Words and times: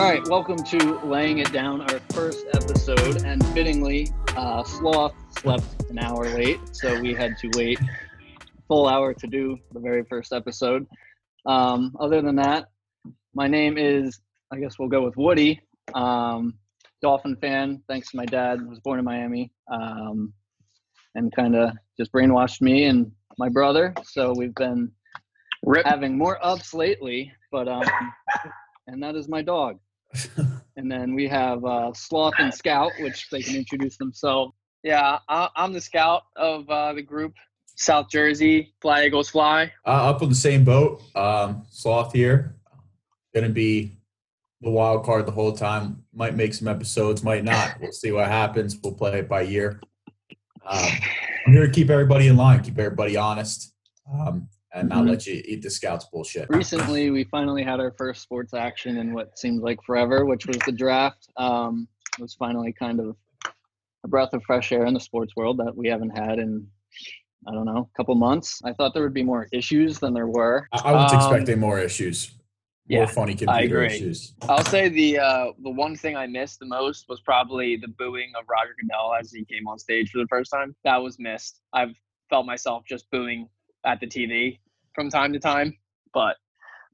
All 0.00 0.06
right, 0.06 0.26
welcome 0.28 0.56
to 0.56 0.98
Laying 1.04 1.40
It 1.40 1.52
Down, 1.52 1.82
our 1.82 2.00
first 2.14 2.46
episode. 2.54 3.22
And 3.22 3.46
fittingly, 3.48 4.08
uh, 4.34 4.64
Sloth 4.64 5.14
slept 5.38 5.90
an 5.90 5.98
hour 5.98 6.26
late, 6.30 6.58
so 6.72 6.98
we 7.02 7.12
had 7.12 7.36
to 7.36 7.50
wait 7.54 7.78
a 7.78 8.62
full 8.66 8.88
hour 8.88 9.12
to 9.12 9.26
do 9.26 9.58
the 9.74 9.78
very 9.78 10.02
first 10.04 10.32
episode. 10.32 10.86
Um, 11.44 11.94
other 12.00 12.22
than 12.22 12.36
that, 12.36 12.68
my 13.34 13.46
name 13.46 13.76
is, 13.76 14.18
I 14.50 14.58
guess 14.58 14.78
we'll 14.78 14.88
go 14.88 15.04
with 15.04 15.18
Woody. 15.18 15.60
Um, 15.94 16.54
Dolphin 17.02 17.36
fan, 17.36 17.82
thanks 17.86 18.10
to 18.12 18.16
my 18.16 18.24
dad, 18.24 18.66
was 18.66 18.80
born 18.80 19.00
in 19.00 19.04
Miami, 19.04 19.52
um, 19.70 20.32
and 21.14 21.30
kind 21.36 21.54
of 21.54 21.72
just 21.98 22.10
brainwashed 22.10 22.62
me 22.62 22.84
and 22.84 23.12
my 23.36 23.50
brother. 23.50 23.92
So 24.04 24.32
we've 24.34 24.54
been 24.54 24.92
Rip. 25.62 25.84
having 25.84 26.16
more 26.16 26.38
ups 26.42 26.72
lately, 26.72 27.30
but 27.52 27.68
um, 27.68 27.84
and 28.86 29.02
that 29.02 29.14
is 29.14 29.28
my 29.28 29.42
dog. 29.42 29.78
And 30.76 30.90
then 30.90 31.14
we 31.14 31.28
have 31.28 31.64
uh, 31.64 31.92
Sloth 31.94 32.34
and 32.38 32.52
Scout, 32.52 32.92
which 33.00 33.28
they 33.30 33.42
can 33.42 33.56
introduce 33.56 33.96
themselves. 33.96 34.52
Yeah, 34.82 35.18
I, 35.28 35.48
I'm 35.56 35.72
the 35.72 35.80
scout 35.80 36.22
of 36.36 36.68
uh, 36.68 36.92
the 36.94 37.02
group. 37.02 37.34
South 37.76 38.10
Jersey, 38.10 38.74
Fly 38.82 39.06
Eagles 39.06 39.30
Fly. 39.30 39.72
Uh, 39.86 40.10
up 40.10 40.20
on 40.22 40.28
the 40.28 40.34
same 40.34 40.64
boat. 40.64 41.02
Um, 41.14 41.64
Sloth 41.70 42.12
here. 42.12 42.56
Gonna 43.34 43.48
be 43.48 43.96
the 44.60 44.70
wild 44.70 45.04
card 45.04 45.26
the 45.26 45.32
whole 45.32 45.52
time. 45.52 46.04
Might 46.12 46.34
make 46.34 46.52
some 46.52 46.68
episodes, 46.68 47.22
might 47.22 47.44
not. 47.44 47.76
We'll 47.80 47.92
see 47.92 48.12
what 48.12 48.28
happens. 48.28 48.78
We'll 48.82 48.94
play 48.94 49.20
it 49.20 49.28
by 49.28 49.42
year. 49.42 49.80
Um, 50.66 50.90
I'm 51.46 51.52
here 51.52 51.66
to 51.66 51.72
keep 51.72 51.88
everybody 51.88 52.26
in 52.26 52.36
line, 52.36 52.62
keep 52.62 52.78
everybody 52.78 53.16
honest, 53.16 53.72
um, 54.12 54.48
and 54.72 54.88
not 54.88 55.04
Mhm. 55.04 55.08
let 55.10 55.26
you 55.26 55.42
eat 55.46 55.62
the 55.62 55.70
scouts 55.70 56.06
bullshit. 56.06 56.48
Recently, 56.48 57.10
we 57.10 57.24
finally 57.24 57.62
had 57.62 57.80
our 57.80 57.92
first 57.92 58.22
sports 58.22 58.54
action 58.54 58.98
in 58.98 59.12
what 59.12 59.38
seemed 59.38 59.62
like 59.62 59.82
forever, 59.82 60.24
which 60.24 60.46
was 60.46 60.58
the 60.66 60.72
draft. 60.72 61.28
Um, 61.36 61.88
it 62.18 62.22
was 62.22 62.34
finally 62.34 62.72
kind 62.72 63.00
of 63.00 63.16
a 64.04 64.08
breath 64.08 64.32
of 64.32 64.42
fresh 64.44 64.72
air 64.72 64.84
in 64.86 64.94
the 64.94 65.00
sports 65.00 65.34
world 65.36 65.58
that 65.58 65.76
we 65.76 65.88
haven't 65.88 66.10
had 66.10 66.38
in, 66.38 66.66
I 67.46 67.52
don't 67.52 67.66
know, 67.66 67.88
a 67.92 67.96
couple 67.96 68.14
months. 68.14 68.60
I 68.64 68.72
thought 68.72 68.94
there 68.94 69.02
would 69.02 69.14
be 69.14 69.22
more 69.22 69.48
issues 69.52 69.98
than 69.98 70.14
there 70.14 70.28
were. 70.28 70.68
I, 70.72 70.90
I 70.90 70.92
was 70.92 71.12
Um, 71.12 71.18
expecting 71.18 71.58
more 71.58 71.78
issues, 71.80 72.32
more 72.88 73.00
yeah, 73.02 73.06
funny 73.06 73.34
computer 73.34 73.82
agree. 73.82 73.86
issues. 73.96 74.34
I'll 74.48 74.64
say 74.64 74.88
the 74.88 75.18
uh, 75.18 75.52
the 75.62 75.70
one 75.70 75.96
thing 75.96 76.16
I 76.16 76.26
missed 76.26 76.60
the 76.60 76.66
most 76.66 77.06
was 77.08 77.20
probably 77.20 77.76
the 77.76 77.88
booing 77.88 78.32
of 78.38 78.44
Roger 78.48 78.74
Goodell 78.80 79.14
as 79.18 79.32
he 79.32 79.44
came 79.44 79.66
on 79.68 79.78
stage 79.78 80.10
for 80.10 80.18
the 80.18 80.28
first 80.28 80.50
time. 80.52 80.74
That 80.84 80.96
was 80.96 81.18
missed. 81.18 81.60
I've 81.72 81.94
felt 82.30 82.46
myself 82.46 82.84
just 82.88 83.10
booing 83.10 83.48
at 83.84 84.00
the 84.00 84.06
TV 84.06 84.58
from 84.94 85.08
time 85.10 85.32
to 85.32 85.38
time, 85.38 85.76
but 86.12 86.36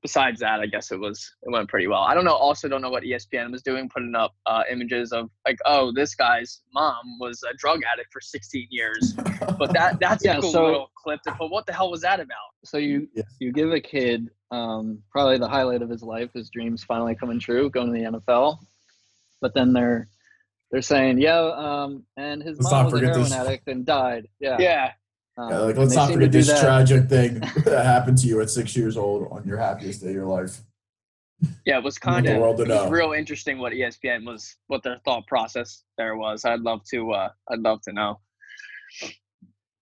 besides 0.03 0.39
that, 0.41 0.61
I 0.61 0.67
guess 0.67 0.92
it 0.92 1.01
was 1.01 1.33
it 1.42 1.51
went 1.51 1.69
pretty 1.69 1.87
well. 1.89 2.03
I 2.03 2.15
don't 2.15 2.25
know. 2.25 2.34
Also, 2.34 2.69
don't 2.69 2.83
know 2.83 2.91
what 2.91 3.03
ESPN 3.03 3.51
was 3.51 3.62
doing, 3.62 3.89
putting 3.89 4.15
up 4.15 4.34
uh, 4.47 4.62
images 4.70 5.11
of 5.12 5.31
like, 5.47 5.57
oh, 5.64 5.91
this 5.92 6.14
guy's 6.14 6.61
mom 6.73 7.19
was 7.19 7.42
a 7.42 7.55
drug 7.57 7.81
addict 7.92 8.12
for 8.12 8.20
16 8.20 8.69
years. 8.70 9.14
But 9.59 9.73
that 9.73 9.98
that's 10.01 10.25
Yeah, 10.25 10.39
a 10.39 10.41
cool 10.41 10.53
so- 10.53 10.64
little 10.64 10.91
clip. 11.03 11.20
To, 11.23 11.34
but 11.39 11.51
what 11.51 11.67
the 11.67 11.73
hell 11.73 11.91
was 11.91 12.03
that 12.03 12.20
about? 12.20 12.37
So 12.64 12.79
you 12.79 13.09
Yes. 13.14 13.27
you 13.41 13.53
give 13.53 13.73
a 13.73 13.81
kid 13.81 14.29
um, 14.51 15.03
probably 15.11 15.39
the 15.39 15.48
highlight 15.48 15.83
of 15.83 15.89
his 15.91 16.03
life, 16.03 16.31
his 16.34 16.51
dreams 16.51 16.84
finally 16.84 17.14
coming 17.17 17.41
true, 17.41 17.69
going 17.70 17.92
to 17.92 17.92
the 17.92 18.19
NFL. 18.20 18.59
But 19.41 19.55
then 19.55 19.73
they're 19.73 20.09
they're 20.70 20.83
saying, 20.83 21.19
yeah, 21.20 21.39
um, 21.41 22.05
and 22.17 22.42
his 22.42 22.58
Let's 22.58 22.70
mom 22.73 22.85
not 22.85 22.92
was 22.92 23.02
a 23.02 23.07
heroin 23.07 23.23
this- 23.23 23.33
addict 23.33 23.69
and 23.69 23.86
died. 23.86 24.29
Yeah. 24.41 24.57
Yeah, 24.58 24.92
Um, 25.39 25.51
Yeah, 25.51 25.58
like 25.58 25.77
let's 25.77 25.95
not 25.95 26.13
forget 26.13 26.33
this 26.33 26.47
that- 26.48 26.61
tragic 26.61 27.08
thing 27.08 27.41
that 27.64 27.85
happened 27.85 28.19
to 28.19 28.27
you 28.27 28.41
at 28.41 28.51
six 28.51 28.77
years 28.77 28.97
old 28.97 29.29
on 29.30 29.47
your 29.47 29.58
happiest 29.58 30.01
day 30.02 30.08
of 30.08 30.14
your 30.14 30.27
life. 30.27 30.61
Yeah, 31.67 31.79
it 31.79 31.85
was 31.85 31.98
kind 32.11 32.27
of 32.27 32.39
world 32.41 32.61
it 32.61 32.69
was 32.69 32.91
real 32.91 33.13
interesting 33.13 33.58
what 33.58 33.73
ESPN 33.73 34.25
was, 34.27 34.57
what 34.69 34.83
their 34.83 34.98
thought 35.05 35.27
process 35.27 35.83
there 35.98 36.17
was. 36.17 36.45
I'd 36.45 36.61
love 36.61 36.80
to, 36.92 37.13
uh, 37.13 37.29
I'd 37.51 37.61
love 37.61 37.83
to 37.83 37.92
know. 37.92 38.20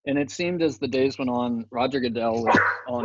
And 0.07 0.19
it 0.19 0.31
seemed 0.31 0.63
as 0.63 0.79
the 0.79 0.89
days 0.89 1.19
went 1.19 1.31
on, 1.31 1.65
Roger 1.71 1.99
Goodell 2.01 2.43
was 2.45 2.59
on 2.89 3.05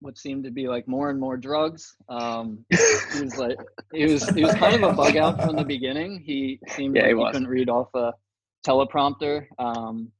what 0.00 0.16
seemed 0.16 0.44
to 0.44 0.50
be 0.50 0.68
like 0.68 0.86
more 0.88 1.10
and 1.10 1.18
more 1.20 1.36
drugs. 1.36 1.96
Um, 2.08 2.64
he 2.70 3.22
was 3.24 3.36
like, 3.36 3.58
he 3.92 4.04
was 4.04 4.26
he 4.30 4.44
was 4.44 4.54
kind 4.54 4.76
of 4.82 4.90
a 4.90 4.92
bug 4.94 5.16
out 5.16 5.42
from 5.42 5.56
the 5.56 5.64
beginning. 5.64 6.22
He 6.24 6.60
seemed 6.68 6.96
Yeah, 6.96 7.02
like 7.02 7.16
he 7.16 7.18
he, 7.24 7.32
couldn't 7.32 7.48
read 7.48 7.68
off 7.68 7.88
a 7.94 8.14
teleprompter. 8.66 9.46
Um, 9.58 10.10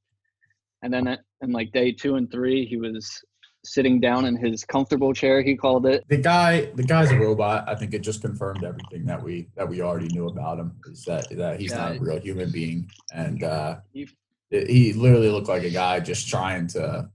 and 0.83 0.93
then 0.93 1.19
in 1.43 1.53
like 1.53 1.73
day 1.73 1.93
two 1.93 2.17
and 2.17 2.31
three, 2.31 2.65
he 2.67 2.77
was 2.77 3.23
sitting 3.65 4.01
down 4.01 4.25
in 4.25 4.37
his 4.37 4.65
comfortable 4.65 5.13
chair. 5.13 5.43
He 5.43 5.57
called 5.57 5.85
it. 5.87 6.05
the 6.09 6.17
guy 6.17 6.71
the 6.77 6.83
guy's 6.85 7.11
a 7.11 7.19
robot 7.19 7.69
i 7.69 7.75
think 7.75 7.93
it 7.93 7.99
just 8.01 8.23
confirmed 8.23 8.63
everything 8.65 9.05
that 9.05 9.21
we 9.23 9.49
that 9.57 9.69
we 9.69 9.83
already 9.83 10.09
knew 10.09 10.29
about 10.29 10.59
him 10.61 10.73
is 10.91 11.05
that 11.05 11.29
that 11.37 11.61
he's 11.61 11.73
not 11.73 11.97
a 11.97 12.01
real 12.01 12.21
human 12.21 12.51
being 12.51 12.89
and 13.13 13.43
uh 13.43 13.77
He- 13.93 14.09
he 14.51 14.93
literally 14.95 15.29
looked 15.29 15.49
like 15.49 15.65
a 15.65 15.71
guy 15.71 16.01
just 16.01 16.29
trying 16.29 16.69
to 16.69 17.11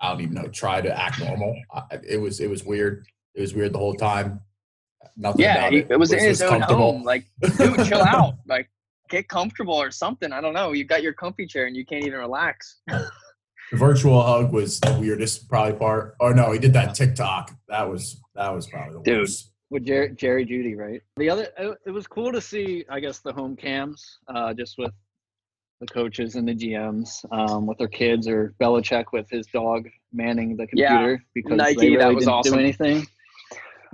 i 0.00 0.10
don't 0.10 0.20
even 0.20 0.34
know 0.34 0.46
try 0.48 0.80
to 0.80 0.96
act 1.04 1.18
normal 1.20 1.56
I, 1.72 1.82
it 2.06 2.18
was 2.18 2.38
it 2.40 2.48
was 2.50 2.62
weird 2.64 3.06
it 3.34 3.40
was 3.40 3.54
weird 3.54 3.72
the 3.72 3.78
whole 3.78 3.94
time 3.94 4.40
nothing 5.16 5.40
Yeah, 5.42 5.56
about 5.58 5.72
he, 5.72 5.78
it, 5.78 5.90
it 5.90 5.98
was 5.98 6.12
in 6.12 6.18
his 6.20 6.42
own 6.42 6.60
home. 6.60 7.02
Like, 7.02 7.24
dude, 7.58 7.84
chill 7.86 8.02
out. 8.02 8.34
Like, 8.46 8.68
get 9.10 9.28
comfortable 9.28 9.74
or 9.74 9.90
something. 9.90 10.32
I 10.32 10.40
don't 10.40 10.54
know. 10.54 10.72
You 10.72 10.84
got 10.84 11.02
your 11.02 11.12
comfy 11.12 11.46
chair 11.46 11.66
and 11.66 11.76
you 11.76 11.84
can't 11.84 12.04
even 12.04 12.18
relax. 12.18 12.80
the 12.88 13.08
virtual 13.72 14.22
hug 14.22 14.52
was 14.52 14.78
the 14.80 14.92
weirdest 15.00 15.48
probably 15.48 15.72
part 15.72 16.14
oh 16.20 16.28
no 16.28 16.52
he 16.52 16.58
did 16.58 16.72
that 16.74 16.94
tiktok 16.94 17.50
that 17.66 17.88
was 17.88 18.20
that 18.34 18.54
was 18.54 18.66
probably 18.66 18.92
the 18.98 19.00
Dude. 19.02 19.18
worst 19.20 19.50
with 19.70 19.84
Jerry, 19.86 20.10
Jerry 20.14 20.44
Jeudy, 20.46 20.76
right? 20.76 21.00
The 21.16 21.28
other, 21.30 21.48
it, 21.58 21.78
it 21.86 21.90
was 21.90 22.06
cool 22.06 22.30
to 22.30 22.40
see, 22.40 22.84
I 22.88 23.00
guess, 23.00 23.18
the 23.20 23.32
home 23.32 23.56
cams, 23.56 24.18
uh, 24.28 24.52
just 24.54 24.76
with 24.78 24.92
the 25.80 25.86
coaches 25.86 26.36
and 26.36 26.46
the 26.46 26.54
GMs, 26.54 27.24
um, 27.32 27.66
with 27.66 27.78
their 27.78 27.88
kids, 27.88 28.28
or 28.28 28.54
Belichick 28.60 29.06
with 29.12 29.28
his 29.30 29.46
dog 29.48 29.88
manning 30.12 30.56
the 30.56 30.68
Yeah. 30.74 30.90
computer 30.90 31.24
because 31.34 31.56
Nike, 31.56 31.80
they 31.80 31.86
really 31.88 31.98
that 31.98 32.14
was 32.14 32.24
didn't 32.24 32.34
awesome. 32.34 32.52
do 32.52 32.58
anything 32.60 33.06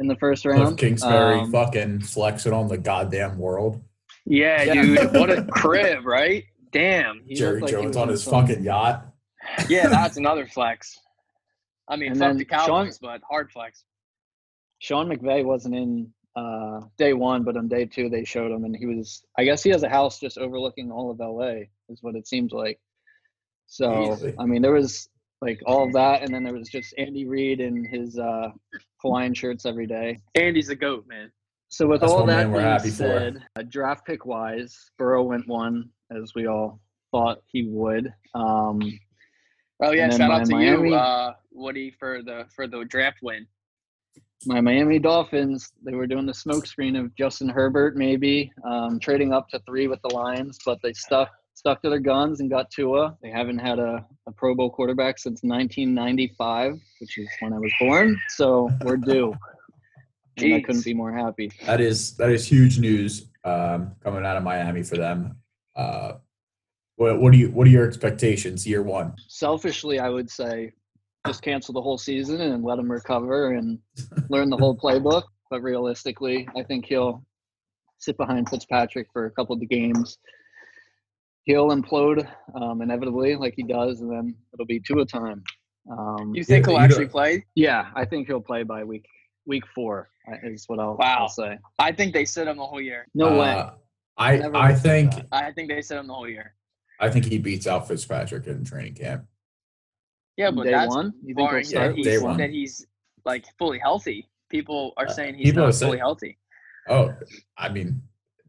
in 0.01 0.07
the 0.07 0.17
first 0.17 0.43
Cliff 0.43 0.59
round. 0.59 0.77
Kingsbury 0.77 1.39
Um, 1.41 1.53
fucking 1.53 2.01
flexing 2.01 2.53
on 2.53 2.69
the 2.69 2.77
goddamn 2.77 3.39
world. 3.39 3.81
Yeah, 4.27 4.63
Yeah. 4.63 4.83
dude. 4.83 5.13
What 5.13 5.31
a 5.31 5.43
crib, 5.51 6.05
right? 6.05 6.45
Damn. 6.73 7.23
he 7.27 7.35
Jerry 7.35 7.61
like 7.61 7.71
Jones 7.71 7.87
was 7.89 7.97
on 7.97 8.09
his 8.09 8.23
some- 8.23 8.47
fucking 8.47 8.63
yacht. 8.65 9.07
Yeah, 9.69 9.89
that's 9.91 10.17
another 10.17 10.47
flex. 10.47 10.99
I 11.89 11.97
mean, 11.97 12.13
And 12.13 12.19
fuck 12.21 12.29
then 12.29 12.37
the 12.39 12.47
Sean- 12.67 12.91
but 13.03 13.21
hard 13.29 13.51
flex. 13.51 13.85
Sean 14.79 15.09
McVay 15.09 15.45
wasn't 15.45 15.75
in 15.75 16.13
uh, 16.37 16.81
day 16.97 17.13
one, 17.13 17.43
but 17.43 17.57
on 17.57 17.67
day 17.69 17.85
two 17.85 18.09
they 18.09 18.25
showed 18.25 18.53
him, 18.53 18.65
and 18.65 18.75
he 18.77 18.87
was. 18.87 19.23
I 19.37 19.45
guess 19.45 19.63
he 19.63 19.71
has 19.71 19.83
a 19.83 19.89
house 19.89 20.21
just 20.21 20.39
overlooking 20.39 20.91
all 20.93 21.11
of 21.11 21.19
LA, 21.19 21.65
is 21.89 22.03
what 22.03 22.15
it 22.15 22.29
seems 22.29 22.53
like. 22.53 22.79
So 23.67 24.13
Easy. 24.13 24.35
I 24.39 24.47
mean, 24.47 24.63
there 24.63 24.73
was 24.73 25.09
like 25.43 25.61
all 25.67 25.85
of 25.87 25.93
that, 25.95 26.23
and 26.23 26.33
then 26.33 26.45
there 26.45 26.55
was 26.55 26.69
just 26.69 26.95
Andy 26.99 27.27
Reid 27.27 27.61
in 27.61 27.85
his 27.85 28.19
uh, 28.19 28.51
Hawaiian 29.03 29.35
shirts 29.35 29.67
every 29.67 29.87
day. 29.87 30.19
Andy's 30.37 30.69
a 30.69 30.77
goat, 30.77 31.05
man. 31.09 31.33
So 31.71 31.87
with 31.87 32.01
That's 32.01 32.13
all 32.13 32.27
that 32.27 32.51
man 32.51 32.53
being 32.53 32.65
happy 32.65 32.91
said, 32.91 33.43
uh, 33.57 33.63
draft 33.63 34.05
pick 34.05 34.27
wise, 34.27 34.91
Burrow 34.99 35.23
went 35.23 35.47
one 35.47 35.89
as 36.11 36.33
we 36.35 36.47
all 36.47 36.81
thought 37.13 37.39
he 37.47 37.65
would. 37.65 38.13
Um, 38.35 38.81
Oh 39.83 39.93
yeah, 39.93 40.11
shout 40.11 40.31
out 40.31 40.45
to 40.45 40.53
Miami- 40.53 40.91
you, 40.91 40.95
uh, 40.95 41.33
Woody, 41.53 41.91
for 41.99 42.23
the 42.23 42.45
for 42.55 42.67
the 42.67 42.85
draft 42.85 43.19
win. 43.23 43.47
my 44.47 44.61
Miami 44.61 44.99
Dolphins, 44.99 45.73
they 45.83 45.95
were 45.95 46.07
doing 46.07 46.27
the 46.27 46.35
smoke 46.35 46.67
screen 46.67 46.97
of 46.97 47.15
Justin 47.15 47.49
Herbert, 47.49 47.97
maybe 47.97 48.53
um, 48.65 48.99
trading 48.99 49.33
up 49.33 49.49
to 49.51 49.61
three 49.61 49.87
with 49.87 50.01
the 50.03 50.15
Lions, 50.15 50.59
but 50.67 50.79
they 50.83 50.93
stuck 50.93 51.31
stuck 51.55 51.83
to 51.83 51.91
their 51.91 52.01
guns 52.01 52.41
and 52.41 52.51
got 52.51 52.71
Tua. 52.71 53.17
They 53.23 53.31
haven't 53.31 53.59
had 53.59 53.79
a, 53.79 54.05
a 54.27 54.33
Pro 54.33 54.55
Bowl 54.55 54.71
quarterback 54.71 55.19
since 55.19 55.43
1995, 55.43 56.79
which 57.01 57.19
is 57.19 57.29
when 57.41 57.53
I 57.53 57.59
was 57.59 57.73
born. 57.81 58.19
So 58.31 58.71
we're 58.83 58.97
due. 58.97 59.35
And 60.43 60.55
I 60.55 60.61
couldn't 60.61 60.85
be 60.85 60.95
more 60.95 61.13
happy. 61.13 61.51
That 61.67 61.81
is 61.81 62.17
that 62.17 62.31
is 62.31 62.47
huge 62.47 62.79
news 62.79 63.27
um, 63.45 63.93
coming 64.03 64.25
out 64.25 64.37
of 64.37 64.43
Miami 64.43 64.83
for 64.83 64.97
them. 64.97 65.37
Uh, 65.77 66.13
what, 66.97 67.21
what 67.21 67.33
do 67.33 67.39
you 67.39 67.49
what 67.51 67.67
are 67.67 67.71
your 67.71 67.87
expectations 67.87 68.67
year 68.67 68.83
one? 68.83 69.15
Selfishly, 69.29 69.99
I 69.99 70.09
would 70.09 70.31
say 70.31 70.73
just 71.27 71.43
cancel 71.43 71.75
the 71.75 71.83
whole 71.83 71.99
season 71.99 72.41
and 72.41 72.65
let 72.65 72.79
him 72.79 72.91
recover 72.91 73.53
and 73.55 73.79
learn 74.29 74.51
the 74.51 74.57
whole 74.57 74.77
playbook. 74.77 75.25
But 75.51 75.63
realistically, 75.65 76.47
I 76.57 76.63
think 76.63 76.87
he'll 76.87 77.25
sit 77.99 78.17
behind 78.17 78.49
Fitzpatrick 78.49 79.09
for 79.13 79.27
a 79.27 79.33
couple 79.33 79.53
of 79.53 79.59
the 79.59 79.67
games. 79.67 80.17
He'll 81.43 81.71
implode 81.71 82.25
um, 82.55 82.83
inevitably, 82.83 83.35
like 83.35 83.55
he 83.57 83.65
does, 83.65 84.01
and 84.01 84.13
then 84.13 84.37
it'll 84.55 84.65
be 84.67 84.79
two 84.79 85.01
a 85.01 85.05
time. 85.05 85.43
Um, 85.91 86.33
You 86.37 86.45
think 86.45 86.67
Yeah, 86.67 86.71
he'll 86.71 86.79
you 86.79 86.85
actually 86.85 87.05
don't- 87.07 87.11
play? 87.11 87.47
yeah, 87.57 87.91
I 87.97 88.05
think 88.05 88.29
he'll 88.29 88.41
play 88.41 88.63
by 88.63 88.85
week 88.85 89.05
week 89.45 89.65
four. 89.75 90.10
Is 90.45 90.65
what 90.69 90.79
I'll, 90.81 90.97
Wow. 90.97 91.19
I'll 91.21 91.29
say. 91.29 91.59
I 91.79 91.93
think 91.93 92.13
they 92.13 92.25
sit 92.25 92.47
him 92.49 92.57
the 92.59 92.67
whole 92.67 92.81
year. 92.81 93.07
No 93.15 93.39
way. 93.39 93.51
Uh, 93.53 93.71
I 94.17 94.37
Never 94.37 94.57
I 94.57 94.75
think 94.75 95.13
that. 95.15 95.27
I 95.33 95.51
think 95.53 95.69
they 95.71 95.81
sit 95.83 95.99
him 95.99 96.07
the 96.07 96.15
whole 96.15 96.29
year. 96.29 96.55
I 97.01 97.09
think 97.09 97.25
he 97.25 97.39
beats 97.39 97.67
out 97.67 97.89
Fitzpatrick 97.89 98.47
in 98.47 98.65
training 98.65 98.95
camp. 98.95 99.25
Yeah, 100.37 100.51
but 100.51 100.65
Day 100.65 100.71
that's 100.73 100.89
one, 100.95 101.13
you 101.25 101.35
think 101.35 101.39
he'll 101.39 101.47
barring 101.49 101.65
start 101.65 101.91
that 101.93 101.99
Yeah, 101.99 102.05
day 102.05 102.11
he's, 102.13 102.23
one. 102.23 102.37
that 102.39 102.51
he's 102.51 102.87
like 103.25 103.45
fully 103.59 103.79
healthy. 103.79 104.29
People 104.51 104.93
are 104.97 105.07
Uh, 105.07 105.13
saying 105.13 105.35
he's 105.37 105.47
people 105.47 105.63
not 105.63 105.69
are 105.69 105.73
saying- 105.73 105.89
fully 105.91 105.99
healthy. 105.99 106.39
Oh, 106.89 107.15
I 107.57 107.69
mean, 107.69 108.03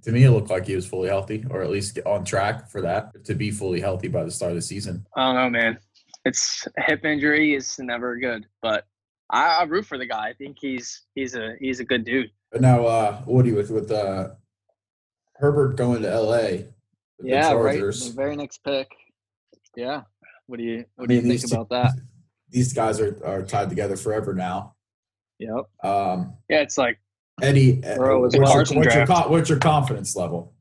to 0.03 0.11
me, 0.11 0.23
it 0.23 0.31
looked 0.31 0.49
like 0.49 0.65
he 0.65 0.75
was 0.75 0.87
fully 0.87 1.09
healthy, 1.09 1.45
or 1.49 1.61
at 1.61 1.69
least 1.69 1.99
on 2.05 2.23
track 2.25 2.67
for 2.69 2.81
that 2.81 3.23
to 3.25 3.35
be 3.35 3.51
fully 3.51 3.79
healthy 3.79 4.07
by 4.07 4.23
the 4.23 4.31
start 4.31 4.51
of 4.51 4.55
the 4.55 4.61
season. 4.61 5.05
I 5.15 5.25
don't 5.25 5.35
know, 5.35 5.49
man. 5.59 5.79
It's 6.25 6.67
hip 6.77 7.05
injury 7.05 7.55
is 7.55 7.77
never 7.79 8.17
good, 8.17 8.47
but 8.61 8.85
I, 9.31 9.61
I 9.61 9.63
root 9.63 9.85
for 9.85 9.97
the 9.97 10.05
guy. 10.05 10.27
I 10.29 10.33
think 10.33 10.57
he's 10.59 11.03
he's 11.15 11.35
a 11.35 11.55
he's 11.59 11.79
a 11.79 11.85
good 11.85 12.03
dude. 12.05 12.31
But 12.51 12.61
now, 12.61 12.85
uh, 12.85 13.21
Woody, 13.25 13.53
with 13.53 13.69
with 13.71 13.91
uh, 13.91 14.29
Herbert 15.35 15.75
going 15.77 16.01
to 16.03 16.19
LA, 16.19 16.65
Yeah, 17.23 17.49
the 17.49 17.57
right. 17.57 17.79
The 17.79 18.13
very 18.15 18.35
next 18.35 18.59
pick. 18.63 18.89
Yeah. 19.75 20.01
What 20.47 20.57
do 20.57 20.63
you 20.65 20.79
I 20.79 21.01
what 21.01 21.09
do 21.09 21.15
you 21.15 21.21
think 21.21 21.51
about 21.51 21.69
that? 21.69 21.93
These 22.49 22.73
guys 22.73 22.99
are, 22.99 23.17
are 23.25 23.41
tied 23.43 23.69
together 23.69 23.95
forever 23.95 24.33
now. 24.33 24.75
Yep. 25.39 25.65
Um, 25.83 26.33
Yeah, 26.49 26.59
it's 26.59 26.77
like 26.77 26.99
Eddie, 27.41 27.81
uh, 27.85 27.95
Bro, 27.95 28.19
what's, 28.19 28.35
your, 28.35 28.43
what's, 28.43 28.71
your, 28.71 29.05
what's 29.07 29.49
your 29.49 29.57
confidence 29.59 30.15
level? 30.15 30.53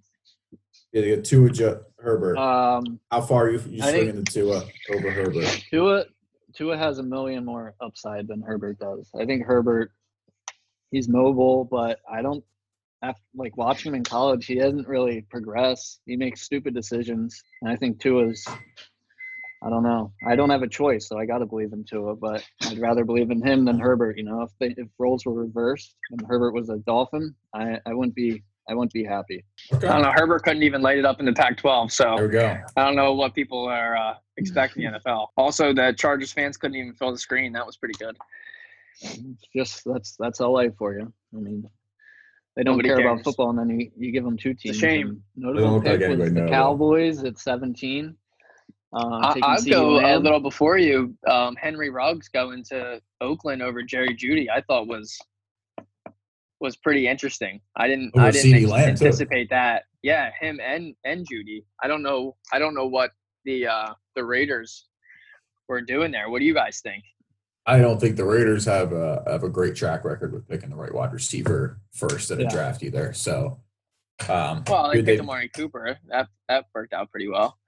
Yeah, 0.93 1.03
you 1.03 1.17
got 1.17 1.25
Tua 1.25 1.81
Herbert. 1.99 2.39
Um 2.39 3.01
How 3.11 3.21
far 3.21 3.47
are 3.47 3.51
you, 3.51 3.63
you 3.69 3.83
I 3.83 3.87
think- 3.91 4.05
swinging 4.05 4.25
the 4.25 4.31
Tua 4.31 4.63
over 4.95 5.11
Herbert? 5.11 5.65
Tua 5.71 6.05
Tua 6.55 6.77
has 6.77 6.99
a 6.99 7.03
million 7.03 7.45
more 7.45 7.75
upside 7.81 8.29
than 8.29 8.43
Herbert 8.43 8.79
does. 8.79 9.11
I 9.19 9.25
think 9.25 9.45
Herbert 9.45 9.93
he's 10.91 11.09
mobile, 11.09 11.65
but 11.65 12.01
I 12.11 12.23
don't 12.23 12.45
after, 13.03 13.23
like 13.35 13.57
watching 13.57 13.91
him 13.91 13.97
in 13.97 14.05
college, 14.05 14.47
he 14.47 14.57
doesn't 14.57 14.87
really 14.87 15.23
progress. 15.31 16.01
He 16.05 16.17
makes 16.17 16.43
stupid 16.43 16.75
decisions. 16.75 17.43
And 17.63 17.71
I 17.71 17.77
think 17.77 18.01
Tua's 18.01 18.47
I 19.63 19.69
don't 19.69 19.83
know. 19.83 20.13
I 20.27 20.37
don't 20.37 20.49
have 20.49 20.63
a 20.63 20.69
choice, 20.69 21.07
so 21.07 21.19
I 21.19 21.27
got 21.27 21.39
to 21.39 21.47
believe 21.47 21.75
in 21.75 21.85
Tua, 21.85 22.17
but 22.17 22.43
I'd 22.63 22.79
rather 22.79 23.05
believe 23.05 23.31
in 23.31 23.47
him 23.47 23.67
than 23.67 23.79
Herbert, 23.79 24.17
you 24.17 24.25
know. 24.25 24.41
If 24.43 24.51
they, 24.59 24.75
if 24.81 24.89
roles 24.99 25.27
were 25.27 25.35
reversed 25.35 25.97
and 26.11 26.23
Herbert 26.27 26.53
was 26.53 26.71
a 26.71 26.79
Dolphin, 26.79 27.35
I 27.55 27.79
I 27.85 27.93
wouldn't 27.93 28.15
be 28.15 28.43
I 28.71 28.75
wouldn't 28.75 28.93
be 28.93 29.03
happy. 29.03 29.45
Okay. 29.73 29.89
I 29.89 29.95
don't 29.95 30.03
know. 30.03 30.13
Herbert 30.15 30.45
couldn't 30.45 30.63
even 30.63 30.81
light 30.81 30.97
it 30.97 31.05
up 31.05 31.19
in 31.19 31.27
the 31.27 31.33
Pac-12, 31.33 31.91
so 31.91 32.05
There 32.05 32.17
so 32.19 32.23
we 32.23 32.29
go. 32.29 32.57
I 32.77 32.85
don't 32.85 32.95
know 32.95 33.15
what 33.15 33.35
people 33.35 33.67
are 33.67 33.97
uh, 33.97 34.15
expecting 34.37 34.85
in 34.85 34.93
the 34.93 35.01
NFL. 35.01 35.27
Also, 35.37 35.75
the 35.75 35.93
Chargers 35.99 36.33
fans 36.33 36.57
couldn't 36.57 36.77
even 36.77 36.95
fill 36.95 37.11
the 37.11 37.19
screen. 37.19 37.53
That 37.53 37.67
was 37.67 37.77
pretty 37.77 37.95
good. 37.99 38.17
Just 39.55 39.83
that's 39.85 40.15
that's 40.21 40.39
LA 40.41 40.65
for 40.79 40.95
you. 40.95 41.13
I 41.35 41.41
mean, 41.41 41.69
they 42.55 42.63
don't 42.63 42.77
Nobody 42.77 42.91
care 42.91 43.01
about 43.01 43.25
football, 43.25 43.51
and 43.51 43.59
then 43.59 43.81
you, 43.81 43.91
you 43.97 44.13
give 44.13 44.23
them 44.23 44.37
two 44.37 44.55
teams. 44.55 44.77
shame. 44.77 45.09
and 45.09 45.21
They 45.37 45.43
don't 45.43 45.55
Notable 45.55 45.75
look 45.77 45.85
like 45.85 45.99
pick 45.99 46.19
was 46.19 46.33
the. 46.33 46.47
Cowboys 46.49 47.25
at 47.25 47.39
17. 47.39 48.15
Uh, 48.93 48.99
I, 48.99 49.29
taking 49.29 49.43
I'll 49.45 49.57
CeeDee 49.57 49.71
go 49.71 50.17
a 50.17 50.19
little 50.19 50.41
before 50.41 50.77
you. 50.79 51.17
Um, 51.29 51.57
Henry 51.57 51.91
Ruggs 51.91 52.29
going 52.29 52.63
to 52.65 53.01
Oakland 53.21 53.63
over 53.63 53.83
Jerry 53.83 54.17
Jeudy. 54.17 54.49
I 54.49 54.61
thought 54.61 54.87
was 54.87 55.19
was 56.61 56.77
pretty 56.77 57.07
interesting. 57.09 57.61
I 57.77 57.89
didn't 57.89 58.13
Over 58.15 58.27
I 58.27 58.31
didn't 58.31 58.55
ex- 58.55 58.67
Lamb, 58.67 58.85
too. 58.97 59.05
anticipate 59.07 59.51
that. 59.51 59.85
Yeah, 60.03 60.31
him 60.41 60.61
and 60.63 60.95
and 61.05 61.27
Jeudy. 61.27 61.65
I 61.83 61.89
don't 61.89 62.03
know. 62.03 62.37
I 62.53 62.59
don't 62.59 62.75
know 62.75 62.87
what 62.87 63.11
the 63.45 63.67
uh, 63.67 63.93
the 64.15 64.25
Raiders 64.25 64.87
were 65.69 65.81
doing 65.81 66.11
there. 66.13 66.31
What 66.31 66.39
do 66.41 66.45
you 66.45 66.55
guys 66.55 66.81
think? 66.83 67.03
I 67.67 67.79
don't 67.79 68.01
think 68.01 68.17
the 68.17 68.25
Raiders 68.25 68.65
have 68.65 68.93
a 68.93 69.23
have 69.27 69.43
a 69.45 69.49
great 69.49 69.77
track 69.77 70.05
record 70.05 70.33
with 70.33 70.49
picking 70.49 70.71
the 70.71 70.77
right 70.77 70.93
wide 70.93 71.13
receiver 71.13 71.81
first 71.93 72.31
in 72.31 72.41
a 72.41 72.49
draft 72.49 72.83
either. 72.83 73.13
So, 73.13 73.61
um, 74.29 74.65
Well, 74.67 74.91
they 74.91 74.99
who 74.99 75.05
picked 75.05 75.21
Amari 75.21 75.49
Cooper. 75.51 75.99
That 76.09 76.29
that 76.49 76.67
worked 76.75 76.93
out 76.95 77.11
pretty 77.11 77.29
well. 77.29 77.59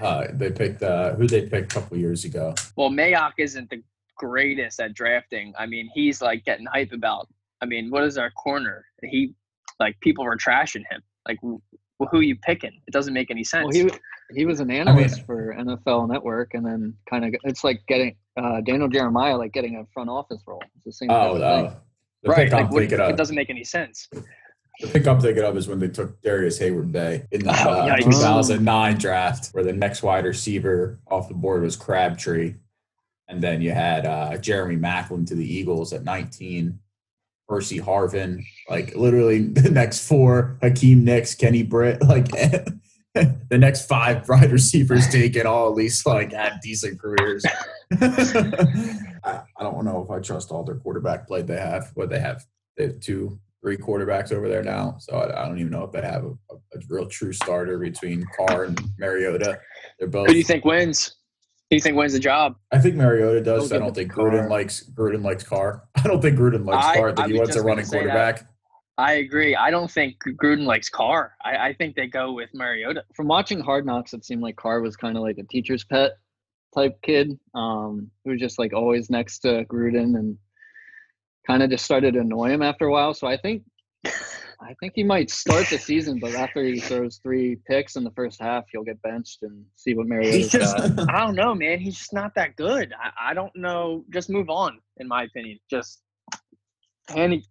uh, 0.00 0.26
they 0.32 0.50
picked 0.50 0.82
uh, 0.82 1.14
who 1.14 1.26
they 1.26 1.42
picked 1.48 1.72
a 1.72 1.80
couple 1.80 1.96
years 1.96 2.24
ago. 2.24 2.54
Well, 2.76 2.90
Mayock 2.90 3.32
isn't 3.38 3.68
the 3.70 3.82
greatest 4.16 4.80
at 4.80 4.94
drafting. 4.94 5.52
I 5.58 5.66
mean, 5.66 5.90
he's 5.92 6.22
like 6.22 6.44
getting 6.44 6.66
hype 6.66 6.92
about. 6.92 7.28
I 7.64 7.66
mean, 7.66 7.90
what 7.90 8.04
is 8.04 8.18
our 8.18 8.30
corner? 8.32 8.84
He 9.02 9.32
like 9.80 9.98
people 10.00 10.22
were 10.24 10.36
trashing 10.36 10.82
him. 10.90 11.00
Like, 11.26 11.38
wh- 11.42 12.06
who 12.10 12.18
are 12.18 12.22
you 12.22 12.36
picking? 12.36 12.72
It 12.86 12.90
doesn't 12.92 13.14
make 13.14 13.30
any 13.30 13.42
sense. 13.42 13.74
Well, 13.74 13.86
he 13.86 13.90
he 14.38 14.44
was 14.44 14.60
an 14.60 14.70
analyst 14.70 15.24
for 15.24 15.54
NFL 15.58 16.10
Network, 16.10 16.52
and 16.52 16.64
then 16.64 16.94
kind 17.08 17.24
of 17.24 17.34
it's 17.44 17.64
like 17.64 17.80
getting 17.88 18.16
uh, 18.36 18.60
Daniel 18.60 18.88
Jeremiah 18.88 19.36
like 19.38 19.52
getting 19.54 19.76
a 19.76 19.84
front 19.94 20.10
office 20.10 20.42
role. 20.46 20.62
It's 20.76 20.84
the 20.84 20.92
same. 20.92 21.08
type 21.08 21.16
Oh, 21.30 21.36
of 21.36 21.40
thing. 21.70 21.76
The 22.22 22.28
right? 22.30 22.36
pick 22.44 22.52
Like, 22.52 22.64
I'm 22.66 22.70
what, 22.70 22.80
thinking 22.80 23.00
it 23.00 23.16
doesn't 23.16 23.36
make 23.36 23.48
any 23.48 23.64
sense. 23.64 24.08
the 24.12 24.88
pick 24.92 25.06
I'm 25.06 25.20
thinking 25.22 25.42
of 25.44 25.56
is 25.56 25.66
when 25.68 25.78
they 25.78 25.88
took 25.88 26.20
Darrius 26.20 26.58
Heyward-Bey 26.58 27.26
in 27.32 27.44
the 27.44 27.50
Oh, 27.50 27.70
uh, 27.70 27.96
yikes. 27.96 28.04
2009 28.04 28.98
draft, 28.98 29.48
where 29.52 29.64
the 29.64 29.72
next 29.72 30.02
wide 30.02 30.26
receiver 30.26 31.00
off 31.10 31.28
the 31.28 31.34
board 31.34 31.62
was 31.62 31.76
Crabtree, 31.76 32.56
and 33.28 33.42
then 33.42 33.62
you 33.62 33.72
had 33.72 34.04
uh, 34.04 34.36
Jeremy 34.38 34.76
Maclin 34.76 35.26
to 35.28 35.34
the 35.34 35.44
Eagles 35.46 35.92
at 35.94 36.04
19. 36.04 36.78
Percy 37.48 37.78
Harvin, 37.78 38.44
like 38.68 38.94
literally 38.94 39.42
the 39.48 39.70
next 39.70 40.06
four, 40.06 40.58
Hakeem 40.62 41.04
Nicks, 41.04 41.34
Kenny 41.34 41.62
Britt, 41.62 42.02
like 42.02 42.28
the 43.14 43.58
next 43.58 43.86
five 43.86 44.28
wide 44.28 44.50
receivers 44.50 45.08
taken 45.08 45.46
all 45.46 45.68
at 45.68 45.74
least 45.74 46.06
like 46.06 46.32
had 46.32 46.60
decent 46.62 47.00
careers. 47.00 47.44
I, 48.00 49.42
I 49.56 49.62
don't 49.62 49.84
know 49.84 50.02
if 50.02 50.10
I 50.10 50.20
trust 50.20 50.50
all 50.50 50.64
their 50.64 50.76
quarterback 50.76 51.26
play 51.26 51.42
they 51.42 51.58
have. 51.58 51.90
What 51.94 52.10
they 52.10 52.18
have, 52.18 52.44
they 52.76 52.84
have 52.84 53.00
two, 53.00 53.38
three 53.62 53.76
quarterbacks 53.76 54.32
over 54.32 54.48
there 54.48 54.62
now. 54.62 54.96
So 54.98 55.16
I, 55.16 55.42
I 55.42 55.48
don't 55.48 55.58
even 55.58 55.70
know 55.70 55.84
if 55.84 55.92
they 55.92 56.02
have 56.02 56.24
a, 56.24 56.30
a, 56.50 56.56
a 56.74 56.80
real 56.88 57.06
true 57.06 57.32
starter 57.32 57.78
between 57.78 58.26
Carr 58.36 58.64
and 58.64 58.80
Mariota. 58.98 59.60
They're 59.98 60.08
both. 60.08 60.26
Who 60.26 60.32
do 60.32 60.38
you 60.38 60.44
think 60.44 60.64
wins? 60.64 61.16
Who 61.74 61.78
do 61.78 61.78
you 61.78 61.80
think 61.82 61.96
wins 61.96 62.12
the 62.12 62.20
job? 62.20 62.54
I 62.70 62.78
think 62.78 62.94
Mariota 62.94 63.40
does. 63.40 63.72
I 63.72 63.78
don't 63.78 63.92
think. 63.92 64.12
Gruden 64.12 64.48
likes 64.48 64.84
Gruden 64.94 65.24
likes 65.24 65.42
Carr. 65.42 65.82
I 65.96 66.02
don't 66.02 66.22
think 66.22 66.38
Gruden 66.38 66.64
likes 66.64 66.86
I- 66.86 66.94
Carr. 66.94 67.08
I 67.08 67.14
think 67.14 67.26
I 67.26 67.28
he 67.32 67.38
wants 67.38 67.56
a 67.56 67.62
running 67.62 67.84
say 67.84 67.98
that. 67.98 68.02
quarterback. 68.04 68.48
I 68.96 69.14
agree. 69.14 69.56
I 69.56 69.72
don't 69.72 69.90
think 69.90 70.16
Gruden 70.40 70.66
likes 70.66 70.88
Carr. 70.88 71.32
I, 71.44 71.56
I 71.70 71.72
think 71.74 71.96
they 71.96 72.06
go 72.06 72.32
with 72.32 72.48
Mariota. 72.54 73.02
From 73.16 73.26
watching 73.26 73.58
Hard 73.58 73.84
Knocks, 73.86 74.12
it 74.14 74.24
seemed 74.24 74.40
like 74.40 74.54
Carr 74.54 74.82
was 74.82 74.94
kind 74.94 75.16
of 75.16 75.24
like 75.24 75.38
a 75.38 75.42
teacher's 75.42 75.82
pet 75.82 76.12
type 76.76 76.96
kid, 77.02 77.36
um, 77.56 78.08
who 78.24 78.30
was 78.30 78.40
just 78.40 78.56
like 78.60 78.72
always 78.72 79.10
next 79.10 79.40
to 79.40 79.64
Gruden 79.64 80.16
and 80.16 80.38
kind 81.44 81.64
of 81.64 81.70
just 81.70 81.84
started 81.84 82.14
to 82.14 82.20
annoy 82.20 82.50
him 82.50 82.62
after 82.62 82.86
a 82.86 82.92
while. 82.92 83.14
So 83.14 83.26
I 83.26 83.36
think 83.36 83.64
I 84.64 84.74
think 84.80 84.92
he 84.96 85.04
might 85.04 85.30
start 85.42 85.68
the 85.68 85.78
season, 85.78 86.18
but 86.18 86.34
after 86.34 86.62
he 86.62 86.80
throws 86.80 87.18
three 87.22 87.56
picks 87.66 87.96
in 87.96 88.04
the 88.04 88.10
first 88.12 88.40
half, 88.40 88.64
he'll 88.72 88.84
get 88.84 89.00
benched 89.02 89.42
and 89.42 89.64
see 89.76 89.94
what 89.94 90.06
Mariota's 90.06 90.54
got. 90.54 91.08
I 91.14 91.24
don't 91.24 91.34
know, 91.34 91.54
man. 91.54 91.78
He's 91.80 91.96
just 91.96 92.12
not 92.12 92.34
that 92.36 92.56
good. 92.56 92.92
I, 93.00 93.30
I 93.30 93.34
don't 93.34 93.54
know. 93.54 94.04
Just 94.12 94.30
move 94.30 94.48
on, 94.48 94.78
in 94.98 95.08
my 95.08 95.24
opinion. 95.24 95.58
Just 95.70 96.02
hand 97.08 97.32
the, 97.34 97.42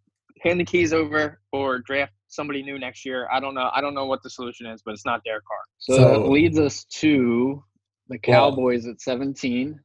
hand 0.42 0.60
the 0.60 0.66
keys 0.66 0.94
over 0.94 1.40
or 1.52 1.80
draft 1.80 2.14
somebody 2.28 2.64
new 2.64 2.80
next 2.80 3.06
year. 3.06 3.28
I 3.32 3.40
don't 3.40 3.54
know. 3.54 3.70
I 3.74 3.82
don't 3.82 3.94
know 3.94 4.06
what 4.06 4.24
the 4.24 4.30
solution 4.30 4.66
is, 4.66 4.82
but 4.84 4.94
it's 4.94 5.06
not 5.06 5.22
Derek 5.24 5.44
Carr. 5.46 5.58
So, 5.80 5.96
So- 5.98 6.10
that 6.24 6.30
leads 6.30 6.60
us 6.60 6.84
to 6.86 7.64
the 8.10 8.20
Well- 8.28 8.52
Cowboys 8.52 8.88
at 8.88 9.00
17 9.02 9.80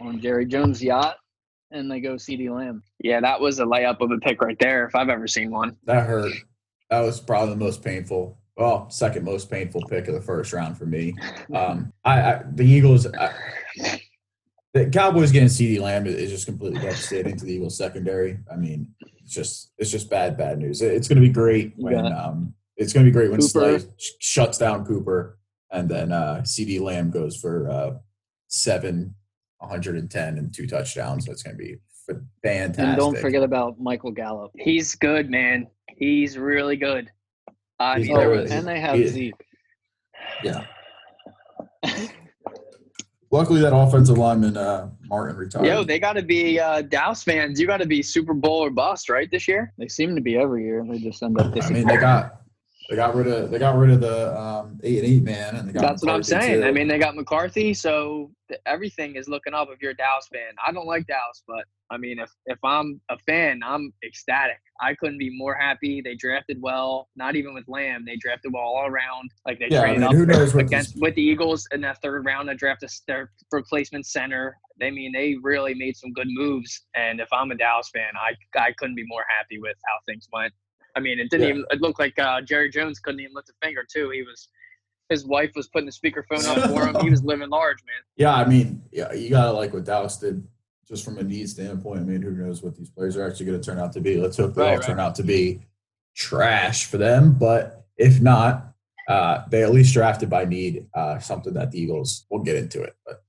on 0.00 0.20
Jerry 0.20 0.46
Jones' 0.46 0.82
yacht, 0.82 1.16
and 1.70 1.90
they 1.90 2.00
go 2.00 2.14
CeeDee 2.14 2.50
Lamb. 2.54 2.82
Yeah, 2.98 3.20
that 3.20 3.40
was 3.40 3.60
a 3.60 3.64
layup 3.64 4.00
of 4.00 4.10
a 4.10 4.18
pick 4.18 4.40
right 4.42 4.58
there, 4.58 4.86
if 4.86 4.94
I've 4.94 5.08
ever 5.08 5.26
seen 5.28 5.50
one. 5.50 5.76
That 5.84 6.06
hurt. 6.06 6.32
That 6.90 7.00
was 7.00 7.20
probably 7.20 7.50
the 7.54 7.60
most 7.64 7.82
painful. 7.84 8.38
Well, 8.56 8.90
second 8.90 9.24
most 9.24 9.50
painful 9.50 9.82
pick 9.88 10.08
of 10.08 10.14
the 10.14 10.20
first 10.20 10.52
round 10.52 10.76
for 10.76 10.86
me. 10.86 11.14
Um, 11.54 11.92
I, 12.04 12.20
I 12.22 12.42
the 12.54 12.64
Eagles. 12.64 13.06
I, 13.06 13.32
the 14.72 14.86
Cowboys 14.88 15.32
getting 15.32 15.48
C.D. 15.48 15.80
Lamb 15.80 16.06
is- 16.06 16.14
is 16.14 16.30
just 16.30 16.46
completely 16.46 16.80
devastating 16.80 17.36
to 17.36 17.44
the 17.44 17.54
Eagles 17.54 17.76
secondary. 17.76 18.38
I 18.52 18.54
mean, 18.56 18.88
it's 19.20 19.32
just 19.34 19.72
it's 19.78 19.90
just 19.90 20.08
bad 20.10 20.36
bad 20.36 20.58
news. 20.58 20.80
It- 20.82 20.92
It's 20.92 21.08
going 21.08 21.20
to 21.20 21.26
be 21.26 21.32
great 21.32 21.72
when 21.76 22.04
Yeah. 22.04 22.16
um, 22.24 22.54
it's 22.76 22.92
going 22.92 23.04
to 23.04 23.10
be 23.10 23.12
great 23.12 23.30
when 23.30 23.40
Cooper. 23.40 23.78
Slay 23.78 23.78
sh- 23.98 24.10
shuts 24.20 24.58
down 24.58 24.84
Cooper, 24.86 25.38
and 25.72 25.88
then 25.88 26.12
uh, 26.12 26.44
C.D. 26.44 26.78
Lamb 26.78 27.10
goes 27.10 27.36
for 27.36 27.68
uh, 27.68 27.90
seven, 28.48 29.14
110 29.60 30.38
and 30.38 30.52
two 30.52 30.66
touchdowns. 30.66 31.24
That's 31.26 31.42
going 31.42 31.56
to 31.56 31.62
be 31.62 31.76
fantastic. 32.42 32.84
And 32.84 32.96
don't 32.96 33.16
forget 33.18 33.42
about 33.42 33.80
Michael 33.80 34.10
Gallup. 34.10 34.50
He's 34.58 34.94
good, 34.94 35.30
man. 35.30 35.66
He's 35.96 36.36
really 36.38 36.76
good. 36.76 37.10
I 37.78 37.98
He's 37.98 38.08
mean, 38.08 38.16
there 38.18 38.28
was, 38.30 38.50
and 38.50 38.66
they 38.66 38.80
have 38.80 38.96
he- 38.96 39.06
Zeke. 39.06 39.34
Yeah. 40.44 40.64
Luckily, 43.32 43.60
that 43.60 43.72
offensive 43.74 44.18
lineman 44.18 44.56
uh, 44.56 44.90
Martin 45.04 45.36
retired. 45.36 45.64
yo, 45.64 45.84
they 45.84 46.00
got 46.00 46.14
to 46.14 46.22
be 46.22 46.58
uh, 46.58 46.82
Dallas 46.82 47.22
fans. 47.22 47.60
You 47.60 47.66
got 47.68 47.76
to 47.76 47.86
be 47.86 48.02
Super 48.02 48.34
Bowl 48.34 48.64
or 48.64 48.70
bust, 48.70 49.08
right? 49.08 49.30
This 49.30 49.46
year. 49.46 49.72
They 49.78 49.86
seem 49.86 50.16
to 50.16 50.20
be 50.20 50.36
every 50.36 50.64
year. 50.64 50.84
They 50.84 50.98
just 50.98 51.22
end 51.22 51.38
up 51.40 51.46
I 51.46 51.50
disappointing. 51.54 51.86
mean, 51.86 51.94
they 51.94 52.00
got 52.00 52.39
they 52.90 52.96
got 52.96 53.14
rid 53.14 53.28
of 53.28 53.50
they 53.52 53.58
got 53.60 53.78
rid 53.78 53.90
of 53.90 54.00
the 54.00 54.36
um, 54.36 54.80
eight 54.82 54.98
and 54.98 55.06
eight 55.06 55.22
man, 55.22 55.54
and 55.54 55.68
they 55.68 55.72
got 55.72 55.82
That's 55.82 56.04
what 56.04 56.12
I'm 56.12 56.24
saying. 56.24 56.62
too. 56.62 56.66
I 56.66 56.72
mean, 56.72 56.88
they 56.88 56.98
got 56.98 57.14
McCarthy, 57.14 57.72
so 57.72 58.32
everything 58.66 59.14
is 59.14 59.28
looking 59.28 59.54
up 59.54 59.68
if 59.70 59.80
you're 59.80 59.92
a 59.92 59.96
Dallas 59.96 60.26
fan. 60.32 60.54
I 60.66 60.72
don't 60.72 60.86
like 60.86 61.06
Dallas, 61.06 61.44
but 61.46 61.64
I 61.92 61.98
mean, 61.98 62.18
if 62.18 62.30
if 62.46 62.58
I'm 62.64 63.00
a 63.08 63.16
fan, 63.20 63.60
I'm 63.64 63.92
ecstatic. 64.04 64.58
I 64.80 64.94
couldn't 64.94 65.18
be 65.18 65.30
more 65.38 65.54
happy. 65.54 66.00
They 66.00 66.16
drafted 66.16 66.60
well. 66.60 67.08
Not 67.14 67.36
even 67.36 67.54
with 67.54 67.62
Lamb, 67.68 68.04
they 68.04 68.16
drafted 68.16 68.52
well 68.52 68.64
all 68.64 68.86
around. 68.86 69.30
Like 69.46 69.60
they 69.60 69.68
Yeah, 69.70 69.82
I 69.82 69.92
mean, 69.92 70.02
up 70.02 70.12
against 70.58 71.00
with 71.00 71.14
the 71.14 71.22
Eagles 71.22 71.68
in 71.70 71.80
that 71.82 72.02
third 72.02 72.24
round 72.24 72.48
to 72.48 72.56
draft 72.56 72.82
a 72.82 72.86
s- 72.86 73.02
their 73.06 73.30
replacement 73.52 74.04
center. 74.06 74.58
They 74.80 74.90
mean 74.90 75.12
they 75.12 75.36
really 75.40 75.74
made 75.74 75.96
some 75.96 76.12
good 76.12 76.28
moves. 76.28 76.86
And 76.96 77.20
if 77.20 77.28
I'm 77.32 77.52
a 77.52 77.54
Dallas 77.54 77.88
fan, 77.94 78.10
I 78.16 78.34
I 78.58 78.72
couldn't 78.72 78.96
be 78.96 79.04
more 79.06 79.24
happy 79.38 79.60
with 79.60 79.76
how 79.86 79.94
things 80.08 80.26
went. 80.32 80.52
I 80.96 81.00
mean, 81.00 81.18
it 81.18 81.30
didn't 81.30 81.46
Yeah. 81.46 81.54
even. 81.54 81.64
It 81.70 81.80
looked 81.80 81.98
like 81.98 82.18
uh, 82.18 82.40
Jerry 82.40 82.70
Jones 82.70 82.98
couldn't 82.98 83.20
even 83.20 83.34
lift 83.34 83.48
a 83.50 83.52
finger 83.64 83.84
too. 83.90 84.10
He 84.10 84.22
was. 84.22 84.48
His 85.08 85.26
wife 85.26 85.50
was 85.56 85.66
putting 85.66 85.86
the 85.86 85.92
speakerphone 85.92 86.44
up 86.44 86.70
for 86.70 86.86
him. 86.86 86.96
He 87.00 87.10
was 87.10 87.24
living 87.24 87.48
large, 87.50 87.78
man. 87.84 87.96
Yeah, 88.16 88.32
I 88.34 88.44
mean, 88.46 88.82
yeah, 88.92 89.12
you 89.12 89.28
gotta 89.30 89.50
like 89.50 89.72
what 89.72 89.84
Dallas 89.84 90.18
did, 90.18 90.46
just 90.86 91.04
from 91.04 91.18
a 91.18 91.22
need 91.24 91.48
standpoint. 91.48 92.00
I 92.00 92.04
mean, 92.04 92.22
who 92.22 92.30
knows 92.30 92.62
what 92.62 92.76
these 92.76 92.90
players 92.90 93.16
are 93.16 93.26
actually 93.26 93.46
going 93.46 93.60
to 93.60 93.64
turn 93.64 93.78
out 93.80 93.92
to 93.94 94.00
be? 94.00 94.18
Let's 94.18 94.36
hope 94.36 94.54
they 94.54 94.62
Right, 94.62 94.68
all 94.70 94.76
right. 94.76 94.86
turn 94.86 95.00
out 95.00 95.14
to 95.16 95.22
be 95.24 95.62
trash 96.14 96.84
for 96.86 96.98
them. 96.98 97.32
But 97.32 97.86
if 97.96 98.20
not, 98.20 98.72
uh, 99.08 99.42
they 99.50 99.62
at 99.64 99.72
least 99.72 99.94
drafted 99.94 100.30
by 100.30 100.44
need, 100.44 100.86
uh, 100.94 101.18
something 101.18 101.54
that 101.54 101.72
the 101.72 101.80
Eagles. 101.80 102.26
We'll 102.30 102.42
get 102.44 102.56
into 102.56 102.82
it, 102.82 102.94
but 103.04 103.24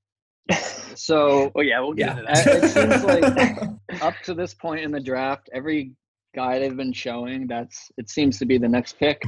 So 0.96 1.52
Oh 1.56 1.62
yeah, 1.62 1.80
we'll 1.80 1.94
get 1.94 2.08
Yeah. 2.08 2.20
into 2.20 2.24
that. 2.32 2.48
it 2.48 2.70
seems 2.70 3.04
like 3.04 3.26
up 4.02 4.22
to 4.24 4.34
this 4.34 4.54
point 4.54 4.82
in 4.82 4.92
the 4.92 5.00
draft, 5.00 5.50
every 5.54 5.94
guy 6.34 6.60
they've 6.60 6.76
been 6.78 6.94
showing, 6.94 7.48
that's 7.48 7.92
it 7.98 8.10
seems 8.10 8.38
to 8.40 8.46
be 8.46 8.58
the 8.58 8.68
next 8.70 8.94
pick. 9.00 9.22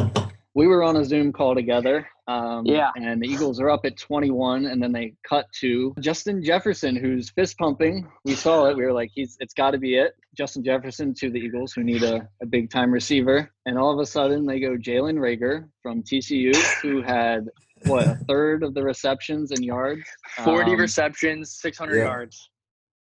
We 0.55 0.67
were 0.67 0.83
on 0.83 0.97
a 0.97 1.03
Zoom 1.05 1.33
call 1.33 1.55
together. 1.55 2.07
Um, 2.27 2.65
Yeah. 2.65 2.91
And 2.95 3.19
the 3.21 3.27
Eagles 3.27 3.59
are 3.59 3.71
up 3.71 3.85
at 3.85 3.97
21, 3.97 4.67
and 4.67 4.81
then 4.81 4.91
they 4.91 5.15
cut 5.27 5.47
to 5.61 5.95
Justin 5.99 6.43
Jefferson, 6.43 6.95
who's 6.95 7.31
fist 7.31 7.57
pumping. 7.57 8.07
We 8.23 8.35
saw 8.35 8.67
it. 8.67 8.77
We 8.77 8.83
were 8.85 8.93
like, 8.93 9.09
he's 9.13 9.35
it's 9.39 9.55
got 9.55 9.71
to 9.71 9.79
be 9.79 9.95
it. 9.95 10.13
Justin 10.37 10.63
Jefferson 10.63 11.13
to 11.15 11.31
the 11.31 11.39
Eagles, 11.39 11.73
who 11.73 11.83
need 11.83 12.03
a, 12.03 12.29
a 12.41 12.45
big 12.45 12.69
time 12.69 12.91
receiver. 12.91 13.51
And 13.65 13.77
all 13.79 13.91
of 13.91 13.99
a 13.99 14.05
sudden, 14.05 14.45
they 14.45 14.59
go 14.59 14.77
Jalen 14.77 15.17
Reagor 15.17 15.67
from 15.81 16.03
TCU, 16.03 16.55
who 16.83 17.01
had 17.01 17.49
what 17.87 18.07
a 18.07 18.15
third 18.27 18.61
of 18.63 18.75
the 18.75 18.83
receptions 18.83 19.49
and 19.51 19.65
yards. 19.65 20.03
Forty 20.45 20.73
Um, 20.73 20.79
receptions, 20.79 21.57
six 21.59 21.77
hundred 21.79 21.97
yeah. 21.97 22.03
yards. 22.05 22.49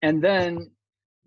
and 0.03 0.21
then 0.21 0.69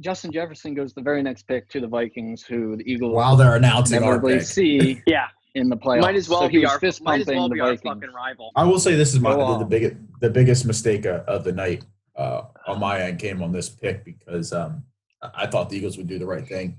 Justin 0.01 0.33
Jefferson 0.33 0.75
goes 0.75 0.93
the 0.93 1.03
very 1.03 1.23
next 1.23 1.47
pick 1.47 1.69
to 1.71 1.81
the 1.81 1.87
Vikings, 1.87 2.43
who 2.43 2.77
the 2.77 2.91
Eagles 2.91 3.15
while 3.15 3.37
they're 3.37 3.57
announcing 3.57 4.03
our 4.03 4.15
inevitably 4.15 4.39
pick, 4.39 4.47
see 4.47 5.03
Yeah, 5.07 5.29
in 5.55 5.69
the 5.69 5.77
playoffs. 5.77 6.01
might 6.03 6.17
as 6.17 6.29
well 6.29 6.43
so 6.43 6.49
he 6.49 6.59
be 6.59 6.67
our 6.67 6.79
fist 6.79 7.03
might 7.03 7.21
as 7.21 7.27
pumping 7.27 7.39
well 7.39 7.49
the 7.49 7.55
be 7.55 7.61
our 7.61 7.77
fucking 7.77 8.13
rival. 8.13 8.51
I 8.57 8.65
will 8.65 8.81
say 8.81 8.95
this 8.95 9.13
is 9.15 9.21
my 9.21 9.35
the, 9.35 9.59
the 9.59 9.65
biggest 9.65 9.97
the 10.21 10.31
biggest 10.31 10.65
mistake 10.65 11.05
of, 11.05 11.21
of 11.23 11.45
the 11.45 11.53
night 11.53 11.85
uh, 12.17 12.43
on 12.67 12.81
my 12.81 13.01
end 13.01 13.19
came 13.19 13.43
on 13.43 13.53
this 13.53 13.69
pick 13.69 14.05
because 14.05 14.53
um, 14.53 14.85
I 15.23 15.31
I 15.35 15.47
thought 15.47 15.71
the 15.71 15.77
Eagles 15.77 15.97
would 15.97 16.09
do 16.09 16.19
the 16.19 16.27
right 16.27 16.47
thing. 16.47 16.79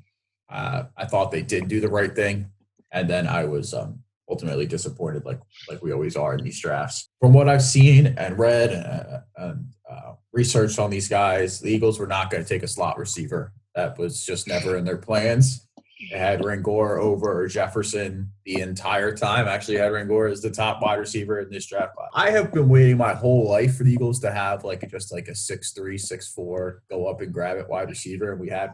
Uh, 0.49 0.83
I 0.97 1.05
thought 1.05 1.31
they 1.31 1.41
did 1.41 1.67
do 1.67 1.79
the 1.79 1.89
right 1.89 2.13
thing, 2.13 2.49
and 2.91 3.09
then 3.09 3.27
I 3.27 3.45
was 3.45 3.73
um, 3.73 3.99
ultimately 4.29 4.65
disappointed, 4.65 5.25
like 5.25 5.39
like 5.69 5.81
we 5.81 5.91
always 5.91 6.15
are 6.15 6.35
in 6.35 6.43
these 6.43 6.59
drafts. 6.59 7.09
From 7.19 7.33
what 7.33 7.47
I've 7.47 7.63
seen 7.63 8.07
and 8.17 8.37
read 8.37 8.71
uh, 8.71 9.19
and 9.37 9.65
uh, 9.89 10.13
researched 10.33 10.79
on 10.79 10.89
these 10.89 11.07
guys, 11.07 11.59
the 11.59 11.69
Eagles 11.71 11.99
were 11.99 12.07
not 12.07 12.29
going 12.29 12.43
to 12.43 12.49
take 12.49 12.63
a 12.63 12.67
slot 12.67 12.97
receiver. 12.97 13.53
That 13.75 13.97
was 13.97 14.25
just 14.25 14.47
never 14.47 14.77
in 14.77 14.83
their 14.83 14.97
plans. 14.97 15.67
They 16.11 16.17
had 16.17 16.41
Rangor 16.41 16.99
over 16.99 17.47
Jefferson 17.47 18.29
the 18.45 18.59
entire 18.59 19.15
time. 19.15 19.47
Actually, 19.47 19.77
had 19.77 19.91
Rangor 19.91 20.29
as 20.29 20.41
the 20.41 20.51
top 20.51 20.81
wide 20.81 20.99
receiver 20.99 21.39
in 21.39 21.49
this 21.49 21.65
draft. 21.65 21.95
class. 21.95 22.09
I 22.13 22.29
have 22.31 22.51
been 22.51 22.67
waiting 22.67 22.97
my 22.97 23.13
whole 23.13 23.47
life 23.47 23.77
for 23.77 23.85
the 23.85 23.93
Eagles 23.93 24.19
to 24.19 24.31
have 24.31 24.65
like 24.65 24.89
just 24.89 25.13
like 25.13 25.29
a 25.29 25.35
six 25.35 25.71
three, 25.71 25.97
six 25.97 26.27
four, 26.27 26.83
go 26.89 27.07
up 27.07 27.21
and 27.21 27.33
grab 27.33 27.57
it 27.57 27.69
wide 27.69 27.89
receiver. 27.89 28.31
And 28.31 28.41
we 28.41 28.49
had 28.49 28.71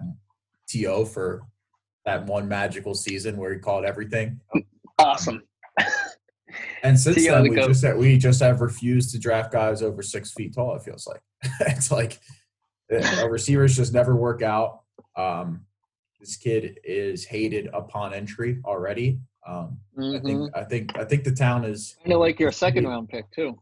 To 0.69 1.05
for 1.05 1.43
that 2.05 2.25
one 2.25 2.47
magical 2.47 2.95
season 2.95 3.37
where 3.37 3.53
he 3.53 3.59
called 3.59 3.85
everything. 3.85 4.39
Awesome. 4.97 5.43
And 6.83 7.00
since 7.00 7.25
then, 7.25 7.43
the 7.43 7.50
we 7.50 7.55
just 7.55 7.98
we 7.98 8.17
just 8.17 8.41
have 8.41 8.62
refused 8.62 9.12
to 9.12 9.19
draft 9.19 9.51
guys 9.51 9.81
over 9.81 10.01
six 10.01 10.31
feet 10.33 10.53
tall. 10.55 10.75
It 10.75 10.83
feels 10.83 11.07
like 11.07 11.21
it's 11.62 11.91
like 11.91 12.19
uh, 12.91 13.21
our 13.21 13.29
receivers 13.29 13.75
just 13.75 13.93
never 13.93 14.15
work 14.15 14.41
out. 14.41 14.81
Um, 15.15 15.65
this 16.19 16.36
kid 16.38 16.79
is 16.83 17.25
hated 17.25 17.69
upon 17.74 18.13
entry 18.13 18.59
already. 18.65 19.19
Um, 19.48 19.79
I 19.98 20.01
Mhm. 20.01 20.24
think 20.24 20.57
I 20.57 20.63
think 20.63 20.98
I 21.00 21.05
think 21.05 21.24
the 21.24 21.31
town 21.31 21.63
is 21.65 21.95
Kind 22.03 22.13
of 22.13 22.19
like 22.19 22.39
your 22.39 22.51
second 22.51 22.86
round 22.88 23.09
pick 23.09 23.29
too. 23.31 23.57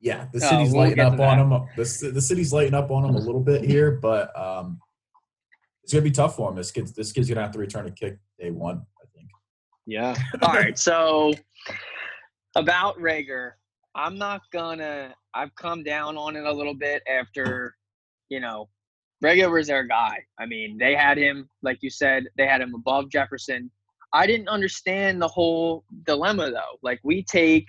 yeah 0.00 0.26
the 0.32 0.38
Oh, 0.44 0.48
city's 0.50 0.72
we'll 0.72 0.82
lighting 0.84 1.00
up 1.00 1.18
on 1.20 1.38
him. 1.38 1.50
The, 1.76 2.10
the 2.12 2.20
city's 2.20 2.52
lighting 2.52 2.74
up 2.74 2.90
on 2.90 3.04
him 3.04 3.14
a 3.14 3.18
little 3.18 3.42
bit 3.42 3.64
here, 3.64 3.92
but 3.92 4.36
um, 4.38 4.80
it's 5.84 5.92
gonna 5.92 6.02
be 6.02 6.10
tough 6.10 6.36
for 6.36 6.50
him. 6.50 6.56
This 6.56 6.70
kid's 6.70 6.92
this 6.92 7.12
kid's 7.12 7.28
gonna 7.28 7.42
have 7.42 7.52
to 7.52 7.58
return 7.58 7.86
a 7.86 7.90
kick 7.90 8.18
day 8.38 8.50
one. 8.50 8.78
I 9.02 9.06
think. 9.14 9.28
Yeah. 9.86 10.14
All 10.42 10.52
right, 10.54 10.78
so 10.78 11.32
about 12.56 12.98
Reagor, 12.98 13.52
I'm 13.94 14.18
not 14.18 14.42
gonna. 14.52 15.14
I've 15.34 15.54
come 15.56 15.82
down 15.82 16.16
on 16.16 16.36
it 16.36 16.44
a 16.44 16.52
little 16.52 16.74
bit 16.74 17.02
after, 17.08 17.74
you 18.28 18.40
know, 18.40 18.68
Reagor 19.24 19.50
was 19.52 19.66
their 19.66 19.84
guy. 19.84 20.18
I 20.38 20.46
mean, 20.46 20.78
they 20.78 20.94
had 20.94 21.18
him, 21.18 21.48
like 21.62 21.78
you 21.82 21.90
said, 21.90 22.24
they 22.36 22.46
had 22.46 22.60
him 22.60 22.74
above 22.74 23.10
Jefferson. 23.10 23.70
I 24.12 24.26
didn't 24.26 24.48
understand 24.48 25.20
the 25.20 25.28
whole 25.28 25.84
dilemma 26.06 26.50
though. 26.50 26.78
Like 26.82 27.00
we 27.04 27.22
take 27.22 27.66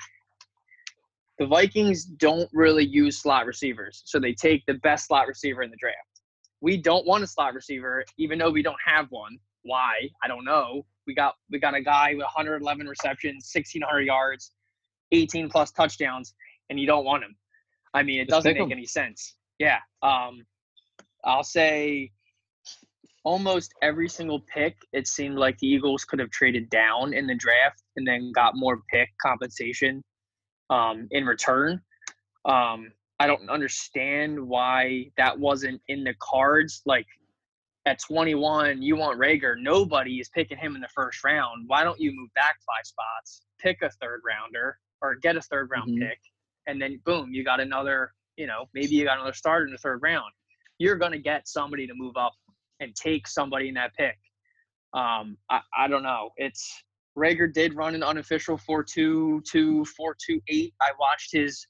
the 1.38 1.46
Vikings 1.46 2.06
don't 2.06 2.50
really 2.54 2.86
use 2.86 3.20
slot 3.22 3.46
receivers, 3.46 4.04
so 4.06 4.20
they 4.20 4.34
take 4.34 4.64
the 4.66 4.76
best 4.76 5.08
slot 5.08 5.28
receiver 5.28 5.64
in 5.64 5.72
the 5.72 5.78
draft. 5.78 5.98
We 6.62 6.78
don't 6.78 7.06
want 7.06 7.24
a 7.24 7.28
slot 7.28 7.54
receiver, 7.54 8.06
even 8.18 8.38
though 8.38 8.52
we 8.52 8.62
don't 8.62 8.78
have 8.86 9.08
one. 9.10 9.38
Why? 9.64 10.10
I 10.24 10.28
don't 10.28 10.46
know. 10.46 10.86
We 11.08 11.16
got 11.16 11.36
we 11.50 11.60
got 11.60 11.76
a 11.76 11.82
guy 11.82 12.12
with 12.12 12.26
111 12.26 12.88
receptions, 12.88 13.50
1600 13.54 14.02
yards, 14.02 14.52
18 15.12 15.50
plus 15.50 15.72
touchdowns, 15.72 16.34
and 16.70 16.80
you 16.80 16.88
don't 16.88 17.06
want 17.06 17.24
him. 17.24 17.36
I 17.94 18.04
mean, 18.04 18.22
it 18.22 18.30
Just 18.30 18.44
doesn't 18.44 18.54
make 18.54 18.64
him. 18.64 18.72
any 18.72 18.86
sense. 18.86 19.36
Yeah. 19.60 19.80
Um, 20.02 20.46
I'll 21.24 21.44
say 21.44 22.12
almost 23.24 23.74
every 23.82 24.10
single 24.10 24.40
pick, 24.42 24.78
it 24.94 25.08
seemed 25.08 25.38
like 25.38 25.58
the 25.60 25.68
Eagles 25.68 26.06
could 26.06 26.20
have 26.20 26.32
traded 26.32 26.70
down 26.70 27.14
in 27.14 27.28
the 27.28 27.36
draft 27.36 27.84
and 27.96 28.08
then 28.08 28.32
got 28.34 28.56
more 28.56 28.82
pick 28.92 29.10
compensation 29.22 30.04
um, 30.70 31.08
in 31.12 31.26
return. 31.26 31.82
Um, 32.46 32.92
I 33.20 33.28
don't 33.28 33.50
understand 33.50 34.40
why 34.40 35.12
that 35.18 35.38
wasn't 35.38 35.80
in 35.90 36.04
the 36.04 36.16
cards. 36.20 36.82
Like 36.88 37.06
at 37.86 38.00
21, 38.00 38.82
you 38.82 38.96
want 38.96 39.20
Reagor. 39.20 39.56
Nobody 39.62 40.20
is 40.20 40.30
picking 40.30 40.58
him 40.58 40.76
in 40.76 40.82
the 40.82 40.90
first 40.96 41.24
round. 41.24 41.66
Why 41.68 41.84
don't 41.84 42.00
you 42.00 42.12
move 42.16 42.34
back 42.34 42.56
five 42.66 42.86
spots, 42.86 43.42
pick 43.60 43.84
a 43.84 43.92
third 44.02 44.22
rounder 44.26 44.78
or 45.02 45.16
get 45.16 45.36
a 45.36 45.42
third 45.42 45.70
round 45.70 45.92
Mhm. 45.92 46.00
pick, 46.10 46.20
and 46.68 46.82
then 46.82 46.98
boom, 47.06 47.34
you 47.34 47.44
got 47.44 47.60
another, 47.60 48.14
you 48.38 48.48
know, 48.48 48.70
maybe 48.74 48.96
you 48.96 49.04
got 49.04 49.18
another 49.18 49.34
starter 49.34 49.66
in 49.66 49.72
the 49.72 49.78
third 49.78 50.02
round. 50.02 50.32
You're 50.78 50.96
going 50.98 51.12
to 51.12 51.20
get 51.20 51.48
somebody 51.48 51.88
to 51.88 51.94
move 51.94 52.18
up 52.18 52.34
and 52.80 52.96
take 52.96 53.28
somebody 53.28 53.68
in 53.68 53.74
that 53.76 53.94
pick. 53.96 54.18
Um, 54.94 55.38
I, 55.50 55.62
I 55.78 55.88
don't 55.88 56.04
know. 56.04 56.32
It's 56.38 56.84
Reagor 57.18 57.52
did 57.54 57.76
run 57.76 57.94
an 57.96 58.04
unofficial 58.04 58.58
4.2 58.58 59.42
4.28. 59.86 60.74
I 60.82 60.92
watched 61.00 61.32
his 61.32 61.66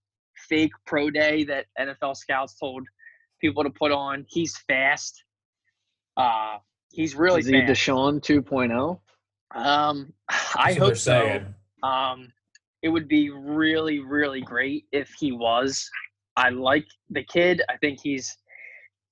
fake 0.47 0.71
pro 0.85 1.09
day 1.09 1.43
that 1.45 1.65
NFL 1.79 2.15
scouts 2.15 2.57
told 2.57 2.87
people 3.39 3.63
to 3.63 3.69
put 3.69 3.91
on. 3.91 4.25
He's 4.29 4.57
fast. 4.67 5.23
Uh, 6.17 6.57
he's 6.91 7.15
really 7.15 7.39
Is 7.41 7.47
he 7.47 7.59
fast. 7.61 7.87
DeSean 7.87 8.21
2.0? 8.21 8.99
Um, 9.53 10.13
I 10.55 10.73
hope 10.73 10.95
so. 10.95 10.95
saying. 10.95 11.55
Um, 11.83 12.31
it 12.83 12.89
would 12.89 13.07
be 13.07 13.29
really, 13.29 13.99
really 13.99 14.41
great 14.41 14.85
if 14.91 15.09
he 15.19 15.31
was. 15.31 15.87
I 16.37 16.49
like 16.49 16.85
the 17.09 17.23
kid. 17.23 17.61
I 17.69 17.77
think 17.77 17.99
he's 18.01 18.35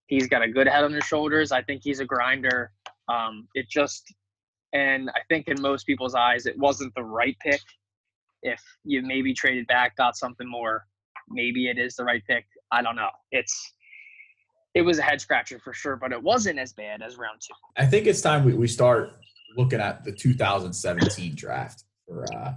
he's 0.07 0.27
got 0.27 0.41
a 0.41 0.47
good 0.47 0.67
head 0.67 0.83
on 0.83 0.93
his 0.93 1.03
shoulders. 1.03 1.51
I 1.51 1.61
think 1.61 1.81
he's 1.83 1.99
a 1.99 2.05
grinder. 2.05 2.71
Um, 3.07 3.47
it 3.53 3.67
just, 3.69 4.03
and 4.73 5.09
I 5.11 5.19
think 5.29 5.47
in 5.47 5.61
most 5.61 5.85
people's 5.85 6.15
eyes, 6.15 6.45
it 6.45 6.57
wasn't 6.57 6.93
the 6.95 7.03
right 7.03 7.35
pick. 7.41 7.61
If 8.41 8.61
you 8.83 9.01
maybe 9.03 9.33
traded 9.33 9.67
back, 9.67 9.95
got 9.97 10.15
something 10.15 10.49
more, 10.49 10.85
maybe 11.29 11.67
it 11.67 11.77
is 11.77 11.95
the 11.95 12.05
right 12.05 12.23
pick. 12.27 12.45
I 12.71 12.81
don't 12.81 12.95
know. 12.95 13.09
It's 13.31 13.73
it 14.75 14.81
was 14.81 14.99
a 14.99 15.01
head 15.01 15.19
scratcher 15.19 15.59
for 15.59 15.73
sure, 15.73 15.95
but 15.95 16.11
it 16.11 16.21
wasn't 16.21 16.59
as 16.59 16.73
bad 16.73 17.01
as 17.01 17.17
round 17.17 17.41
two. 17.41 17.53
I 17.77 17.85
think 17.85 18.07
it's 18.07 18.21
time 18.21 18.45
we, 18.45 18.53
we 18.53 18.67
start 18.67 19.11
looking 19.57 19.79
at 19.79 20.03
the 20.03 20.11
2017 20.11 21.35
draft 21.35 21.83
for, 22.07 22.25
uh, 22.35 22.53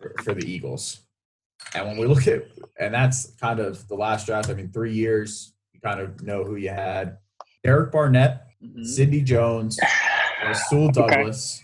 for 0.00 0.14
for 0.22 0.34
the 0.34 0.50
Eagles. 0.50 1.00
And 1.74 1.86
when 1.86 1.98
we 1.98 2.06
look 2.06 2.26
at, 2.26 2.44
and 2.78 2.92
that's 2.94 3.32
kind 3.40 3.60
of 3.60 3.86
the 3.88 3.94
last 3.94 4.26
draft. 4.26 4.48
I 4.48 4.54
mean, 4.54 4.70
three 4.72 4.94
years, 4.94 5.52
you 5.72 5.80
kind 5.80 6.00
of 6.00 6.22
know 6.22 6.42
who 6.42 6.56
you 6.56 6.70
had. 6.70 7.18
Derek 7.62 7.92
Barnett, 7.92 8.46
Mhm. 8.62 8.84
Sidney 8.86 9.20
Jones, 9.22 9.78
Rasul 10.44 10.90
Douglas, 10.92 11.62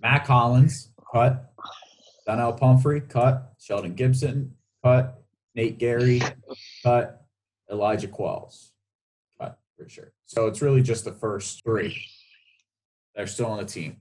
Mack 0.00 0.26
Hollins, 0.26 0.90
cut. 1.12 1.52
Donnell 2.26 2.52
Pumphrey, 2.54 3.00
cut. 3.00 3.52
Shelton 3.60 3.94
Gibson, 3.94 4.54
cut. 4.84 5.22
Nate 5.54 5.78
Gerry, 5.78 6.20
cut. 6.82 7.24
Elijah 7.70 8.08
Qualls, 8.08 8.70
cut 9.40 9.58
for 9.76 9.88
sure. 9.88 10.12
So 10.26 10.46
it's 10.48 10.60
really 10.62 10.82
just 10.82 11.04
the 11.04 11.12
first 11.12 11.62
three. 11.64 11.96
They're 13.14 13.26
still 13.26 13.46
on 13.46 13.58
the 13.58 13.64
team. 13.64 14.00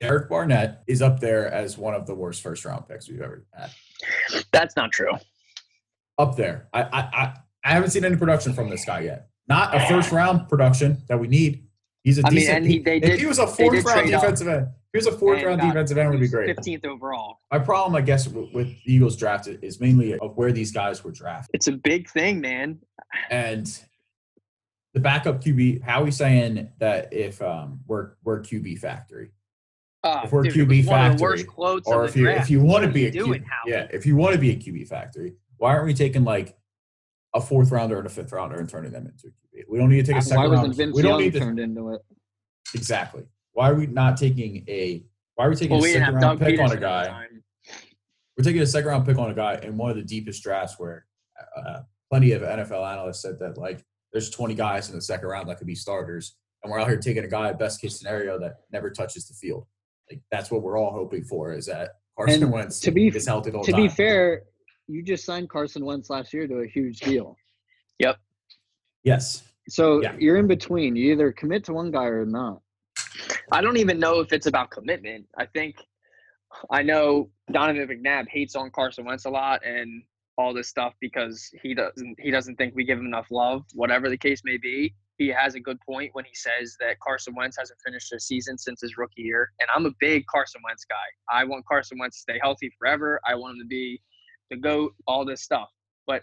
Derek 0.00 0.28
Barnett 0.28 0.82
is 0.86 1.02
up 1.02 1.20
there 1.20 1.52
as 1.52 1.76
one 1.76 1.94
of 1.94 2.06
the 2.06 2.14
worst 2.14 2.42
first 2.42 2.64
round 2.64 2.88
picks 2.88 3.08
we've 3.08 3.20
ever 3.20 3.44
had. 3.52 3.70
That's 4.50 4.74
not 4.74 4.90
true. 4.92 5.12
Up 6.18 6.36
there. 6.36 6.68
I 6.72 6.82
I 6.82 7.00
I, 7.00 7.34
I 7.64 7.72
haven't 7.72 7.90
seen 7.90 8.04
any 8.04 8.16
production 8.16 8.54
from 8.54 8.70
this 8.70 8.84
guy 8.84 9.00
yet. 9.00 9.28
Not 9.46 9.74
a 9.74 9.80
first 9.86 10.10
round 10.10 10.48
production 10.48 11.02
that 11.08 11.20
we 11.20 11.28
need. 11.28 11.66
He's 12.02 12.18
a 12.18 12.26
I 12.26 12.30
mean, 12.30 12.38
decent. 12.38 12.56
and 12.58 12.66
he- 12.66 12.78
they 12.78 12.96
if 12.96 13.20
he 13.20 13.26
was 13.26 13.38
a 13.38 13.46
fourth 13.46 13.84
round 13.84 14.00
trade 14.06 14.14
up. 14.14 14.22
defensive 14.22 14.48
end, 14.48 14.68
was 14.94 15.06
a 15.06 15.12
fourth 15.12 15.42
round 15.42 15.60
defensive 15.60 15.98
end 15.98 16.10
would 16.10 16.20
be 16.20 16.28
great. 16.28 16.56
15th 16.56 16.86
overall. 16.86 17.40
My 17.52 17.58
problem, 17.58 17.94
I 17.94 18.00
guess, 18.00 18.26
with, 18.26 18.52
with 18.54 18.68
the 18.84 18.94
Eagles 18.94 19.16
draft 19.16 19.48
is 19.48 19.80
mainly 19.80 20.18
of 20.18 20.36
where 20.36 20.50
these 20.50 20.72
guys 20.72 21.04
were 21.04 21.12
drafted. 21.12 21.50
It's 21.52 21.66
a 21.68 21.72
big 21.72 22.08
thing, 22.08 22.40
man. 22.40 22.78
And 23.30 23.66
the 24.94 25.00
backup 25.00 25.42
QB, 25.44 25.82
how 25.82 26.00
are 26.00 26.04
we 26.04 26.10
saying 26.10 26.70
that 26.78 27.12
if 27.12 27.42
um, 27.42 27.80
we're 27.86 28.12
we're 28.24 28.40
QB 28.40 28.78
factory, 28.78 29.30
Uh, 30.02 30.22
If 30.24 30.32
we're 30.32 30.42
dude, 30.44 30.54
QB 30.68 30.78
was 30.78 30.86
one 30.86 31.06
of 31.06 31.18
the 31.18 31.24
factory, 31.24 31.46
or 31.86 32.04
if 32.06 32.16
you 32.16 32.24
draft. 32.24 32.40
if 32.42 32.50
you 32.50 32.60
want 32.62 32.84
to 32.84 32.90
be 32.90 33.06
a 33.06 33.10
doing, 33.10 33.44
yeah, 33.66 33.86
if 33.92 34.06
you 34.06 34.16
want 34.16 34.32
to 34.34 34.40
be 34.40 34.50
a 34.50 34.56
QB 34.56 34.88
factory, 34.88 35.34
why 35.58 35.72
aren't 35.74 35.86
we 35.86 35.94
taking 35.94 36.24
like 36.24 36.56
a 37.34 37.40
fourth 37.40 37.70
rounder 37.70 37.98
and 37.98 38.06
a 38.06 38.10
fifth 38.10 38.32
rounder 38.32 38.58
and 38.58 38.68
turning 38.68 38.92
them 38.92 39.06
into 39.06 39.26
a 39.26 39.30
QB? 39.30 39.64
We 39.68 39.78
don't 39.78 39.90
need 39.90 40.04
to 40.06 40.12
take 40.12 40.20
a 40.20 40.24
second 40.24 40.44
Why 40.44 40.48
wasn't 40.48 40.74
Vince 40.76 40.96
we 40.96 41.02
don't 41.02 41.10
Young 41.12 41.20
need 41.20 41.32
to 41.34 41.38
turned 41.40 41.60
into 41.60 41.92
it? 41.92 42.00
exactly. 42.74 43.24
Why 43.52 43.68
are 43.68 43.74
we 43.74 43.86
not 43.88 44.16
taking 44.16 44.64
a? 44.68 45.04
Why 45.34 45.46
are 45.46 45.50
we 45.50 45.56
taking 45.56 45.72
Well, 45.72 45.80
a 45.80 45.82
we 45.82 45.88
didn't 45.92 46.06
second 46.06 46.14
round 46.22 46.40
Doug 46.40 46.48
pick 46.48 46.60
on 46.60 46.72
a 46.72 46.76
guy? 46.80 47.26
We're 48.38 48.44
taking 48.44 48.62
a 48.62 48.66
second 48.66 48.88
round 48.88 49.04
pick 49.06 49.18
on 49.18 49.30
a 49.30 49.34
guy 49.34 49.56
in 49.62 49.76
one 49.76 49.90
of 49.90 49.96
the 49.96 50.02
deepest 50.02 50.42
drafts 50.42 50.78
where 50.78 51.04
uh, 51.56 51.80
plenty 52.10 52.32
of 52.32 52.40
NFL 52.42 52.90
analysts 52.90 53.20
said 53.20 53.38
that 53.40 53.58
like 53.58 53.84
there's 54.12 54.30
20 54.30 54.54
guys 54.54 54.88
in 54.88 54.94
the 54.96 55.02
second 55.02 55.28
round 55.28 55.48
that 55.50 55.58
could 55.58 55.66
be 55.66 55.74
starters, 55.74 56.36
and 56.62 56.72
we're 56.72 56.78
out 56.80 56.88
here 56.88 56.96
taking 56.96 57.24
a 57.24 57.28
guy 57.28 57.52
best 57.52 57.82
case 57.82 57.98
scenario 57.98 58.38
that 58.38 58.60
never 58.72 58.88
touches 58.88 59.28
the 59.28 59.34
field. 59.34 59.66
Like 60.10 60.20
that's 60.30 60.50
what 60.50 60.62
we're 60.62 60.78
all 60.78 60.92
hoping 60.92 61.22
for 61.24 61.52
is 61.52 61.66
that 61.66 61.90
Carson 62.16 62.42
And 62.42 62.52
Wentz 62.52 62.80
to 62.80 62.90
be- 62.90 63.08
is 63.08 63.26
healthy 63.26 63.50
To 63.52 63.62
time. 63.62 63.82
be 63.82 63.88
fair, 63.88 64.42
you 64.88 65.02
just 65.02 65.24
signed 65.24 65.48
Carson 65.48 65.84
Wentz 65.84 66.10
last 66.10 66.34
year 66.34 66.46
to 66.48 66.58
a 66.60 66.66
huge 66.66 66.98
deal. 67.00 67.36
Yep. 68.00 68.16
Yes, 69.04 69.44
So 69.68 70.02
Yeah. 70.02 70.16
you're 70.18 70.36
in 70.36 70.48
between. 70.48 70.96
You 70.96 71.12
either 71.12 71.30
commit 71.30 71.62
to 71.64 71.72
one 71.72 71.92
guy 71.92 72.06
or 72.06 72.26
not. 72.26 72.60
I 73.52 73.60
don't 73.60 73.76
even 73.76 74.00
know 74.00 74.18
if 74.20 74.32
it's 74.32 74.46
about 74.46 74.70
commitment. 74.70 75.26
I 75.38 75.46
think 75.46 75.76
I 76.70 76.82
know 76.82 77.30
Donovan 77.52 77.86
McNabb 77.88 78.26
hates 78.28 78.56
on 78.56 78.70
Carson 78.72 79.04
Wentz 79.04 79.26
a 79.26 79.30
lot 79.30 79.64
and 79.64 80.02
all 80.36 80.52
this 80.52 80.68
stuff 80.68 80.94
because 81.00 81.48
he 81.62 81.74
doesn't 81.74 82.18
he 82.18 82.30
doesn't 82.32 82.56
think 82.56 82.74
we 82.74 82.84
give 82.84 82.98
him 82.98 83.06
enough 83.06 83.28
love. 83.30 83.64
Whatever 83.74 84.08
the 84.08 84.16
case 84.16 84.42
may 84.44 84.56
be, 84.56 84.92
he 85.20 85.28
has 85.28 85.54
a 85.54 85.60
good 85.60 85.78
point 85.82 86.10
when 86.14 86.24
he 86.24 86.34
says 86.34 86.76
that 86.80 86.98
Carson 87.00 87.34
Wentz 87.36 87.56
hasn't 87.58 87.78
finished 87.84 88.12
a 88.12 88.18
season 88.18 88.56
since 88.56 88.80
his 88.80 88.96
rookie 88.96 89.22
year. 89.22 89.50
And 89.60 89.68
I'm 89.74 89.86
a 89.86 89.92
big 90.00 90.24
Carson 90.26 90.60
Wentz 90.64 90.84
guy. 90.84 90.96
I 91.30 91.44
want 91.44 91.66
Carson 91.66 91.98
Wentz 91.98 92.16
to 92.16 92.20
stay 92.22 92.38
healthy 92.42 92.72
forever. 92.78 93.20
I 93.26 93.34
want 93.34 93.56
him 93.56 93.60
to 93.60 93.66
be 93.66 94.00
the 94.50 94.56
goat. 94.56 94.94
All 95.06 95.24
this 95.24 95.42
stuff, 95.42 95.68
but 96.06 96.22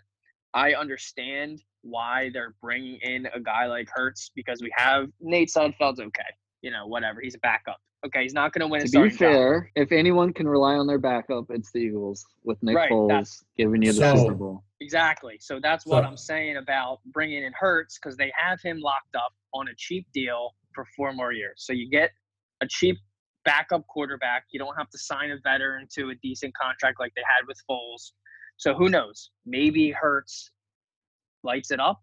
I 0.54 0.74
understand 0.74 1.62
why 1.82 2.32
they're 2.34 2.56
bringing 2.62 3.00
in 3.01 3.27
a 3.34 3.39
guy 3.39 3.68
like 3.68 3.88
Hurts 3.94 4.32
because 4.36 4.62
we 4.62 4.72
have 4.75 5.08
Nate 5.22 5.50
Sudfeld's 5.50 6.00
okay 6.00 6.24
you 6.62 6.72
know, 6.72 6.88
whatever. 6.88 7.22
He's 7.22 7.36
a 7.36 7.39
backup. 7.39 7.80
Okay, 8.06 8.22
he's 8.24 8.34
not 8.34 8.54
going 8.54 8.62
to 8.62 8.68
win 8.68 8.82
a 8.82 8.86
To 8.86 8.86
be 8.86 8.89
starting 9.10 9.12
job. 9.18 9.20
fair, 9.20 9.72
if 9.75 9.92
anyone 9.92 10.32
can 10.32 10.48
rely 10.48 10.75
on 10.75 10.86
their 10.86 11.00
backup, 11.00 11.46
it's 11.50 11.72
the 11.72 11.80
Eagles 11.80 12.25
with 12.44 12.62
Nick 12.62 12.75
Right, 12.75 12.92
Foles 12.92 13.44
giving 13.58 13.82
you 13.82 13.92
the 13.92 13.98
So- 14.00 14.16
Super 14.18 14.36
Bowl. 14.36 14.63
Exactly. 14.80 15.38
So 15.39 15.60
that's 15.60 15.86
what 15.86 16.04
So- 16.04 16.08
I'm 16.10 16.18
saying 16.18 16.58
about 16.58 17.00
bringing 17.08 17.44
in 17.44 17.51
Hurts 17.54 17.98
because 17.98 18.16
they 18.16 18.32
have 18.38 18.62
him 18.62 18.80
locked 18.80 19.16
up 19.16 19.34
on 19.54 19.68
a 19.70 19.75
cheap 19.75 20.06
deal 20.13 20.56
for 20.75 20.86
four 20.96 21.12
more 21.13 21.32
years. 21.32 21.63
So 21.66 21.74
you 21.74 21.89
get 21.89 22.12
a 22.62 22.68
cheap 22.68 22.98
backup 23.46 23.88
quarterback. 23.88 24.46
You 24.51 24.60
don't 24.60 24.76
have 24.76 24.89
to 24.91 24.98
sign 25.00 25.32
a 25.32 25.38
veteran 25.39 25.88
to 25.95 26.10
a 26.12 26.15
decent 26.15 26.54
contract 26.56 27.00
like 27.00 27.13
they 27.15 27.24
had 27.24 27.48
with 27.48 27.60
Foles. 27.69 28.12
So 28.58 28.76
who 28.76 28.89
knows? 28.89 29.32
Maybe 29.45 29.89
Hurts 29.89 30.52
lights 31.43 31.72
it 31.72 31.80
up 31.80 32.02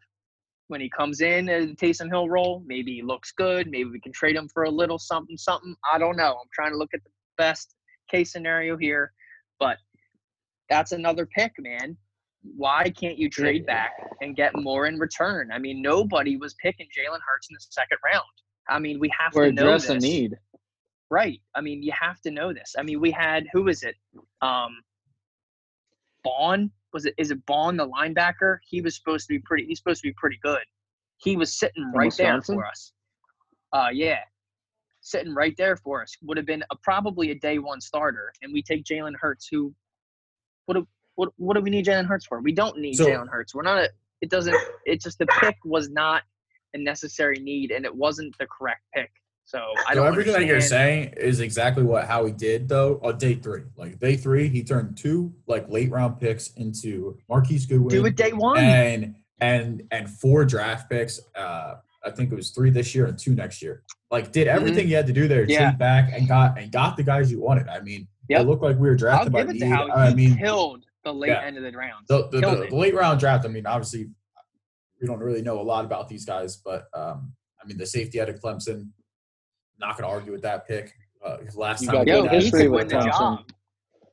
when 0.68 0.80
he 0.80 0.88
comes 0.90 1.20
in 1.20 1.48
as 1.48 1.66
a 1.70 1.74
Taysom 1.74 2.08
Hill 2.08 2.28
role. 2.28 2.62
Maybe 2.66 2.94
he 2.94 3.02
looks 3.02 3.32
good. 3.32 3.68
Maybe 3.70 3.90
we 3.90 4.00
can 4.00 4.12
trade 4.12 4.36
him 4.36 4.48
for 4.52 4.64
a 4.64 4.70
little 4.70 4.98
something, 4.98 5.36
something. 5.36 5.74
I 5.92 5.98
don't 5.98 6.16
know. 6.16 6.32
I'm 6.32 6.48
trying 6.52 6.72
to 6.72 6.78
look 6.78 6.90
at 6.94 7.02
the 7.04 7.10
best 7.36 7.74
case 8.10 8.32
scenario 8.32 8.76
here, 8.76 9.12
but 9.58 9.76
that's 10.70 10.92
another 10.92 11.26
pick, 11.26 11.52
man. 11.58 11.96
Why 12.56 12.90
can't 12.90 13.18
you 13.18 13.30
trade 13.30 13.64
back 13.66 13.92
and 14.20 14.36
get 14.36 14.52
more 14.54 14.86
in 14.86 14.98
return? 14.98 15.50
I 15.52 15.58
mean, 15.58 15.80
nobody 15.80 16.36
was 16.36 16.54
picking 16.62 16.86
Jalen 16.86 17.20
Hurts 17.26 17.48
in 17.50 17.54
the 17.54 17.60
second 17.70 17.98
round. 18.04 18.24
I 18.68 18.78
mean, 18.78 18.98
we 18.98 19.10
have 19.18 19.34
Or 19.34 19.46
to 19.46 19.52
know 19.52 19.62
address 19.62 19.86
this. 19.86 20.02
a 20.02 20.06
need. 20.06 20.34
Right. 21.10 21.40
I 21.54 21.60
mean, 21.60 21.82
you 21.82 21.92
have 21.98 22.20
to 22.22 22.30
know 22.30 22.52
this. 22.52 22.74
I 22.78 22.82
mean, 22.82 23.00
we 23.00 23.10
had 23.10 23.46
who 23.52 23.68
is 23.68 23.82
it? 23.82 23.94
Um 24.42 24.76
Bond? 26.22 26.70
Was 26.94 27.04
it 27.04 27.14
is 27.18 27.30
it 27.32 27.44
Bond 27.44 27.78
the 27.78 27.86
linebacker? 27.86 28.58
He 28.66 28.80
was 28.80 28.94
supposed 28.96 29.26
to 29.26 29.34
be 29.34 29.40
pretty 29.40 29.66
he's 29.66 29.78
supposed 29.78 30.00
to 30.02 30.08
be 30.08 30.14
pretty 30.16 30.38
good. 30.42 30.62
He 31.18 31.36
was 31.36 31.52
sitting 31.52 31.92
right 31.92 32.14
there 32.16 32.40
for 32.40 32.64
us. 32.64 32.92
Uh 33.72 33.88
yeah. 33.92 34.20
Sitting 35.00 35.34
right 35.34 35.54
there 35.58 35.76
for 35.76 36.00
us. 36.00 36.16
Would 36.22 36.38
have 36.38 36.46
been 36.46 36.64
a, 36.70 36.76
probably 36.76 37.32
a 37.32 37.34
day 37.34 37.58
one 37.58 37.80
starter. 37.80 38.32
And 38.40 38.52
we 38.52 38.62
take 38.62 38.84
Jalen 38.84 39.14
Hurts 39.20 39.48
who 39.50 39.74
what 40.66 40.74
do 40.76 40.86
what 41.16 41.30
what 41.36 41.54
do 41.54 41.60
we 41.60 41.68
need 41.70 41.84
Jalen 41.84 42.06
Hurts 42.06 42.24
for? 42.26 42.40
We 42.40 42.52
don't 42.52 42.78
need 42.78 42.94
So- 42.94 43.06
Jalen 43.06 43.28
Hurts. 43.28 43.54
We're 43.54 43.62
not 43.62 43.78
a 43.78 43.90
it 44.22 44.30
doesn't 44.30 44.56
it 44.86 45.02
just 45.02 45.18
the 45.18 45.26
pick 45.26 45.56
was 45.64 45.90
not 45.90 46.22
a 46.74 46.78
necessary 46.78 47.38
need 47.40 47.72
and 47.72 47.84
it 47.84 47.94
wasn't 47.94 48.38
the 48.38 48.46
correct 48.46 48.82
pick. 48.94 49.10
So 49.46 49.62
I 49.88 49.94
don't 49.94 50.06
everything 50.06 50.32
that 50.32 50.46
you're 50.46 50.60
saying 50.60 51.14
is 51.16 51.40
exactly 51.40 51.82
what 51.84 52.06
Howie 52.06 52.32
did 52.32 52.68
though 52.68 52.98
on 53.04 53.18
day 53.18 53.34
three. 53.34 53.62
Like 53.76 53.98
day 53.98 54.16
three, 54.16 54.48
he 54.48 54.64
turned 54.64 54.96
two 54.96 55.32
like 55.46 55.68
late 55.68 55.90
round 55.90 56.18
picks 56.18 56.48
into 56.52 57.18
Marquise 57.28 57.66
Goodwin. 57.66 57.88
do 57.88 58.06
it 58.06 58.16
day 58.16 58.32
one. 58.32 58.58
and 58.58 59.14
and 59.40 59.82
and 59.90 60.08
four 60.08 60.44
draft 60.44 60.88
picks. 60.90 61.20
Uh, 61.34 61.74
I 62.04 62.10
think 62.10 62.32
it 62.32 62.34
was 62.34 62.50
three 62.50 62.70
this 62.70 62.94
year 62.94 63.06
and 63.06 63.18
two 63.18 63.34
next 63.34 63.60
year. 63.62 63.82
Like 64.10 64.32
did 64.32 64.46
everything 64.48 64.88
you 64.88 64.96
had 64.96 65.06
to 65.08 65.12
do 65.12 65.28
there, 65.28 65.42
Mm-hmm. 65.42 65.50
Yeah. 65.50 65.68
trade 65.70 65.78
back 65.78 66.10
and 66.12 66.26
got 66.26 66.58
and 66.58 66.72
got 66.72 66.96
the 66.96 67.02
guys 67.02 67.30
you 67.30 67.40
wanted. 67.40 67.68
I 67.68 67.80
mean, 67.80 68.08
Yep. 68.30 68.40
it 68.40 68.44
looked 68.48 68.62
like 68.62 68.76
we 68.78 68.88
were 68.88 68.92
I'll 68.92 68.98
drafted 68.98 69.32
by 69.32 69.40
give 69.42 69.50
it 69.50 69.58
to 69.58 69.64
need. 69.66 69.70
Howie. 69.74 69.90
I 69.90 70.14
mean, 70.14 70.38
killed 70.38 70.84
the 71.04 71.12
late 71.12 71.28
yeah. 71.28 71.42
end 71.44 71.58
of 71.58 71.62
the 71.64 71.72
round. 71.72 72.06
the, 72.08 72.28
the, 72.30 72.40
the, 72.40 72.66
the 72.70 72.76
late 72.76 72.94
round 72.94 73.20
draft. 73.20 73.44
I 73.44 73.48
mean, 73.48 73.66
obviously, 73.66 74.06
we 75.02 75.06
don't 75.06 75.20
really 75.20 75.42
know 75.42 75.60
a 75.60 75.62
lot 75.62 75.84
about 75.84 76.08
these 76.08 76.24
guys, 76.24 76.56
but 76.56 76.86
um, 76.94 77.34
I 77.62 77.66
mean, 77.66 77.76
the 77.76 77.84
safety 77.86 78.20
out 78.22 78.30
of 78.30 78.40
Clemson. 78.40 78.88
Not 79.78 79.96
going 79.96 80.08
to 80.08 80.14
argue 80.14 80.32
with 80.32 80.42
that 80.42 80.66
pick. 80.66 80.94
Uh, 81.24 81.38
last 81.54 81.82
You 81.82 81.88
time, 81.88 81.96
got 81.96 82.06
we 82.06 82.12
Yo, 82.12 82.22
good 82.22 82.30
he 82.30 82.36
history 82.36 82.62
could 82.62 82.70
with 82.70 82.92
win 82.92 82.98
the 83.00 83.06
job. 83.06 83.50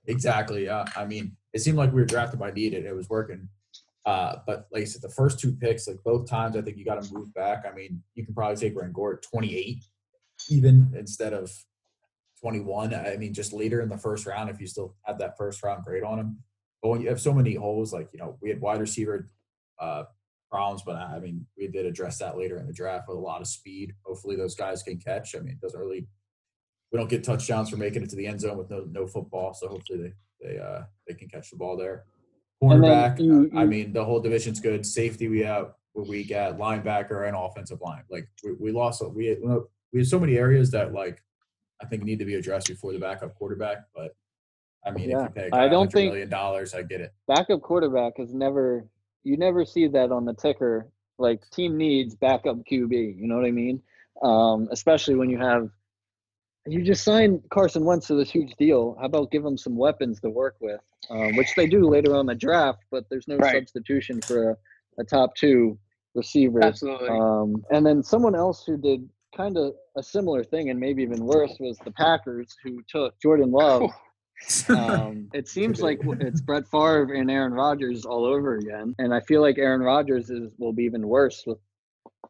Exactly. 0.08 0.66
Yeah. 0.66 0.86
I 0.96 1.06
mean, 1.06 1.36
it 1.54 1.62
seemed 1.62 1.78
like 1.78 1.92
we 1.92 2.02
were 2.02 2.06
drafted 2.06 2.40
by 2.40 2.52
need 2.52 2.74
and 2.74 2.86
it 2.86 2.96
was 2.96 3.10
working. 3.10 3.48
Uh, 4.06 4.38
but 4.48 4.68
like 4.72 4.82
I 4.82 4.86
said, 4.86 5.02
the 5.02 5.10
first 5.10 5.40
two 5.40 5.52
picks, 5.52 5.88
like 5.88 6.02
both 6.04 6.28
times, 6.28 6.56
I 6.56 6.62
think 6.62 6.78
you 6.78 6.86
got 6.86 7.02
to 7.04 7.14
move 7.14 7.34
back. 7.34 7.66
I 7.72 7.76
mean, 7.76 8.02
you 8.16 8.26
can 8.26 8.34
probably 8.34 8.56
take 8.56 8.76
Rangor 8.76 9.18
at 9.18 9.22
28 9.22 9.84
even 10.50 10.92
instead 10.98 11.34
of 11.34 11.52
21. 12.40 12.94
I 12.96 13.18
mean, 13.18 13.34
just 13.34 13.54
later 13.54 13.82
in 13.82 13.90
the 13.90 13.98
first 13.98 14.26
round, 14.26 14.50
if 14.50 14.60
you 14.60 14.68
still 14.68 14.96
have 15.04 15.20
that 15.20 15.38
first 15.38 15.62
round 15.62 15.84
grade 15.84 16.04
on 16.04 16.20
him. 16.20 16.38
But 16.82 16.90
when 16.90 17.02
you 17.02 17.10
have 17.10 17.22
so 17.22 17.34
many 17.34 17.54
holes, 17.54 17.94
like, 17.94 18.10
you 18.12 18.20
know, 18.20 18.38
we 18.42 18.50
had 18.50 18.60
wide 18.60 18.80
receiver 18.80 19.30
uh, 19.80 20.06
problems, 20.52 20.84
but 20.86 20.98
I 20.98 21.20
mean, 21.20 21.46
we 21.58 21.68
did 21.68 21.86
address 21.86 22.20
that 22.20 22.38
later 22.38 22.58
in 22.58 22.68
the 22.68 22.74
draft 22.74 23.08
with 23.08 23.18
a 23.18 23.20
lot 23.22 23.42
of 23.42 23.48
speed. 23.48 23.94
Hopefully 24.04 24.36
those 24.36 24.54
guys 24.54 24.84
can 24.84 24.98
catch. 25.00 25.34
I 25.36 25.40
mean, 25.40 25.54
it 25.54 25.62
doesn't 25.62 25.80
really, 25.80 26.06
we 26.92 26.98
don't 27.00 27.10
get 27.10 27.24
touchdowns 27.24 27.70
for 27.70 27.78
making 27.78 28.04
it 28.04 28.10
to 28.10 28.16
the 28.18 28.28
end 28.28 28.42
zone 28.42 28.58
with 28.58 28.70
no, 28.70 28.86
no 28.92 29.08
football. 29.08 29.54
So 29.54 29.70
hopefully 29.70 30.14
they, 30.42 30.48
they, 30.50 30.60
uh, 30.60 30.82
they 31.08 31.14
can 31.14 31.30
catch 31.30 31.50
the 31.50 31.56
ball 31.56 31.78
there. 31.78 32.04
And 32.62 32.84
then 32.84 32.92
Cornerback, 32.92 33.20
you- 33.20 33.50
I 33.56 33.66
mean, 33.66 33.94
the 33.94 34.04
whole 34.04 34.20
division's 34.20 34.60
good. 34.60 34.86
Safety, 34.86 35.30
we 35.30 35.40
have 35.40 35.74
what 35.94 36.08
weak 36.08 36.32
at 36.32 36.58
linebacker 36.58 37.28
and 37.28 37.36
offensive 37.36 37.80
line. 37.82 38.04
Like 38.10 38.28
we, 38.44 38.52
we 38.60 38.72
lost, 38.72 39.02
we 39.16 39.28
had, 39.28 39.38
we 39.94 40.00
had 40.00 40.08
so 40.08 40.20
many 40.20 40.38
areas 40.38 40.70
that 40.72 40.94
like 40.94 41.24
I 41.82 41.86
think 41.86 42.04
need 42.04 42.20
to 42.20 42.26
be 42.26 42.36
addressed 42.36 42.68
before 42.68 42.92
the 42.94 43.00
backup 43.00 43.34
quarterback. 43.36 43.78
But 43.96 44.16
I 44.86 44.92
mean, 44.92 45.10
Yeah. 45.10 45.24
if 45.26 45.30
you 45.36 45.42
pay 45.44 45.50
I 45.54 45.68
don't 45.70 45.92
think- 45.92 46.12
million 46.12 46.30
dollars, 46.30 46.74
I 46.74 46.84
get 46.84 47.00
it. 47.02 47.14
Backup 47.28 47.62
quarterback 47.62 48.18
has 48.18 48.34
never 48.34 48.86
you 49.24 49.38
never 49.38 49.66
see 49.66 49.88
that 49.88 50.12
on 50.12 50.26
the 50.26 50.34
ticker. 50.34 50.88
Like 51.18 51.48
team 51.52 51.78
needs 51.78 52.16
backup 52.16 52.58
QB. 52.70 52.92
You 53.20 53.28
know 53.28 53.36
what 53.36 53.46
I 53.46 53.52
mean? 53.52 53.82
Um, 54.22 54.68
especially 54.72 55.16
when 55.16 55.30
you 55.30 55.38
have 55.40 55.70
you 56.68 56.84
just 56.84 57.04
signed 57.04 57.42
Carson 57.50 57.84
Wentz 57.84 58.08
to 58.08 58.16
this 58.16 58.30
huge 58.30 58.54
deal. 58.56 58.96
How 59.00 59.06
about 59.06 59.32
give 59.32 59.44
him 59.44 59.58
some 59.58 59.76
weapons 59.76 60.20
to 60.22 60.30
work 60.30 60.56
with, 60.60 60.80
um, 61.10 61.36
which 61.36 61.50
they 61.56 61.66
do 61.66 61.90
later 61.90 62.16
on 62.16 62.28
the 62.28 62.36
draft. 62.36 62.84
But 62.92 63.06
there's 63.10 63.28
no 63.28 63.38
Right. 63.38 63.56
substitution 63.56 64.22
for 64.28 64.52
a, 64.52 64.58
a 65.00 65.04
top 65.04 65.36
two 65.36 65.78
receiver. 66.14 66.64
Absolutely. 66.64 67.10
Um, 67.10 67.64
and 67.72 67.86
then 67.86 68.04
someone 68.04 68.36
else 68.36 68.64
who 68.64 68.78
did 68.78 69.10
kind 69.36 69.58
of 69.58 69.74
a 69.96 70.04
similar 70.04 70.44
thing 70.44 70.70
and 70.70 70.80
maybe 70.80 71.02
even 71.02 71.26
worse 71.26 71.56
was 71.60 71.78
the 71.80 71.92
Packers, 71.92 72.56
who 72.64 72.84
took 72.88 73.20
Jordan 73.20 73.52
Love. 73.52 73.90
Um, 74.70 75.30
it 75.34 75.48
seems 75.48 75.82
like 75.82 76.00
it's 76.04 76.42
Brett 76.42 76.68
Favre 76.68 77.14
and 77.14 77.30
Aaron 77.30 77.54
Rodgers 77.54 78.06
all 78.06 78.26
over 78.26 78.56
again, 78.56 78.96
and 79.00 79.14
I 79.14 79.20
feel 79.22 79.42
like 79.42 79.58
Aaron 79.58 79.82
Rodgers 79.82 80.30
is 80.30 80.52
will 80.58 80.74
be 80.74 80.84
even 80.84 81.08
worse 81.08 81.44
with 81.46 81.58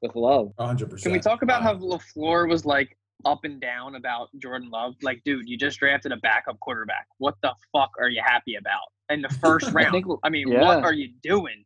with 0.02 0.16
Love. 0.16 0.52
hundred 0.60 0.90
percent. 0.90 1.04
Can 1.04 1.12
we 1.14 1.20
talk 1.20 1.42
about 1.42 1.62
how 1.62 1.76
LaFleur 1.76 2.48
was 2.50 2.66
like 2.66 2.98
up 3.26 3.42
and 3.44 3.62
down 3.62 3.96
about 3.96 4.30
Jordan 4.40 4.70
Love? 4.70 4.96
Like, 5.02 5.22
dude, 5.26 5.48
you 5.48 5.58
just 5.58 5.80
drafted 5.80 6.12
a 6.12 6.18
backup 6.18 6.60
quarterback. 6.60 7.08
What 7.20 7.36
the 7.44 7.54
fuck 7.72 7.92
are 8.00 8.10
you 8.10 8.22
happy 8.26 8.56
about? 8.56 8.82
In 9.10 9.22
the 9.22 9.30
first 9.30 9.68
I 9.70 9.72
round. 9.72 9.92
think- 9.92 10.06
I 10.24 10.30
mean, 10.30 10.48
yeah. 10.50 10.62
what 10.62 10.84
are 10.84 10.94
you 10.94 11.10
doing? 11.22 11.64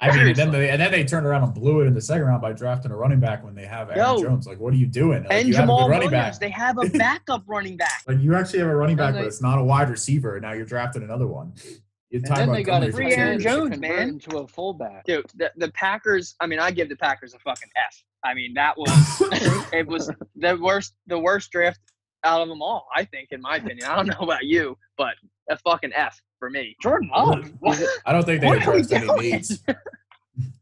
I 0.00 0.16
mean, 0.16 0.28
and 0.28 0.36
then 0.36 0.50
they 0.52 0.70
and 0.70 0.80
then 0.80 0.92
they 0.92 1.04
turned 1.04 1.26
around 1.26 1.42
and 1.42 1.54
blew 1.54 1.80
it 1.80 1.86
in 1.86 1.94
the 1.94 2.00
second 2.00 2.24
round 2.26 2.40
by 2.40 2.52
drafting 2.52 2.92
a 2.92 2.96
running 2.96 3.18
back 3.18 3.42
when 3.44 3.54
they 3.56 3.66
have 3.66 3.90
Aaron 3.90 3.98
Yo. 4.16 4.22
Jones. 4.22 4.46
Like, 4.46 4.60
what 4.60 4.72
are 4.72 4.76
you 4.76 4.86
doing? 4.86 5.24
Like, 5.24 5.32
and 5.32 5.48
you 5.48 5.56
have 5.56 5.64
a 5.68 5.72
Jamaal 5.72 5.86
good 5.86 5.90
running 5.90 6.10
Williams, 6.10 6.38
back. 6.38 6.40
they 6.40 6.50
have 6.50 6.78
a 6.78 6.88
backup 6.98 7.42
running 7.48 7.76
back. 7.76 8.02
Like 8.06 8.20
you 8.20 8.36
actually 8.36 8.60
have 8.60 8.68
a 8.68 8.76
running 8.76 8.96
back, 8.96 9.14
And 9.14 9.18
but 9.18 9.26
it's 9.26 9.42
not 9.42 9.58
a 9.58 9.64
wide 9.64 9.90
receiver. 9.90 10.36
And 10.36 10.42
now 10.42 10.52
you're 10.52 10.66
drafting 10.66 11.02
another 11.02 11.26
one. 11.26 11.52
You 12.10 12.20
And 12.24 12.36
then 12.36 12.52
they 12.52 12.62
got 12.62 12.84
a 12.84 12.92
Free 12.92 13.10
tight 13.10 13.18
Aaron 13.18 13.40
Jones, 13.40 13.78
man. 13.78 14.08
into 14.08 14.38
a 14.38 14.46
fullback. 14.46 15.04
Dude, 15.04 15.26
the, 15.34 15.50
the 15.56 15.70
Packers. 15.72 16.36
I 16.40 16.46
mean, 16.46 16.60
I 16.60 16.70
give 16.70 16.88
the 16.88 16.96
Packers 16.96 17.34
a 17.34 17.38
fucking 17.40 17.68
F. 17.76 18.02
I 18.24 18.34
mean, 18.34 18.54
that 18.54 18.78
was 18.78 18.88
it 19.72 19.86
was 19.86 20.10
the 20.36 20.56
worst 20.62 20.94
the 21.08 21.18
worst 21.18 21.50
draft 21.50 21.80
out 22.24 22.40
of 22.40 22.48
them 22.48 22.62
all. 22.62 22.86
I 22.94 23.04
think, 23.04 23.28
in 23.32 23.40
my 23.40 23.56
opinion. 23.56 23.86
I 23.88 23.96
don't 23.96 24.06
know 24.06 24.20
about 24.24 24.44
you, 24.44 24.78
but 24.96 25.14
a 25.50 25.58
fucking 25.58 25.92
F 25.94 26.20
for 26.38 26.50
me. 26.50 26.76
Jordan 26.82 27.10
Love. 27.14 27.50
I 28.06 28.12
don't 28.12 28.24
think 28.24 28.40
they 28.40 28.46
What 28.46 28.66
are 28.66 28.74
addressed 28.74 28.92
any 28.92 29.30
needs. 29.30 29.62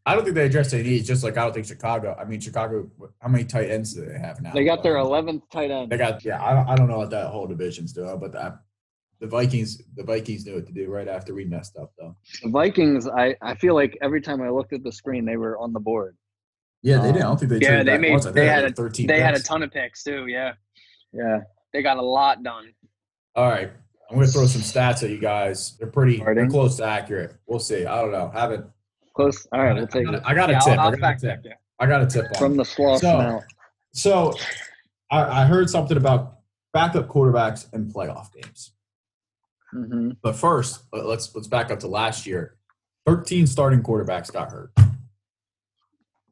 I 0.07 0.15
don't 0.15 0.25
think 0.25 0.35
they 0.37 0.47
addressed 0.47 0.73
any 0.73 0.85
needs. 0.85 1.07
Just 1.07 1.23
like 1.23 1.37
I 1.37 1.43
don't 1.45 1.53
think 1.53 1.67
Chicago. 1.67 2.17
I 2.19 2.25
mean, 2.25 2.41
Chicago. 2.41 2.89
How 3.21 3.29
many 3.29 3.45
tight 3.45 3.71
ends 3.71 3.95
do 3.95 4.05
they 4.07 4.19
have 4.19 4.41
now? 4.41 4.53
They 4.53 4.65
got 4.65 4.83
their 4.83 4.99
Um, 4.99 5.07
11th 5.09 5.43
tight 5.53 5.71
end. 5.71 5.91
They 5.91 5.97
got 5.99 6.25
yeah. 6.25 6.43
I 6.43 6.55
don't, 6.55 6.69
I 6.69 6.77
don't 6.77 6.89
know 6.89 6.99
what 6.99 7.11
that 7.11 7.29
whole 7.29 7.47
division's 7.47 7.93
doing, 7.93 8.19
but 8.19 8.33
that, 8.33 8.59
the 9.21 9.27
Vikings 9.27 9.83
the 9.97 10.03
Vikings 10.05 10.47
knew 10.47 10.55
what 10.55 10.67
to 10.67 10.73
do 10.73 10.89
right 10.91 11.09
after 11.09 11.35
we 11.35 11.45
messed 11.45 11.77
up 11.77 11.93
though. 11.99 12.17
The 12.43 12.51
Vikings, 12.51 13.09
I, 13.09 13.35
I 13.43 13.55
feel 13.57 13.75
like 13.75 13.97
every 14.03 14.21
time 14.21 14.41
I 14.43 14.49
looked 14.51 14.73
at 14.73 14.83
the 14.83 14.93
screen, 14.93 15.25
they 15.25 15.37
were 15.37 15.59
on 15.59 15.73
the 15.73 15.81
board. 15.81 16.17
Yeah, 16.83 16.99
they 16.99 17.09
didn't. 17.09 17.23
I 17.23 17.27
don't 17.27 17.39
think 17.41 17.51
they 17.51 17.59
Yeah, 17.61 17.83
they 17.83 17.99
made- 17.99 18.23
they 18.23 18.47
had 18.47 18.65
a- 18.65 18.73
thirteen. 18.73 19.07
They 19.09 19.21
had 19.21 19.35
a 19.35 19.41
ton 19.43 19.62
of 19.62 19.73
picks 19.73 20.03
too. 20.05 20.27
Yeah, 20.29 20.53
Yeah. 21.12 21.41
they 21.73 21.83
got 21.83 21.97
a 21.97 22.03
lot 22.03 22.43
done. 22.43 22.73
All 23.35 23.49
right, 23.49 23.73
I'm 24.11 24.16
gonna 24.16 24.27
throw 24.29 24.47
some 24.47 24.62
stats 24.62 25.03
at 25.03 25.11
you 25.11 25.19
guys. 25.19 25.77
They're 25.79 25.88
pretty. 25.90 26.19
They're 26.19 26.49
close 26.49 26.77
to 26.77 26.85
accurate. 26.85 27.35
We'll 27.47 27.59
see. 27.59 27.87
I 27.87 28.01
don't 28.01 28.12
know. 28.12 28.31
Haven't. 28.33 28.66
Close. 29.14 29.47
All 29.53 29.61
right, 29.62 29.71
I 29.71 29.75
we'll 29.75 29.87
take 29.88 30.05
got 30.07 30.14
it. 30.14 30.23
a- 30.23 30.29
I 30.29 30.35
got 30.35 30.51
a 30.51 30.53
Yeah, 30.53 30.59
tip. 30.61 30.73
I'll, 30.79 30.81
I'll 30.88 30.95
I 30.95 30.97
got 30.97 31.14
a 31.14 31.19
tip. 31.19 31.45
I 31.81 31.87
got 31.87 32.03
a 32.03 32.07
tip 32.07 32.25
on. 32.27 32.35
From 32.38 32.57
the 32.57 32.64
sloth 32.64 33.01
So- 33.01 33.16
mouth. 33.19 33.45
So 33.92 34.35
I, 35.11 35.42
I 35.42 35.45
heard 35.47 35.71
something 35.71 35.97
about 35.97 36.38
backup 36.75 37.09
quarterbacks 37.09 37.73
and 37.73 37.92
playoff 37.92 38.31
games. 38.33 38.73
hmm 39.73 40.11
But 40.23 40.37
first, 40.37 40.83
let's 40.92 41.35
let's 41.35 41.49
back 41.49 41.71
up 41.71 41.81
to 41.81 41.88
last 41.88 42.27
year. 42.27 42.57
Thirteen 43.07 43.47
starting 43.47 43.83
quarterbacks 43.83 44.33
got 44.33 44.51
hurt. 44.53 44.71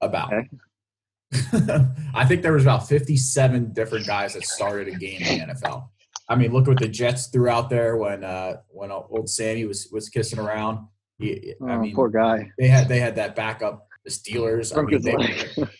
About. 0.01 0.33
Okay. 0.33 0.49
I 2.15 2.25
think 2.27 2.43
there 2.43 2.53
was 2.53 2.63
about 2.63 2.87
fifty-seven 2.87 3.73
different 3.73 4.07
guys 4.07 4.35
that 4.35 4.45
started 4.45 4.89
a 4.89 4.97
game 4.99 5.23
in 5.23 5.49
the 5.49 5.55
NFL. 5.55 5.89
I 6.29 6.37
mean, 6.37 6.53
look 6.53 6.67
what 6.67 6.79
the 6.79 6.89
Jets 6.89 7.27
threw 7.27 7.49
out 7.49 7.69
there 7.71 7.97
when 7.97 8.25
uh, 8.25 8.59
when 8.69 8.91
old 8.91 9.29
Sammy 9.29 9.65
was 9.67 9.89
was 9.93 10.09
kissing 10.09 10.39
around. 10.39 10.87
He, 11.19 11.55
I 11.63 11.75
Oh, 11.75 11.79
mean, 11.81 11.95
poor 11.95 12.09
guy. 12.09 12.51
they 12.59 12.67
had 12.69 12.89
they 12.89 12.99
had 13.01 13.17
that 13.17 13.37
backup. 13.37 13.87
The 14.05 14.11
Steelers. 14.11 14.77
I 14.77 14.83
mean, 14.83 15.01
they, 15.01 15.15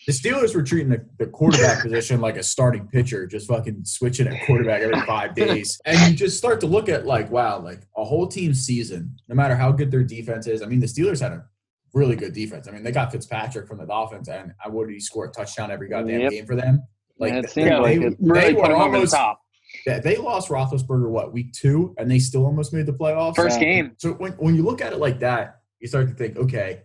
the 0.07 0.13
Steelers 0.13 0.55
were 0.55 0.63
treating 0.63 0.89
the, 0.89 1.05
the 1.19 1.27
quarterback 1.27 1.83
position 1.83 2.23
like 2.23 2.39
a 2.39 2.43
starting 2.43 2.89
pitcher, 2.89 3.27
just 3.27 3.47
fucking 3.47 3.85
switching 3.85 4.27
at 4.27 4.47
quarterback 4.47 4.81
every 4.81 4.99
five 5.03 5.35
days. 5.37 5.79
And 5.85 5.99
you 6.11 6.17
just 6.17 6.39
start 6.39 6.59
to 6.61 6.67
look 6.67 6.89
at 6.89 7.05
like, 7.05 7.31
wow, 7.31 7.59
like 7.59 7.87
a 7.99 8.03
whole 8.05 8.27
team 8.27 8.55
season, 8.55 9.15
no 9.29 9.35
matter 9.35 9.55
how 9.55 9.73
good 9.73 9.91
their 9.91 10.03
defense 10.03 10.47
is. 10.47 10.63
I 10.63 10.67
mean, 10.67 10.81
the 10.81 10.87
Steelers 10.87 11.21
had 11.21 11.33
a 11.33 11.45
really 11.93 12.17
good 12.17 12.33
defense. 12.33 12.67
I 12.67 12.71
mean, 12.71 12.83
they 12.83 12.93
got 12.93 13.13
Fitzpatrick 13.13 13.69
from 13.69 13.77
the 13.77 13.85
Dolphins, 13.85 14.31
and 14.31 14.53
I 14.65 14.71
would 14.71 14.89
he 14.89 15.01
score 15.01 15.27
a 15.27 15.31
touchdown 15.31 15.71
every 15.71 15.91
goddamn 15.91 16.21
Yep. 16.23 16.31
game 16.31 16.47
for 16.47 16.57
them. 16.57 16.83
Like 17.19 17.33
Yeah, 17.35 17.39
it 17.41 17.43
they, 17.43 17.49
seemed 17.49 17.71
like 17.83 18.01
they, 18.01 18.07
it. 18.07 18.17
Really 18.21 18.41
they 18.41 18.55
put 18.55 18.63
were 18.71 18.73
over 18.73 18.77
the 18.77 18.81
almost 18.97 19.13
top. 19.15 19.41
They- 19.87 20.01
they 20.01 20.17
lost 20.17 20.49
Roethlisberger 20.49 21.09
what 21.11 21.33
week 21.33 21.53
two, 21.53 21.95
and 21.99 22.11
they 22.11 22.19
still 22.19 22.47
almost 22.47 22.73
made 22.73 22.87
the 22.87 22.93
playoffs. 22.93 23.37
First 23.37 23.61
game. 23.61 23.95
So 23.99 24.13
when, 24.15 24.33
when 24.33 24.55
you 24.55 24.63
look 24.63 24.81
at 24.81 24.93
it 24.93 24.99
like 24.99 25.21
that, 25.21 25.61
you 25.81 25.89
start 25.89 26.09
to 26.09 26.15
think, 26.15 26.37
okay, 26.37 26.83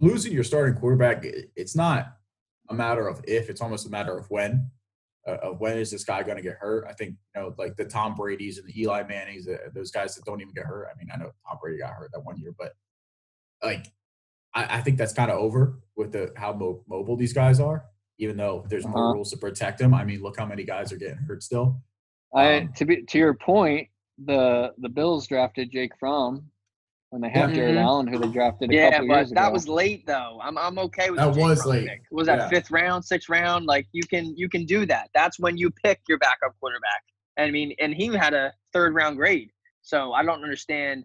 losing 0.00 0.32
your 0.32 0.44
starting 0.44 0.74
quarterback, 0.74 1.24
it's 1.24 1.76
not 1.76 2.16
a 2.68 2.74
matter 2.74 3.06
of 3.06 3.20
if, 3.28 3.48
it's 3.50 3.60
almost 3.60 3.86
a 3.86 3.90
matter 3.90 4.16
of 4.16 4.28
when. 4.30 4.70
Uh, 5.24 5.36
of 5.40 5.60
when 5.60 5.78
is 5.78 5.88
this 5.92 6.02
guy 6.02 6.20
going 6.24 6.36
to 6.36 6.42
get 6.42 6.56
hurt? 6.56 6.84
I 6.88 6.92
think 6.94 7.14
you 7.36 7.40
know, 7.40 7.54
like 7.56 7.76
the 7.76 7.84
Tom 7.84 8.16
Brady's 8.16 8.58
and 8.58 8.66
the 8.66 8.80
Eli 8.80 9.04
Manning's, 9.04 9.46
uh, 9.46 9.56
those 9.72 9.92
guys 9.92 10.16
that 10.16 10.24
don't 10.24 10.40
even 10.40 10.52
get 10.52 10.64
hurt. 10.64 10.88
I 10.92 10.98
mean, 10.98 11.08
I 11.14 11.16
know 11.16 11.30
Tom 11.46 11.58
Brady 11.62 11.78
got 11.78 11.90
hurt 11.92 12.10
that 12.12 12.24
one 12.24 12.36
year, 12.38 12.52
but 12.58 12.72
like, 13.62 13.86
I, 14.52 14.78
I 14.78 14.80
think 14.80 14.98
that's 14.98 15.12
kind 15.12 15.30
of 15.30 15.38
over 15.38 15.78
with 15.96 16.10
the 16.10 16.32
how 16.36 16.52
mo- 16.54 16.82
mobile 16.88 17.14
these 17.16 17.32
guys 17.32 17.60
are. 17.60 17.84
Even 18.18 18.36
though 18.36 18.66
there's 18.68 18.84
more 18.84 18.98
Uh-huh. 18.98 19.14
rules 19.14 19.30
to 19.30 19.36
protect 19.36 19.78
them, 19.78 19.94
I 19.94 20.04
mean, 20.04 20.22
look 20.22 20.36
how 20.38 20.44
many 20.46 20.64
guys 20.64 20.92
are 20.92 20.96
getting 20.96 21.18
hurt 21.18 21.44
still. 21.44 21.80
I 22.34 22.58
Um, 22.58 22.72
to 22.74 22.84
be 22.84 23.02
to 23.02 23.18
your 23.18 23.34
point, 23.34 23.88
the 24.24 24.72
the 24.78 24.88
Bills 24.88 25.26
drafted 25.26 25.70
Jake 25.70 25.92
Fromm 25.98 26.48
when 27.10 27.20
they 27.20 27.28
had 27.28 27.50
Yeah. 27.50 27.56
Jared 27.56 27.76
Mhm. 27.76 27.82
Allen, 27.82 28.06
who 28.06 28.18
they 28.18 28.28
drafted 28.28 28.70
a 28.70 28.74
Yeah, 28.74 28.90
couple 28.90 29.08
but 29.08 29.14
years 29.16 29.32
ago. 29.32 29.40
that 29.40 29.52
was 29.52 29.68
late 29.68 30.06
though. 30.06 30.38
I'm 30.42 30.56
I'm 30.56 30.78
okay 30.78 31.10
with 31.10 31.18
That 31.18 31.34
the 31.34 31.40
was 31.40 31.62
Fromm 31.62 31.70
late. 31.72 31.88
pick. 31.88 32.02
Was 32.10 32.26
that 32.26 32.38
Yeah. 32.38 32.48
fifth 32.48 32.70
round, 32.70 33.04
sixth 33.04 33.28
round? 33.28 33.66
Like 33.66 33.86
you 33.92 34.02
can 34.04 34.34
you 34.36 34.48
can 34.48 34.64
do 34.64 34.86
that. 34.86 35.10
That's 35.14 35.38
when 35.38 35.56
you 35.56 35.70
pick 35.70 36.00
your 36.08 36.18
backup 36.18 36.54
quarterback. 36.60 37.02
I 37.38 37.50
mean, 37.50 37.74
and 37.80 37.94
he 37.94 38.06
had 38.08 38.34
a 38.34 38.52
third 38.72 38.94
round 38.94 39.16
grade, 39.16 39.50
so 39.82 40.12
I 40.12 40.22
don't 40.24 40.42
understand 40.42 41.04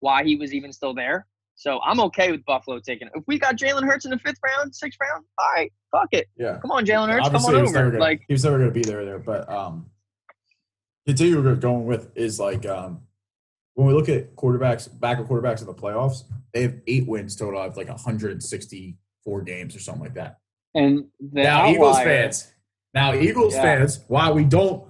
why 0.00 0.24
he 0.24 0.36
was 0.36 0.52
even 0.54 0.72
still 0.72 0.94
there. 0.94 1.26
So 1.54 1.80
I'm 1.82 2.00
okay 2.00 2.30
with 2.32 2.44
Buffalo 2.44 2.80
taking 2.80 3.08
it. 3.08 3.12
If 3.14 3.24
we 3.26 3.38
got 3.38 3.56
Jalen 3.56 3.84
Hurts 3.84 4.04
in 4.04 4.10
the 4.10 4.18
fifth 4.18 4.38
round, 4.42 4.74
sixth 4.74 4.98
round, 5.00 5.24
all 5.38 5.48
right, 5.54 5.72
fuck 5.90 6.08
it. 6.12 6.28
Yeah. 6.36 6.58
Come 6.60 6.70
on, 6.72 6.84
Jalen 6.84 7.10
Hurts, 7.10 7.28
come 7.28 7.44
on 7.44 7.54
he 7.54 7.60
over. 7.60 7.90
gonna, 7.90 7.98
Like 7.98 8.22
he 8.26 8.32
was 8.34 8.42
never 8.44 8.56
going 8.58 8.70
to 8.70 8.74
be 8.74 8.82
there 8.82 9.04
there. 9.04 9.18
But 9.18 9.48
um, 9.50 9.86
continue 11.06 11.42
we're 11.42 11.54
going 11.56 11.86
with 11.86 12.10
is 12.16 12.38
like 12.38 12.66
um, 12.66 13.02
when 13.74 13.86
we 13.86 13.92
look 13.94 14.08
at 14.08 14.34
quarterbacks, 14.36 14.88
backup 15.00 15.26
quarterbacks 15.26 15.60
in 15.60 15.66
the 15.66 15.74
playoffs, 15.74 16.22
they 16.54 16.62
have 16.62 16.74
eight 16.86 17.06
wins 17.06 17.34
total 17.36 17.60
of 17.60 17.76
like 17.76 17.88
164 17.88 19.42
games 19.42 19.74
or 19.76 19.80
something 19.80 20.02
like 20.04 20.14
that. 20.14 20.38
and 20.74 21.04
the 21.20 21.42
now, 21.42 21.60
outlier, 21.62 21.74
Eagles 21.74 21.98
fans, 21.98 22.52
now 22.94 23.14
Eagles 23.14 23.54
Yeah. 23.54 23.62
fans, 23.62 24.00
why 24.08 24.30
we 24.30 24.44
don't 24.44 24.84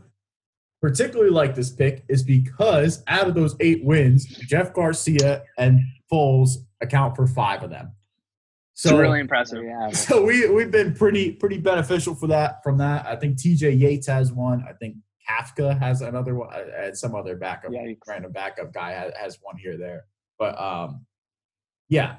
particularly 0.81 1.31
like 1.31 1.55
this 1.55 1.71
pick 1.71 2.05
is 2.09 2.23
because 2.25 3.03
out 3.07 3.29
of 3.29 3.35
those 3.35 3.55
eight 3.61 3.85
wins, 3.85 4.27
Jeff 4.27 4.73
Garcia 4.75 5.45
and 5.57 5.81
Foles 6.13 6.57
account 6.81 7.15
for 7.17 7.27
five 7.27 7.63
of 7.63 7.71
them. 7.71 7.93
it's 8.75 8.83
So 8.83 8.99
really 8.99 9.21
impressive. 9.21 9.59
there 9.59 9.69
you 9.71 9.79
have 9.79 9.93
it. 9.93 9.97
so 9.97 10.25
we 10.25 10.49
we've 10.51 10.71
been 10.73 10.93
pretty 10.95 11.31
pretty 11.33 11.59
beneficial 11.59 12.15
for 12.17 12.27
that 12.29 12.63
from 12.65 12.79
that. 12.79 13.07
I 13.07 13.15
think 13.17 13.39
T.J. 13.39 13.71
Yates 13.73 14.07
has 14.09 14.33
one. 14.33 14.65
I 14.69 14.73
think 14.73 14.97
Kafka 15.29 15.79
has 15.79 16.03
another 16.03 16.35
one, 16.35 16.53
uh, 16.53 16.65
and 16.77 16.97
some 16.97 17.15
other 17.15 17.37
backup 17.37 17.73
random 18.07 18.33
backup 18.33 18.73
guy 18.73 18.93
has, 18.93 19.13
has 19.15 19.39
one 19.43 19.57
here 19.57 19.77
there. 19.77 20.05
But 20.39 20.61
um, 20.61 21.07
yeah, 21.89 22.17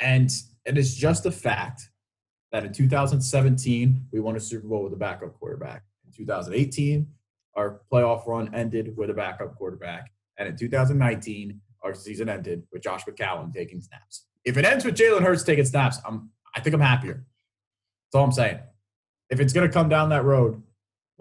and 0.00 0.30
it 0.64 0.78
is 0.78 0.96
just 0.96 1.26
a 1.26 1.30
fact 1.30 1.82
that 2.50 2.64
in 2.64 2.72
2017 2.72 4.06
we 4.12 4.20
won 4.20 4.36
a 4.36 4.40
Super 4.40 4.66
Bowl 4.66 4.84
with 4.84 4.92
a 4.92 4.96
backup 4.96 5.34
quarterback. 5.38 5.82
In 6.06 6.12
2018, 6.12 7.06
our 7.54 7.80
playoff 7.92 8.26
run 8.26 8.54
ended 8.54 8.96
with 8.96 9.10
a 9.10 9.14
backup 9.14 9.56
quarterback, 9.56 10.10
and 10.38 10.48
in 10.48 10.56
2019, 10.56 11.60
our 11.82 11.94
season 11.94 12.28
ended 12.28 12.62
with 12.72 12.82
Josh 12.82 13.04
McCown 13.04 13.52
taking 13.52 13.80
snaps. 13.80 14.26
If 14.44 14.56
it 14.56 14.64
ends 14.64 14.84
with 14.84 14.96
Jalen 14.96 15.22
Hurts 15.22 15.42
taking 15.42 15.64
snaps, 15.64 15.98
I'm 16.06 16.30
I 16.54 16.60
think 16.60 16.74
I'm 16.74 16.80
happier. 16.80 17.24
That's 18.12 18.18
all 18.18 18.24
I'm 18.24 18.32
saying. 18.32 18.58
If 19.30 19.40
it's 19.40 19.52
going 19.52 19.66
to 19.66 19.72
come 19.72 19.88
down 19.88 20.10
that 20.10 20.24
road, 20.24 20.62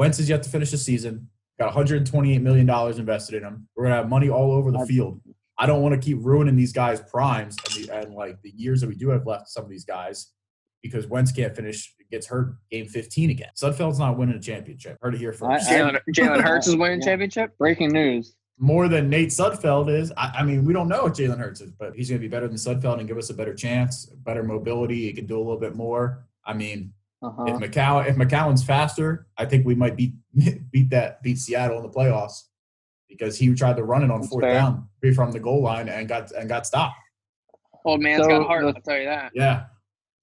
Wentz 0.02 0.18
is 0.18 0.28
yet 0.28 0.42
to 0.42 0.50
finish 0.50 0.72
the 0.72 0.80
season. 0.80 1.28
Got 1.60 1.66
128 1.68 2.42
million 2.42 2.66
dollars 2.66 2.98
invested 2.98 3.36
in 3.36 3.44
him. 3.44 3.68
We're 3.76 3.84
going 3.84 3.92
to 3.92 3.98
have 3.98 4.10
money 4.10 4.30
all 4.32 4.52
over 4.52 4.72
the 4.72 4.84
field. 4.88 5.22
I 5.60 5.68
don't 5.68 5.84
want 5.84 5.94
to 5.94 6.02
keep 6.04 6.18
ruining 6.22 6.56
these 6.56 6.74
guys' 6.74 7.00
primes 7.02 7.56
and, 7.68 7.86
the, 7.86 7.96
and 8.00 8.16
like 8.16 8.42
the 8.42 8.50
years 8.56 8.82
that 8.82 8.88
we 8.88 8.96
do 8.96 9.10
have 9.10 9.28
left. 9.28 9.48
Some 9.50 9.64
of 9.64 9.70
these 9.70 9.86
guys 9.86 10.32
because 10.82 11.06
Wentz 11.06 11.32
can't 11.32 11.56
finish, 11.56 11.94
gets 12.10 12.26
hurt 12.26 12.56
game 12.72 12.88
15 12.88 13.30
again. 13.30 13.50
Sudfeld's 13.56 14.00
not 14.00 14.18
winning 14.18 14.36
a 14.36 14.40
championship. 14.42 14.98
Heard 15.04 15.14
it 15.14 15.20
here 15.20 15.34
first. 15.34 15.70
Jalen 15.70 16.00
Jalen 16.10 16.42
Hurts 16.42 16.66
is 16.66 16.76
winning 16.76 17.00
Yeah. 17.02 17.06
championship. 17.06 17.56
Breaking 17.60 17.92
news. 17.92 18.34
more 18.58 18.88
than 18.88 19.08
Nate 19.08 19.30
Sudfeld 19.30 19.96
is. 19.96 20.12
I, 20.18 20.32
I 20.40 20.44
mean, 20.44 20.66
we 20.66 20.74
don't 20.74 20.88
know 20.88 21.04
what 21.04 21.14
Jalen 21.14 21.38
Hurts 21.38 21.62
is, 21.62 21.72
but 21.74 21.94
he's 21.96 22.10
going 22.10 22.20
to 22.20 22.28
be 22.28 22.32
better 22.32 22.48
than 22.48 22.58
Sudfeld 22.58 22.98
and 22.98 23.08
give 23.08 23.20
us 23.20 23.30
a 23.30 23.36
better 23.36 23.54
chance, 23.54 24.08
better 24.08 24.42
mobility. 24.42 25.04
He 25.04 25.14
can 25.14 25.28
do 25.28 25.38
a 25.38 25.44
little 25.44 25.60
bit 25.60 25.76
more. 25.76 26.26
I 26.44 26.54
mean, 26.56 26.92
Uh-huh. 27.24 27.44
if 27.46 27.56
McCown 27.58 28.08
if 28.08 28.16
McCown's 28.16 28.64
faster, 28.64 29.28
I 29.38 29.46
think 29.46 29.66
we 29.66 29.76
might 29.76 29.96
beat 29.96 30.14
beat 30.72 30.90
that 30.90 31.22
beat 31.22 31.38
Seattle 31.38 31.78
in 31.78 31.84
the 31.84 31.90
playoffs 31.90 32.44
because 33.10 33.38
he 33.38 33.54
tried 33.54 33.76
to 33.78 33.84
run 33.84 34.04
it 34.04 34.10
on 34.10 34.22
That's 34.22 34.32
fourth 34.32 34.44
fair. 34.44 34.54
down 34.54 34.88
from 35.16 35.32
the 35.32 35.40
goal 35.40 35.62
line 35.62 35.88
and 35.90 36.08
got 36.08 36.32
and 36.32 36.50
got 36.50 36.66
stopped. 36.66 36.96
Old 37.86 38.02
man's 38.02 38.24
So 38.24 38.30
got 38.30 38.48
heart. 38.48 38.62
the- 38.64 38.68
I'll 38.76 38.82
tell 38.82 38.98
you 38.98 39.06
that. 39.06 39.32
Yeah, 39.36 39.64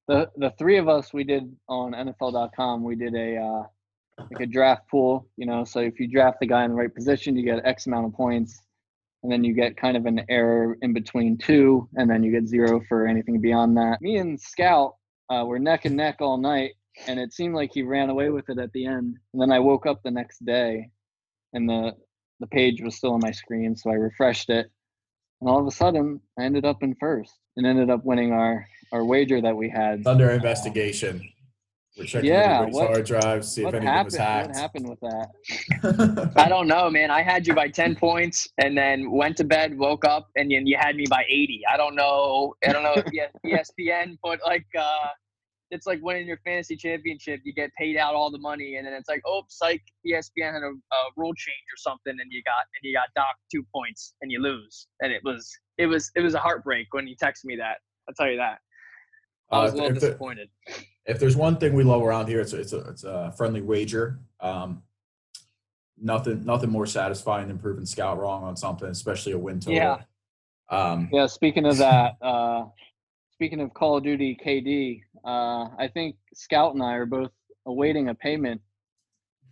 the 0.09 0.31
the 0.37 0.51
three 0.59 0.77
of 0.79 0.89
us 0.89 1.13
we 1.13 1.25
did 1.25 1.55
on 1.69 1.93
NFL.com. 1.93 2.83
We 2.83 2.97
did 2.97 3.15
a 3.15 3.37
uh, 3.37 3.63
like 4.31 4.41
a 4.41 4.47
draft 4.47 4.89
pool. 4.91 5.29
You 5.37 5.47
know, 5.47 5.65
so 5.65 5.79
if 5.81 6.01
you 6.01 6.09
draft 6.09 6.39
the 6.41 6.47
guy 6.47 6.65
in 6.65 6.71
the 6.71 6.77
right 6.77 6.93
position, 6.95 7.37
you 7.37 7.45
get 7.45 7.65
X 7.65 7.87
amount 7.87 8.07
of 8.07 8.13
points, 8.15 8.61
and 9.23 9.31
then 9.31 9.45
you 9.45 9.55
get 9.55 9.77
kind 9.77 9.97
of 9.97 10.07
an 10.07 10.21
error 10.29 10.77
in 10.83 10.93
between 10.93 11.37
two, 11.39 11.89
and 11.97 12.11
then 12.11 12.23
you 12.25 12.33
get 12.33 12.47
zero 12.49 12.81
for 12.89 13.07
anything 13.07 13.41
beyond 13.41 13.77
that. 13.77 14.01
Me 14.01 14.17
and 14.17 14.41
Scout 14.41 14.95
uh, 15.31 15.45
were 15.47 15.59
neck 15.59 15.85
and 15.85 15.97
neck 15.97 16.17
all 16.21 16.39
night, 16.39 16.73
and 17.07 17.19
it 17.21 17.33
seemed 17.33 17.55
like 17.55 17.71
he 17.73 17.83
ran 17.83 18.11
away 18.11 18.31
with 18.31 18.49
it 18.49 18.59
at 18.59 18.73
the 18.73 18.87
end. 18.87 19.17
And 19.33 19.41
then 19.43 19.53
I 19.53 19.59
woke 19.61 19.87
up 19.87 20.01
the 20.03 20.11
next 20.11 20.45
day, 20.45 20.91
and 21.53 21.69
the 21.69 21.93
the 22.41 22.47
page 22.47 22.81
was 22.83 22.95
still 22.97 23.15
on 23.15 23.21
my 23.21 23.33
screen, 23.33 23.75
so 23.77 23.91
I 23.91 23.95
refreshed 23.95 24.49
it. 24.51 24.71
and 25.41 25.49
all 25.51 25.61
of 25.61 25.67
a 25.67 25.71
sudden, 25.73 26.21
I 26.39 26.45
ended 26.45 26.65
up 26.65 26.83
in 26.83 26.95
first 27.01 27.33
and 27.57 27.67
ended 27.67 27.91
up 27.91 28.05
winning 28.05 28.33
our 28.33 28.67
our 28.93 29.05
wager 29.05 29.41
that 29.41 29.57
we 29.57 29.69
had. 29.69 30.01
It's 30.01 30.07
under 30.07 30.31
investigation. 30.31 31.21
We're 31.97 32.05
checking 32.05 32.31
Yeah, 32.31 32.61
everybody's 32.63 32.75
what- 32.77 32.87
hard 32.91 33.07
drives, 33.07 33.49
see 33.53 33.63
if 33.63 33.65
What 33.65 33.75
anything 33.75 33.89
happened? 33.93 34.13
was 34.13 34.47
What 34.49 34.57
happened 34.57 34.89
with 34.89 35.01
that? 35.01 36.33
I 36.45 36.49
don't 36.49 36.69
know, 36.69 36.89
man. 36.91 37.11
I 37.11 37.23
had 37.23 37.45
you 37.45 37.55
by 37.55 37.69
10 37.69 37.97
points 37.97 38.47
and 38.59 38.79
then 38.79 39.11
went 39.11 39.37
to 39.39 39.45
bed, 39.45 39.77
woke 39.77 40.05
up, 40.05 40.29
and 40.37 40.49
then 40.51 40.65
you 40.65 40.77
had 40.79 40.95
me 40.95 41.07
by 41.11 41.25
80. 41.29 41.63
I 41.69 41.77
don't 41.77 41.97
know. 41.97 42.55
I 42.65 42.73
don't 42.73 42.85
know 42.85 42.95
if 43.05 43.13
E- 43.13 43.51
ESPN 43.53 44.17
put 44.25 44.39
like, 44.47 44.67
uh, 44.79 45.09
it's 45.71 45.87
like 45.87 46.01
winning 46.03 46.27
your 46.27 46.39
fantasy 46.45 46.77
championship. 46.77 47.41
You 47.45 47.53
get 47.53 47.71
paid 47.79 47.97
out 47.97 48.15
all 48.15 48.31
the 48.31 48.39
money, 48.39 48.77
and 48.77 48.87
then 48.87 48.95
it's 48.95 49.09
like, 49.09 49.23
oh, 49.27 49.43
psych, 49.49 49.83
ESPN 50.07 50.53
had 50.55 50.63
a, 50.63 50.69
a 50.71 51.01
rule 51.17 51.35
change 51.35 51.57
or 51.73 51.77
something, 51.77 52.17
and 52.21 52.31
you 52.33 52.43
got 52.43 52.65
and 52.75 52.89
you 52.89 52.95
got 52.95 53.09
docked 53.15 53.41
two 53.53 53.65
points, 53.75 54.15
and 54.23 54.31
you 54.33 54.41
lose. 54.41 54.87
And 55.01 55.13
it 55.13 55.23
was 55.25 55.51
it 55.77 55.87
was 55.87 56.11
it 56.17 56.21
was 56.21 56.35
a 56.35 56.39
heartbreak 56.39 56.87
when 56.93 57.07
you 57.07 57.17
texted 57.17 57.45
me 57.45 57.57
that. 57.57 57.79
I'll 58.09 58.15
tell 58.15 58.31
you 58.31 58.39
that. 58.39 58.59
I 59.51 59.57
Uh, 59.59 59.63
was 59.63 59.73
a 59.73 59.77
little 59.77 59.89
if, 59.91 59.95
the- 60.01 60.01
disappointed. 60.09 60.49
if 61.07 61.19
there's 61.19 61.37
one 61.37 61.57
thing 61.59 61.75
we 61.75 61.85
love 61.85 62.03
around 62.03 62.29
here, 62.29 62.41
it's 62.41 62.53
a, 62.53 62.61
it's 62.61 62.73
a, 62.73 62.79
it's 62.91 63.05
a 63.05 63.33
friendly 63.37 63.61
wager. 63.63 64.19
Um, 64.41 64.83
nothing 66.01 66.45
nothing 66.45 66.71
more 66.71 66.87
satisfying 66.87 67.49
than 67.49 67.59
proving 67.59 67.85
Scout 67.87 68.19
wrong 68.19 68.43
on 68.45 68.57
something, 68.57 68.89
especially 68.89 69.33
a 69.33 69.39
win 69.39 69.61
total. 69.61 69.75
Yeah. 69.75 69.97
Um, 70.71 71.09
Yeah, 71.13 71.27
speaking 71.27 71.65
of 71.67 71.79
that, 71.79 72.17
uh, 72.21 72.65
speaking 73.33 73.61
of 73.61 73.73
Call 73.73 73.97
of 73.97 74.05
Duty 74.05 74.39
KD, 74.45 75.01
uh, 75.25 75.69
I 75.79 75.89
think 75.93 76.17
Scout 76.35 76.75
and 76.75 76.83
I 76.83 76.95
are 76.95 77.07
both 77.07 77.31
awaiting 77.67 78.09
a 78.09 78.15
payment. 78.15 78.61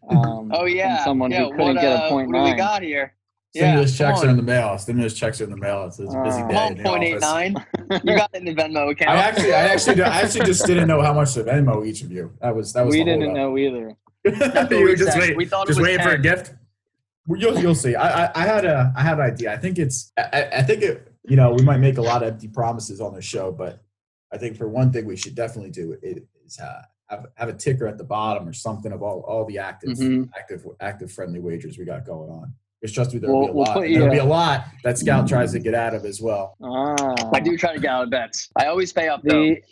Um, 0.09 0.53
Oh 0.55 0.61
from 0.61 0.69
yeah, 0.69 1.05
someone 1.05 1.33
yeah. 1.33 1.45
who 1.47 1.51
couldn't 1.51 1.75
what, 1.75 1.81
get 1.81 2.01
uh, 2.01 2.07
a 2.07 2.09
point 2.11 2.31
what 2.31 2.39
do 2.39 2.45
we 2.53 2.55
got 2.55 2.81
here? 2.83 3.15
Stimulus 3.57 3.99
come 3.99 4.07
checks 4.09 4.21
on. 4.21 4.27
are 4.27 4.31
in 4.31 4.37
the 4.37 4.43
mail. 4.43 4.79
Stimulus 4.79 5.15
checks 5.15 5.41
are 5.41 5.45
in 5.45 5.51
the 5.51 5.57
mail. 5.57 5.85
It's, 5.87 5.99
it's 5.99 6.15
a 6.15 6.23
busy 6.23 6.43
Uh, 6.43 6.47
day 6.49 6.55
Come 6.55 6.63
on, 6.63 6.73
in 6.73 6.79
the 6.79 6.85
point 6.89 7.03
eight 7.05 7.23
office. 7.25 8.03
You 8.05 8.17
got 8.17 8.31
it 8.33 8.39
in 8.39 8.45
the 8.45 8.55
Venmo 8.55 8.91
account. 8.93 9.11
I 9.11 9.23
actually, 9.23 9.53
I 9.55 9.63
actually, 9.67 10.03
I 10.03 10.21
actually 10.21 10.45
just 10.47 10.65
didn't 10.65 10.87
know 10.87 11.01
how 11.01 11.13
much 11.13 11.35
to 11.35 11.43
Venmo 11.43 11.85
each 11.85 12.03
of 12.03 12.13
you. 12.13 12.33
That 12.41 12.55
was 12.55 12.73
that 12.75 12.87
was. 12.87 12.93
we 12.93 13.01
the 13.01 13.05
didn't 13.07 13.35
know 13.35 13.59
either. 13.59 13.97
You 14.27 14.33
were 14.81 14.85
we 14.87 14.95
just 14.97 15.13
said. 15.13 15.21
waiting, 15.21 15.37
We 15.39 15.47
thought 15.47 15.67
just 15.67 15.81
was 15.81 15.85
waiting 15.89 16.03
for 16.07 16.13
a 16.13 16.19
gift. 16.21 16.55
Well, 17.27 17.41
You'll, 17.41 17.59
you'll 17.59 17.75
see. 17.75 17.97
I, 17.97 18.27
I, 18.27 18.31
I 18.37 18.47
had 18.47 18.65
a, 18.65 18.93
I 18.97 19.03
had 19.03 19.15
an 19.19 19.25
idea. 19.25 19.53
I 19.53 19.57
think 19.57 19.79
it's, 19.79 20.13
I, 20.17 20.23
I- 20.33 20.51
I 20.59 20.63
think 20.63 20.83
it, 20.83 21.13
you 21.29 21.35
know, 21.35 21.53
we 21.53 21.65
might 21.65 21.79
make 21.79 21.99
a 21.99 22.03
lot 22.03 22.23
of 22.23 22.29
empty 22.35 22.47
promises 22.47 23.01
on 23.01 23.13
the 23.15 23.23
show, 23.23 23.51
but 23.51 23.83
I 24.33 24.39
think 24.39 24.57
for 24.57 24.69
one 24.69 24.93
thing 24.93 25.07
we 25.07 25.17
should 25.17 25.35
definitely 25.35 25.71
do 25.71 25.93
it 26.03 26.25
is 26.45 26.59
uh, 26.59 26.83
have 27.09 27.27
have 27.37 27.49
a 27.49 27.53
ticker 27.53 27.87
at 27.87 27.99
the 27.99 28.05
bottom 28.05 28.49
or 28.49 28.53
something 28.53 28.93
of 28.93 29.03
all 29.03 29.21
all 29.21 29.45
the 29.45 29.59
active 29.59 29.91
Mhm. 29.97 30.29
active 30.37 30.67
active 30.81 31.13
friendly 31.13 31.39
wagers 31.41 31.79
we 31.79 31.85
got 31.85 32.05
going 32.05 32.31
on. 32.31 32.53
Because 32.81 32.93
trust 32.95 33.15
me, 33.15 33.21
there'll 33.21 33.39
We'll- 33.39 33.47
be 33.47 33.51
a 33.53 33.55
we'll 33.55 33.65
lot. 33.65 33.75
put 33.75 33.87
and 33.87 33.95
There'll 33.97 34.11
be 34.11 34.19
a 34.19 34.25
lot 34.25 34.65
that 34.85 34.99
Scout 34.99 35.27
tries 35.29 35.53
to 35.53 35.59
get 35.61 35.75
out 35.75 35.95
of 35.95 36.05
as 36.05 36.21
well. 36.21 36.57
Ah, 36.63 37.15
I 37.33 37.41
do 37.41 37.57
try 37.57 37.73
to 37.75 37.81
get 37.81 37.91
out 37.91 38.05
of 38.05 38.11
bets. 38.11 38.51
I 38.57 38.67
always 38.67 38.93
pay 38.93 39.09
up 39.09 39.23
though. 39.23 39.55
the 39.55 39.63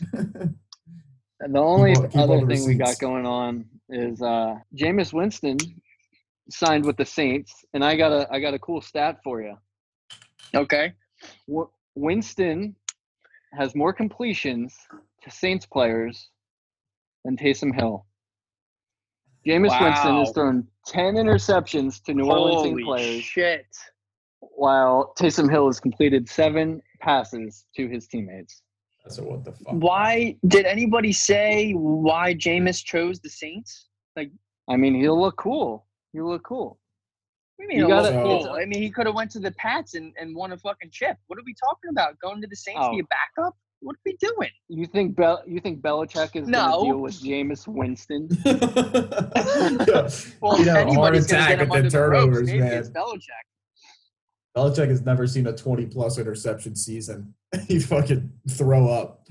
the 1.40 1.58
only 1.58 1.94
Keep 1.94 2.02
all- 2.02 2.08
keep 2.08 2.20
other 2.20 2.40
the 2.40 2.46
thing 2.46 2.66
we 2.66 2.74
got 2.74 2.98
going 2.98 3.26
on 3.26 3.64
is 3.88 4.20
uh, 4.22 4.56
Jameis 4.76 5.12
Winston 5.12 5.56
signed 6.50 6.84
with 6.84 6.96
the 6.96 7.04
Saints, 7.06 7.64
and 7.74 7.84
I 7.84 7.96
got 7.96 8.12
a 8.12 8.28
I 8.30 8.38
got 8.40 8.52
a 8.54 8.58
cool 8.58 8.80
stat 8.82 9.18
for 9.24 9.40
you. 9.42 9.56
Okay. 10.54 10.92
W- 11.48 11.68
Winston 11.94 12.76
has 13.52 13.74
more 13.74 13.92
completions 13.92 14.76
to 15.22 15.30
Saints 15.30 15.66
players 15.66 16.30
than 17.24 17.36
Taysom 17.36 17.74
Hill. 17.74 18.06
Jameis 19.46 19.80
Winston 19.80 20.16
has 20.16 20.32
thrown 20.32 20.66
10 20.86 21.14
interceptions 21.14 22.02
to 22.04 22.14
New 22.14 22.30
Orleans 22.30 22.62
Saints 22.62 22.84
players, 22.84 23.22
shit. 23.22 23.66
while 24.40 25.14
Taysom 25.18 25.50
Hill 25.50 25.66
has 25.66 25.80
completed 25.80 26.28
seven 26.28 26.82
passes 27.00 27.64
to 27.76 27.88
his 27.88 28.08
teammates. 28.08 28.62
That's 29.04 29.18
a 29.18 29.24
what 29.24 29.44
the 29.44 29.52
fuck. 29.52 29.74
Why 29.74 30.36
did 30.48 30.66
anybody 30.66 31.12
say 31.12 31.72
why 31.72 32.34
Jameis 32.34 32.84
chose 32.84 33.20
the 33.20 33.30
Saints? 33.30 33.88
Like, 34.16 34.30
I 34.68 34.76
mean, 34.76 34.94
he'll 34.94 35.18
look 35.18 35.36
cool. 35.36 35.86
He'll 36.12 36.28
look 36.28 36.44
cool. 36.44 36.78
What 37.58 37.68
do 37.68 37.74
you 37.74 37.82
You 37.82 37.88
gotta- 37.88 38.10
looked 38.22 38.44
cool? 38.44 38.52
I 38.54 38.64
mean, 38.66 38.80
he 38.80 38.88
could 38.88 39.06
have 39.06 39.14
went 39.16 39.30
to 39.32 39.40
the 39.40 39.50
Pats 39.52 39.94
and, 39.94 40.14
and 40.18 40.34
won 40.34 40.52
a 40.52 40.56
fucking 40.56 40.90
chip. 40.92 41.16
What 41.26 41.38
are 41.40 41.42
we 41.44 41.54
talking 41.54 41.90
about? 41.90 42.18
Going 42.20 42.40
to 42.40 42.46
the 42.46 42.54
Saints 42.56 42.80
Oh. 42.82 42.90
to 42.92 42.96
be 42.96 43.00
a 43.00 43.04
backup? 43.04 43.56
What 43.80 43.94
are 43.96 44.00
we 44.06 44.16
doing? 44.20 44.50
You 44.68 44.86
think 44.86 45.16
Bel- 45.16 45.42
you 45.46 45.60
think 45.60 45.80
Belichick 45.82 46.34
is 46.36 46.46
No. 46.48 46.70
going 46.70 46.84
to 46.84 46.86
deal 46.90 46.98
with 47.00 47.20
Jameis 47.20 47.66
Winston? 47.66 48.28
Well, 50.40 50.58
you 50.58 50.64
know, 50.66 50.74
if 50.74 50.86
anybody's 50.86 51.30
heart 51.30 51.30
gonna 51.30 51.44
attack 51.44 51.48
get 51.48 51.60
him 51.60 51.70
and 51.72 51.84
then 51.84 51.88
the 51.90 51.98
ropes, 52.08 52.24
turnovers, 52.26 52.48
man. 52.52 52.72
it's 52.72 52.90
Belichick. 52.90 53.44
Belichick 54.56 54.88
has 54.88 55.02
never 55.02 55.26
seen 55.26 55.46
a 55.48 55.52
20 55.52 55.86
plus 55.86 56.18
interception 56.18 56.74
season. 56.76 57.34
he 57.68 57.78
fucking 57.80 58.32
throw 58.50 58.88
up. 58.88 59.26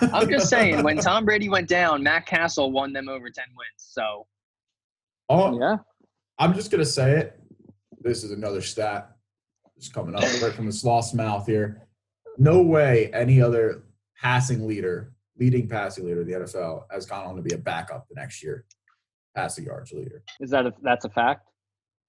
I'm 0.00 0.28
just 0.28 0.48
saying, 0.48 0.82
when 0.84 0.98
Tom 0.98 1.24
Brady 1.24 1.48
went 1.48 1.68
down, 1.68 2.02
Matt 2.02 2.26
Cassel 2.26 2.70
won 2.70 2.92
them 2.92 3.08
over 3.08 3.28
10 3.30 3.44
wins. 3.56 3.66
So 3.78 4.26
Oh, 5.28 5.58
Yeah. 5.58 5.76
I'm 6.38 6.54
just 6.54 6.70
gonna 6.70 6.84
say 6.84 7.12
it. 7.18 7.38
This 8.04 8.22
is 8.22 8.30
another 8.30 8.60
stat. 8.60 9.10
Just 9.78 9.92
coming 9.92 10.14
up 10.14 10.22
right 10.22 10.52
from 10.52 10.66
the 10.66 10.72
sloth's 10.72 11.14
mouth 11.14 11.46
here. 11.46 11.88
No 12.38 12.62
way 12.62 13.10
any 13.12 13.40
other 13.40 13.82
passing 14.20 14.68
leader, 14.68 15.12
leading 15.38 15.68
passing 15.68 16.04
leader 16.06 16.20
in 16.20 16.28
the 16.28 16.34
NFL, 16.34 16.84
has 16.92 17.06
gone 17.06 17.26
on 17.26 17.34
to 17.34 17.42
be 17.42 17.54
a 17.54 17.58
backup 17.58 18.06
the 18.08 18.14
next 18.14 18.42
year. 18.42 18.66
Passing 19.34 19.64
yards 19.64 19.90
leader. 19.90 20.22
Is 20.38 20.50
that 20.50 20.66
a, 20.66 20.72
that's 20.82 21.04
a 21.06 21.10
fact? 21.10 21.48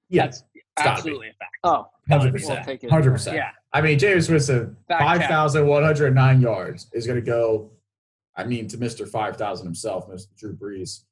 Yes, 0.10 0.44
gotta 0.78 0.92
absolutely 0.92 1.30
a 1.30 1.34
fact. 1.34 1.52
Oh, 1.64 1.88
hundred 2.08 2.34
we'll 2.34 2.42
percent. 2.42 2.66
take 2.68 2.84
it. 2.84 2.92
Hundred 2.92 3.12
percent. 3.12 3.38
Yeah. 3.38 3.50
I 3.74 3.82
mean, 3.82 3.98
Jameis 3.98 4.30
Winston, 4.30 4.78
Fact 4.88 5.02
five 5.02 5.20
check. 5.22 5.30
thousand 5.30 5.66
one 5.66 5.82
hundred 5.82 6.14
nine 6.14 6.42
yards 6.42 6.88
is 6.94 7.08
going 7.08 7.20
to 7.20 7.26
go. 7.26 7.72
I 8.36 8.44
mean, 8.44 8.68
to 8.68 8.78
Mister 8.78 9.08
Five 9.08 9.38
Thousand 9.38 9.66
himself, 9.66 10.08
Mister 10.08 10.32
Drew 10.38 10.56
Brees, 10.56 11.06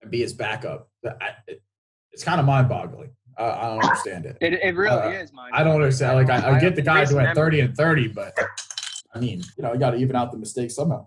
and 0.00 0.10
be 0.10 0.20
his 0.20 0.32
backup. 0.32 0.88
It's 2.12 2.24
kind 2.24 2.40
of 2.40 2.46
mind-boggling. 2.46 3.10
I, 3.38 3.44
I 3.50 3.62
don't 3.68 3.84
understand 3.84 4.26
it. 4.26 4.36
It, 4.40 4.54
it 4.54 4.74
really 4.76 4.90
Uh, 4.96 5.10
is, 5.10 5.32
mine. 5.32 5.50
I 5.54 5.62
don't 5.62 5.74
understand. 5.76 6.16
Like, 6.16 6.30
I, 6.30 6.56
I 6.56 6.60
get 6.60 6.74
the 6.76 6.82
guys 6.82 7.10
who 7.10 7.16
Remember- 7.18 7.40
thirty 7.40 7.60
and 7.60 7.76
thirty, 7.76 8.08
but 8.08 8.36
I 9.14 9.20
mean, 9.20 9.42
you 9.56 9.62
know, 9.62 9.72
you 9.72 9.78
got 9.78 9.92
to 9.92 9.96
even 9.98 10.16
out 10.16 10.32
the 10.32 10.38
mistakes 10.38 10.74
somehow. 10.74 11.06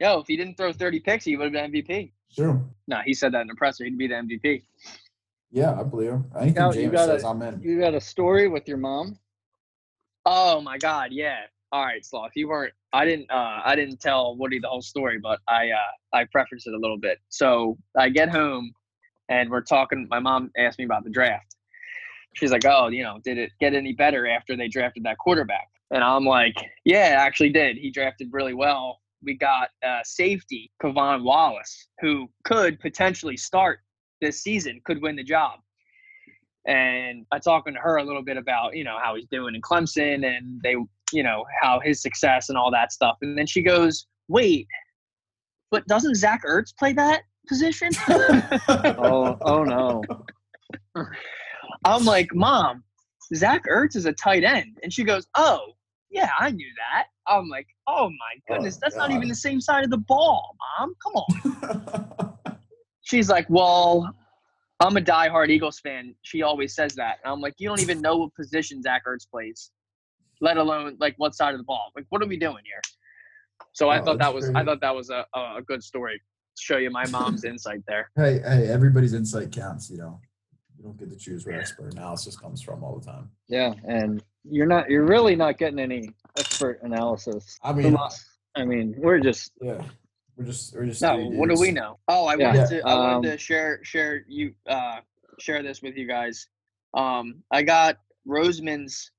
Yo, 0.00 0.20
if 0.20 0.28
he 0.28 0.36
didn't 0.36 0.56
throw 0.56 0.72
30 0.72 1.00
picks, 1.00 1.24
he 1.24 1.36
would 1.36 1.44
have 1.44 1.52
been 1.52 1.72
MVP. 1.72 2.12
Sure. 2.30 2.64
No, 2.86 3.00
he 3.04 3.12
said 3.12 3.32
that 3.32 3.40
in 3.42 3.48
the 3.48 3.54
presser. 3.56 3.84
He'd 3.84 3.98
be 3.98 4.06
the 4.06 4.14
MVP. 4.14 4.62
Yeah, 5.50 5.78
I 5.78 5.82
believe 5.82 6.10
him. 6.10 6.24
Anything 6.36 6.54
Scout, 6.54 6.74
you 6.76 6.82
James 6.82 7.00
says, 7.00 7.24
I'm 7.24 7.42
in. 7.42 7.60
You 7.60 7.80
got 7.80 7.94
a 7.94 8.00
story 8.00 8.46
with 8.48 8.68
your 8.68 8.76
mom? 8.76 9.18
Oh 10.24 10.60
my 10.60 10.78
God, 10.78 11.08
yeah. 11.10 11.40
All 11.72 11.84
right, 11.84 12.04
Sloth. 12.04 12.32
You 12.34 12.48
weren't. 12.48 12.72
I 12.92 13.04
didn't. 13.04 13.30
Uh, 13.30 13.60
I 13.64 13.74
didn't 13.76 14.00
tell 14.00 14.36
Woody 14.36 14.58
the 14.58 14.68
whole 14.68 14.82
story, 14.82 15.18
but 15.18 15.40
I. 15.48 15.70
Uh, 15.70 16.16
I 16.16 16.24
prefaced 16.32 16.66
it 16.66 16.74
a 16.74 16.78
little 16.78 16.96
bit. 16.98 17.18
So 17.28 17.76
I 17.96 18.08
get 18.08 18.28
home, 18.30 18.72
and 19.28 19.50
we're 19.50 19.62
talking. 19.62 20.06
My 20.10 20.20
mom 20.20 20.50
asked 20.56 20.78
me 20.78 20.84
about 20.84 21.04
the 21.04 21.10
draft. 21.10 21.56
She's 22.34 22.52
like, 22.52 22.64
"Oh, 22.64 22.88
you 22.88 23.02
know, 23.02 23.18
did 23.24 23.38
it 23.38 23.52
get 23.60 23.74
any 23.74 23.92
better 23.92 24.26
after 24.26 24.56
they 24.56 24.68
drafted 24.68 25.04
that 25.04 25.18
quarterback?" 25.18 25.68
And 25.90 26.04
I'm 26.04 26.24
like, 26.24 26.54
"Yeah, 26.84 27.12
it 27.12 27.26
actually 27.26 27.50
did. 27.50 27.76
He 27.76 27.90
drafted 27.90 28.28
really 28.32 28.54
well. 28.54 29.00
We 29.22 29.34
got 29.34 29.70
uh, 29.86 30.00
safety 30.04 30.70
K'Von 30.82 31.22
Wallace, 31.24 31.88
who 32.00 32.28
could 32.44 32.78
potentially 32.80 33.36
start 33.36 33.80
this 34.20 34.42
season, 34.42 34.80
could 34.84 35.02
win 35.02 35.16
the 35.16 35.24
job." 35.24 35.60
and 36.66 37.24
I 37.32 37.38
talking 37.38 37.72
to 37.74 37.80
her 37.80 37.96
a 37.96 38.04
little 38.04 38.22
bit 38.22 38.36
about 38.36 38.76
you 38.76 38.84
know 38.84 38.98
how 39.02 39.16
he's 39.16 39.26
doing 39.26 39.54
in 39.54 39.62
Clemson 39.62 40.26
and 40.26 40.60
they 40.62 40.76
you 41.12 41.22
know 41.22 41.44
how 41.60 41.80
his 41.80 42.00
success 42.00 42.50
and 42.50 42.58
all 42.58 42.70
that 42.70 42.92
stuff, 42.92 43.16
and 43.22 43.36
then 43.36 43.46
she 43.46 43.62
goes, 43.62 44.06
"Wait, 44.28 44.66
but 45.70 45.86
doesn't 45.86 46.14
Zach 46.14 46.42
Ertz 46.44 46.76
play 46.76 46.92
that 46.92 47.22
position?" 47.48 47.90
Oh, 48.98 49.38
oh 49.42 49.64
no. 49.64 50.04
I'm 51.84 52.04
like, 52.04 52.28
"Mom, 52.34 52.82
Zach 53.34 53.62
Ertz 53.70 53.96
is 53.96 54.04
a 54.06 54.12
tight 54.12 54.44
end," 54.44 54.78
and 54.82 54.92
she 54.92 55.04
goes, 55.04 55.26
"Oh." 55.36 55.60
Yeah, 56.10 56.30
I 56.40 56.50
knew 56.50 56.70
that. 56.94 57.08
I'm 57.26 57.48
like, 57.50 57.66
oh 57.86 58.08
my 58.08 58.54
goodness, 58.54 58.76
Oh, 58.76 58.80
that's 58.82 58.96
not 58.96 59.10
even 59.10 59.28
the 59.28 59.34
same 59.34 59.60
side 59.60 59.84
of 59.84 59.90
the 59.90 59.98
ball, 59.98 60.56
mom. 60.78 60.94
Come 61.02 61.12
on. 61.16 62.38
She's 63.02 63.28
like, 63.28 63.44
well, 63.50 64.10
I'm 64.80 64.96
a 64.96 65.02
diehard 65.02 65.50
Eagles 65.50 65.80
fan. 65.80 66.14
She 66.22 66.40
always 66.42 66.74
says 66.74 66.94
that. 66.94 67.18
And 67.22 67.30
I'm 67.32 67.40
like, 67.42 67.54
you 67.58 67.68
don't 67.68 67.80
even 67.80 68.00
know 68.00 68.16
what 68.16 68.34
position 68.34 68.82
Zach 68.82 69.02
Ertz 69.06 69.28
plays, 69.30 69.70
let 70.40 70.56
alone 70.56 70.96
like 70.98 71.14
what 71.18 71.34
side 71.34 71.52
of 71.52 71.58
the 71.58 71.64
ball. 71.64 71.90
Like, 71.94 72.06
what 72.08 72.22
are 72.22 72.26
we 72.26 72.38
doing 72.38 72.64
here? 72.64 72.80
So 73.74 73.90
I 73.90 73.98
Oh, 73.98 74.04
thought 74.04 74.18
that 74.18 74.32
that's 74.32 74.34
was 74.34 74.50
I 74.54 74.64
thought 74.64 74.80
that 74.80 74.94
was 74.94 75.10
a, 75.10 75.26
a 75.34 75.40
a 75.58 75.62
good 75.66 75.82
story 75.82 76.14
to 76.18 76.24
show 76.60 76.76
you 76.78 76.90
my 76.90 77.06
mom's 77.06 77.44
insight 77.44 77.82
there. 77.86 78.10
Hey, 78.16 78.40
hey, 78.40 78.68
everybody's 78.68 79.14
insight 79.14 79.52
counts, 79.52 79.90
you 79.90 79.98
know. 79.98 80.20
You 80.76 80.84
don't 80.84 80.96
get 80.98 81.10
to 81.10 81.16
choose 81.16 81.44
where 81.44 81.58
expert 81.58 81.92
analysis 81.94 82.36
comes 82.36 82.62
from 82.62 82.84
all 82.84 82.98
the 82.98 83.04
time. 83.04 83.30
Yeah, 83.48 83.74
and 83.84 84.22
you're 84.44 84.66
not. 84.66 84.88
You're 84.88 85.04
really 85.06 85.34
not 85.34 85.58
getting 85.58 85.78
any 85.80 86.10
expert 86.38 86.80
analysis. 86.82 87.58
I 87.64 87.72
mean, 87.72 87.96
us. 87.96 88.24
I 88.54 88.64
mean, 88.64 88.94
we're 88.98 89.18
just. 89.20 89.52
yeah. 89.60 89.80
We're 90.36 90.44
just 90.44 90.76
we're 90.76 90.86
just 90.86 91.02
No, 91.02 91.16
three 91.16 91.36
what 91.36 91.48
do 91.48 91.56
we 91.58 91.72
know? 91.72 91.98
Oh, 92.06 92.26
I 92.26 92.36
Yeah. 92.36 92.46
wanted 92.46 92.68
to 92.68 92.86
I 92.86 92.94
wanted 92.94 93.16
Um, 93.16 93.22
to 93.24 93.38
share 93.38 93.80
share 93.82 94.22
you 94.28 94.54
uh 94.68 95.00
share 95.40 95.64
this 95.64 95.82
with 95.82 95.96
you 95.96 96.06
guys. 96.06 96.46
Um, 96.94 97.42
I 97.50 97.62
got 97.62 97.98
Roseman's 98.24 99.10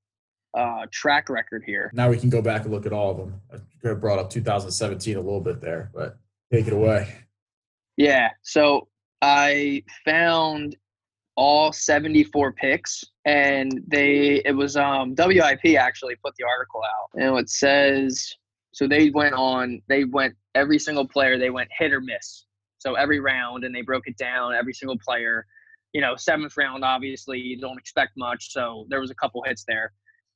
uh, 0.56 0.86
track 0.90 1.28
record 1.28 1.62
here. 1.66 1.90
Now 1.94 2.08
we 2.08 2.16
can 2.16 2.30
go 2.30 2.40
back 2.40 2.62
and 2.62 2.70
look 2.72 2.86
at 2.86 2.92
all 2.94 3.10
of 3.10 3.18
them. 3.18 3.40
I 3.52 3.56
could 3.82 3.90
have 3.90 4.00
brought 4.00 4.18
up 4.18 4.30
2017 4.30 5.16
a 5.16 5.20
little 5.20 5.40
bit 5.42 5.60
there, 5.60 5.90
but 5.94 6.18
take 6.50 6.66
it 6.66 6.72
away. 6.72 7.14
Yeah. 7.96 8.30
So 8.42 8.88
I 9.22 9.82
found 10.04 10.76
all 11.36 11.72
74 11.72 12.52
picks 12.52 13.04
and 13.24 13.82
they 13.86 14.42
it 14.44 14.54
was 14.54 14.76
um 14.76 15.14
WIP 15.16 15.76
actually 15.78 16.14
put 16.22 16.34
the 16.36 16.44
article 16.44 16.82
out 16.84 17.08
and 17.14 17.38
it 17.38 17.48
says 17.48 18.34
so 18.72 18.86
they 18.86 19.10
went 19.10 19.34
on 19.34 19.80
they 19.88 20.04
went 20.04 20.34
every 20.54 20.78
single 20.78 21.06
player 21.06 21.38
they 21.38 21.48
went 21.48 21.70
hit 21.78 21.92
or 21.92 22.00
miss 22.00 22.44
so 22.78 22.94
every 22.94 23.20
round 23.20 23.64
and 23.64 23.74
they 23.74 23.80
broke 23.80 24.06
it 24.06 24.18
down 24.18 24.52
every 24.54 24.74
single 24.74 24.98
player 24.98 25.46
you 25.92 26.00
know 26.00 26.14
seventh 26.16 26.54
round 26.58 26.84
obviously 26.84 27.38
you 27.38 27.58
don't 27.58 27.78
expect 27.78 28.12
much 28.16 28.52
so 28.52 28.84
there 28.90 29.00
was 29.00 29.10
a 29.10 29.14
couple 29.14 29.42
hits 29.46 29.64
there 29.66 29.92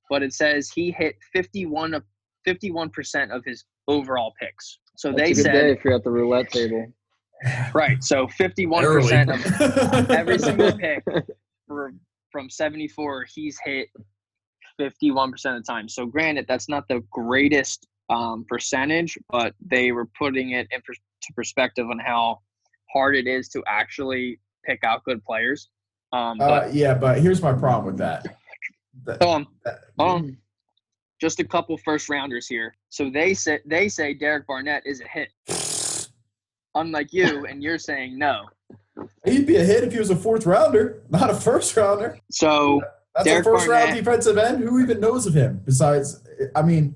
but 0.08 0.22
it 0.22 0.32
says 0.32 0.70
he 0.70 0.90
hit 0.90 1.16
51 1.34 1.94
of 1.94 2.02
51% 2.46 3.30
of 3.30 3.44
his 3.44 3.64
overall 3.88 4.32
picks 4.40 4.78
so 4.96 5.08
That's 5.08 5.18
they 5.18 5.30
a 5.32 5.34
good 5.34 5.42
said 5.42 5.52
day 5.52 5.70
if 5.72 5.84
you're 5.84 5.94
at 5.94 6.04
the 6.04 6.10
roulette 6.10 6.50
table. 6.50 6.92
Right 7.74 8.02
so 8.02 8.26
51% 8.26 9.34
of 9.34 10.10
every 10.10 10.38
single 10.38 10.72
pick 10.78 11.04
for, 11.66 11.92
from 12.30 12.48
74 12.48 13.26
he's 13.34 13.58
hit 13.64 13.88
51% 14.80 15.32
of 15.32 15.40
the 15.40 15.62
time. 15.66 15.88
So 15.88 16.04
granted 16.06 16.46
that's 16.48 16.68
not 16.68 16.88
the 16.88 17.02
greatest 17.10 17.86
um, 18.10 18.44
percentage 18.48 19.16
but 19.30 19.54
they 19.64 19.92
were 19.92 20.06
putting 20.18 20.50
it 20.50 20.66
into 20.70 20.98
perspective 21.34 21.88
on 21.90 21.98
how 21.98 22.40
hard 22.92 23.16
it 23.16 23.26
is 23.26 23.48
to 23.50 23.62
actually 23.66 24.38
pick 24.64 24.84
out 24.84 25.04
good 25.04 25.22
players. 25.24 25.68
Um, 26.12 26.40
Uh, 26.40 26.68
yeah, 26.72 26.94
but 26.94 27.20
here's 27.20 27.42
my 27.42 27.52
problem 27.52 27.86
with 27.86 27.98
that. 27.98 28.36
That- 29.04 29.22
hold 29.22 29.34
on, 29.34 29.46
that- 29.64 29.80
hold 29.98 30.36
just 31.20 31.40
a 31.40 31.44
couple 31.44 31.76
first 31.78 32.08
rounders 32.10 32.46
here. 32.46 32.76
So 32.90 33.08
they 33.08 33.34
say 33.34 33.60
they 33.64 33.88
say 33.88 34.12
derek 34.14 34.46
barnett 34.46 34.82
is 34.84 35.00
a 35.00 35.08
hit 35.08 35.30
unlike 36.74 37.12
you 37.12 37.46
and 37.46 37.62
you're 37.62 37.78
saying 37.78 38.18
no 38.18 38.46
He'd 39.24 39.46
be 39.46 39.56
a 39.56 39.64
hit 39.64 39.84
if 39.84 39.92
he 39.92 39.98
was 39.98 40.10
a 40.10 40.16
fourth 40.16 40.46
rounder, 40.46 41.02
not 41.10 41.30
a 41.30 41.34
first 41.34 41.76
rounder. 41.76 42.18
so 42.30 42.80
That's 43.14 43.24
Derek 43.24 43.46
a 43.46 43.50
first 43.50 43.66
round 43.66 43.94
defensive 43.94 44.38
end. 44.38 44.62
Who 44.62 44.80
even 44.80 45.00
knows 45.00 45.26
of 45.26 45.34
him? 45.34 45.60
Besides, 45.64 46.22
I 46.54 46.62
mean, 46.62 46.94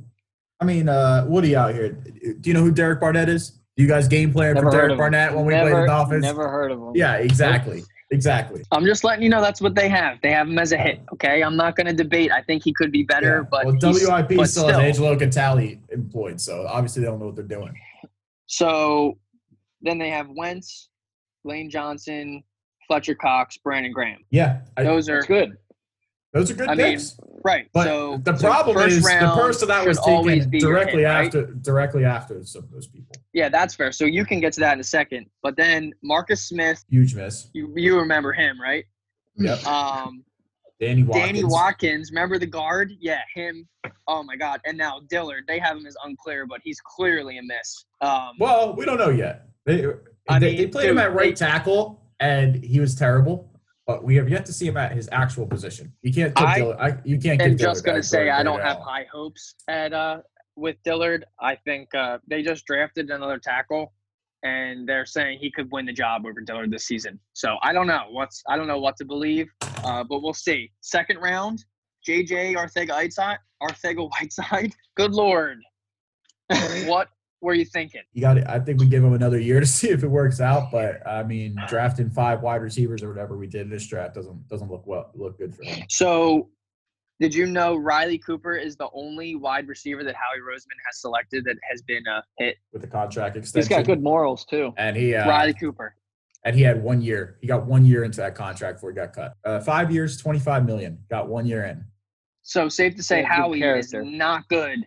I 0.61 0.65
mean, 0.65 0.89
uh, 0.89 1.25
Woody 1.29 1.57
out 1.57 1.75
here. 1.75 1.91
Do 1.91 2.41
you 2.45 2.55
know 2.55 2.63
who 2.63 2.71
Derek 2.71 3.01
Barnett 3.01 3.29
is? 3.29 3.51
Do 3.77 3.83
you 3.83 3.89
guys 3.89 4.09
game 4.09 4.33
plan 4.33 4.55
Never 4.55 4.67
for 4.67 4.77
Derek 4.77 4.87
of 4.87 4.93
him. 4.93 4.99
Barnett 4.99 5.35
when 5.35 5.45
we 5.45 5.55
never, 5.55 5.71
play 5.71 5.81
the 5.81 5.87
Dolphins? 5.87 6.23
Never 6.23 6.49
heard 6.49 6.73
of 6.73 6.79
him. 6.81 6.93
Yeah, 6.95 7.15
exactly, 7.15 7.85
exactly. 8.11 8.63
I'm 8.73 8.85
just 8.85 9.05
letting 9.05 9.23
you 9.23 9.29
know 9.29 9.41
that's 9.41 9.61
what 9.61 9.75
they 9.75 9.89
have. 9.89 10.19
They 10.21 10.33
have 10.33 10.49
him 10.49 10.59
as 10.59 10.73
a 10.73 10.77
hit. 10.77 11.01
Okay, 11.13 11.43
I'm 11.43 11.57
not 11.57 11.77
going 11.77 11.87
to 11.87 11.93
debate. 11.93 12.33
I 12.33 12.43
think 12.43 12.65
he 12.65 12.73
could 12.75 12.91
be 12.91 13.05
better, 13.05 13.43
Yeah. 13.43 13.49
but 13.51 13.67
well, 13.67 13.75
WIP 13.81 14.37
but 14.37 14.49
still, 14.49 14.69
has 14.69 14.79
Angelo 14.79 15.17
Cataldi 15.17 15.79
employed, 15.91 16.41
so 16.41 16.67
obviously 16.69 17.03
they 17.03 17.09
don't 17.09 17.21
know 17.21 17.27
what 17.27 17.37
they're 17.37 17.45
doing. 17.45 17.75
So 18.47 19.19
then 19.83 19.99
they 19.99 20.11
have 20.11 20.29
Wentz, 20.31 20.89
Lane 21.45 21.71
Johnson, 21.71 22.43
Fletcher 22.87 23.15
Cox, 23.15 23.57
Brandon 23.59 23.93
Graham. 23.93 24.19
Yeah, 24.31 24.61
I, 24.77 24.83
Those 24.85 25.09
are 25.09 25.23
good. 25.23 25.57
those 26.33 26.51
are 26.51 26.55
good 26.55 26.69
I 26.69 26.75
mean, 26.75 26.99
right. 27.45 27.69
But 27.73 27.85
so 27.85 28.19
the 28.23 28.33
problem 28.35 28.77
first 28.77 28.97
is 28.97 29.03
the 29.05 29.33
person 29.35 29.69
that 29.69 29.87
was 29.87 29.99
always 29.99 30.45
taken 30.47 30.59
directly 30.61 31.03
hit, 31.03 31.09
right? 31.09 31.27
after 31.27 31.47
directly 31.47 32.05
after 32.05 32.45
some 32.45 32.65
of 32.65 32.71
those 32.71 32.87
people. 32.87 33.17
Yeah, 33.33 33.49
that's 33.49 33.75
fair. 33.75 33.93
So 33.93 34.05
you 34.05 34.25
can 34.25 34.41
get 34.41 34.53
to 34.55 34.61
that 34.61 34.75
in 34.75 34.81
a 34.81 34.85
second. 34.85 35.27
But 35.43 35.57
then 35.57 35.93
Marcus 36.03 36.43
Smith, 36.49 36.85
Huge 36.91 37.15
miss. 37.15 37.49
you, 37.53 37.73
you 37.77 37.99
remember 37.99 38.33
him, 38.33 38.61
right? 38.61 38.85
Yep. 39.37 39.65
Um, 39.67 40.25
Danny 40.81 41.03
Watkins. 41.03 41.27
Danny 41.27 41.45
Watkins, 41.45 42.11
remember 42.11 42.39
the 42.39 42.47
guard? 42.47 42.93
Yeah, 43.01 43.21
him. 43.35 43.69
Oh 44.07 44.23
my 44.23 44.37
God! 44.37 44.61
And 44.65 44.79
now 44.79 45.01
Dillard, 45.11 45.45
they 45.49 45.59
have 45.59 45.77
him 45.77 45.87
as 45.87 45.97
unclear, 46.05 46.47
but 46.47 46.61
he's 46.63 46.81
clearly 46.81 47.39
a 47.39 47.43
miss. 47.43 47.85
Um, 48.01 48.31
Well, 48.39 48.75
we 48.77 48.85
don't 48.85 48.97
know 48.99 49.11
yet. 49.11 49.48
They 49.69 49.85
I 50.29 50.39
they, 50.39 50.47
mean, 50.49 50.57
they 50.57 50.67
played 50.67 50.89
him 50.89 50.99
at 50.99 51.13
right 51.13 51.37
tackle, 51.37 52.01
and 52.21 52.65
he 52.65 52.81
was 52.81 52.95
terrible. 52.95 53.51
But 53.87 54.03
we 54.03 54.17
have 54.17 54.29
yet 54.29 54.47
to 54.47 54.53
see 54.53 54.67
him 54.67 54.79
at 54.79 54.93
his 54.93 55.11
actual 55.13 55.47
position. 55.47 55.93
You 56.01 56.13
can't. 56.13 56.35
Give 56.35 56.47
I 56.47 56.59
Dillard, 56.59 56.77
I, 56.81 56.97
you 57.05 57.19
can't. 57.19 57.41
I'm 57.43 57.57
just 57.57 57.85
gonna 57.85 58.03
say 58.03 58.31
I 58.31 58.43
don't 58.43 58.63
have 58.63 58.79
high 58.79 59.07
hopes 59.13 59.55
at 59.69 59.93
uh 59.93 60.23
with 60.57 60.77
Dillard. 60.85 61.27
I 61.39 61.55
think 61.55 61.95
uh, 61.95 62.19
they 62.27 62.43
just 62.43 62.65
drafted 62.65 63.11
another 63.11 63.39
tackle, 63.39 63.93
and 64.43 64.89
they're 64.89 65.07
saying 65.07 65.39
he 65.39 65.51
could 65.51 65.71
win 65.71 65.85
the 65.85 65.93
job 65.93 66.25
over 66.25 66.41
Dillard 66.41 66.71
this 66.71 66.87
season. 66.87 67.21
So 67.35 67.57
I 67.63 67.75
don't 67.75 67.87
know 67.87 68.05
what's 68.11 68.43
I 68.49 68.57
don't 68.57 68.69
know 68.69 68.79
what 68.79 68.97
to 68.99 69.05
believe, 69.05 69.49
uh, 69.85 70.03
but 70.03 70.23
we'll 70.23 70.33
see. 70.33 70.71
Second 70.81 71.19
round, 71.19 71.63
JJ 72.09 72.57
Arcega 72.57 72.91
Whiteside. 72.91 73.39
Arcega 73.63 74.09
Whiteside. 74.11 74.75
Good 74.97 75.13
lord, 75.13 75.59
what 76.87 77.09
were 77.41 77.55
you 77.55 77.65
thinking? 77.65 78.03
You 78.13 78.21
got. 78.21 78.39
it. 78.39 78.47
I 78.49 78.59
think 78.59 78.81
we 78.81 78.87
give 78.87 79.03
him 79.05 79.13
another 79.15 79.39
year 79.39 79.61
to 79.61 79.67
see 79.79 79.91
if 79.91 80.03
it 80.03 80.09
works 80.09 80.41
out. 80.41 80.71
But 80.73 81.07
I 81.07 81.23
mean, 81.23 81.57
drafting 81.69 82.11
five 82.11 82.43
wide 82.43 82.63
receivers 82.63 83.03
or 83.03 83.09
whatever 83.09 83.37
we 83.37 83.47
did 83.47 83.63
in 83.63 83.71
this 83.71 83.87
draft 83.87 84.15
doesn't 84.15 84.49
doesn't 84.49 84.71
look 84.71 84.87
well 84.87 85.11
look 85.15 85.39
good 85.39 85.55
for 85.55 85.63
him. 85.65 85.85
So, 85.89 86.51
did 87.21 87.35
you 87.35 87.47
know 87.47 87.77
Riley 87.77 88.19
Cooper 88.19 88.57
is 88.57 88.77
the 88.77 88.89
only 88.93 89.35
wide 89.35 89.69
receiver 89.69 90.05
that 90.05 90.15
Howie 90.15 90.41
Roseman 90.41 90.79
has 90.87 91.01
selected 91.01 91.45
that 91.45 91.57
has 91.71 91.83
been 91.83 92.07
a 92.07 92.23
hit? 92.39 92.57
with 92.73 92.83
the 92.83 92.89
contract 92.89 93.37
extension? 93.37 93.69
He's 93.69 93.77
got 93.77 93.87
good 93.87 94.03
morals 94.03 94.45
too. 94.45 94.73
And 94.77 94.97
he 94.97 95.15
uh, 95.15 95.29
Riley 95.29 95.55
Cooper. 95.55 95.95
and 96.45 96.55
he 96.57 96.63
had 96.63 96.83
one 96.83 97.01
year. 97.01 97.39
He 97.41 97.47
got 97.47 97.67
one 97.67 97.85
year 97.85 98.05
into 98.05 98.19
that 98.21 98.35
contract 98.35 98.77
before 98.79 98.91
he 98.91 98.97
got 98.97 99.13
cut. 99.13 99.35
Uh, 99.45 99.61
five 99.61 99.91
years, 99.93 100.17
twenty 100.17 100.39
five 100.41 100.65
million. 100.67 100.99
Got 101.11 101.29
one 101.29 101.47
year 101.47 101.65
in. 101.65 101.85
So 102.43 102.69
safe 102.69 102.97
to 102.97 103.03
say, 103.03 103.21
Yeah, 103.21 103.29
good 103.29 103.61
Howie 103.61 103.63
is 103.79 103.93
not 103.93 104.49
good, 104.49 104.79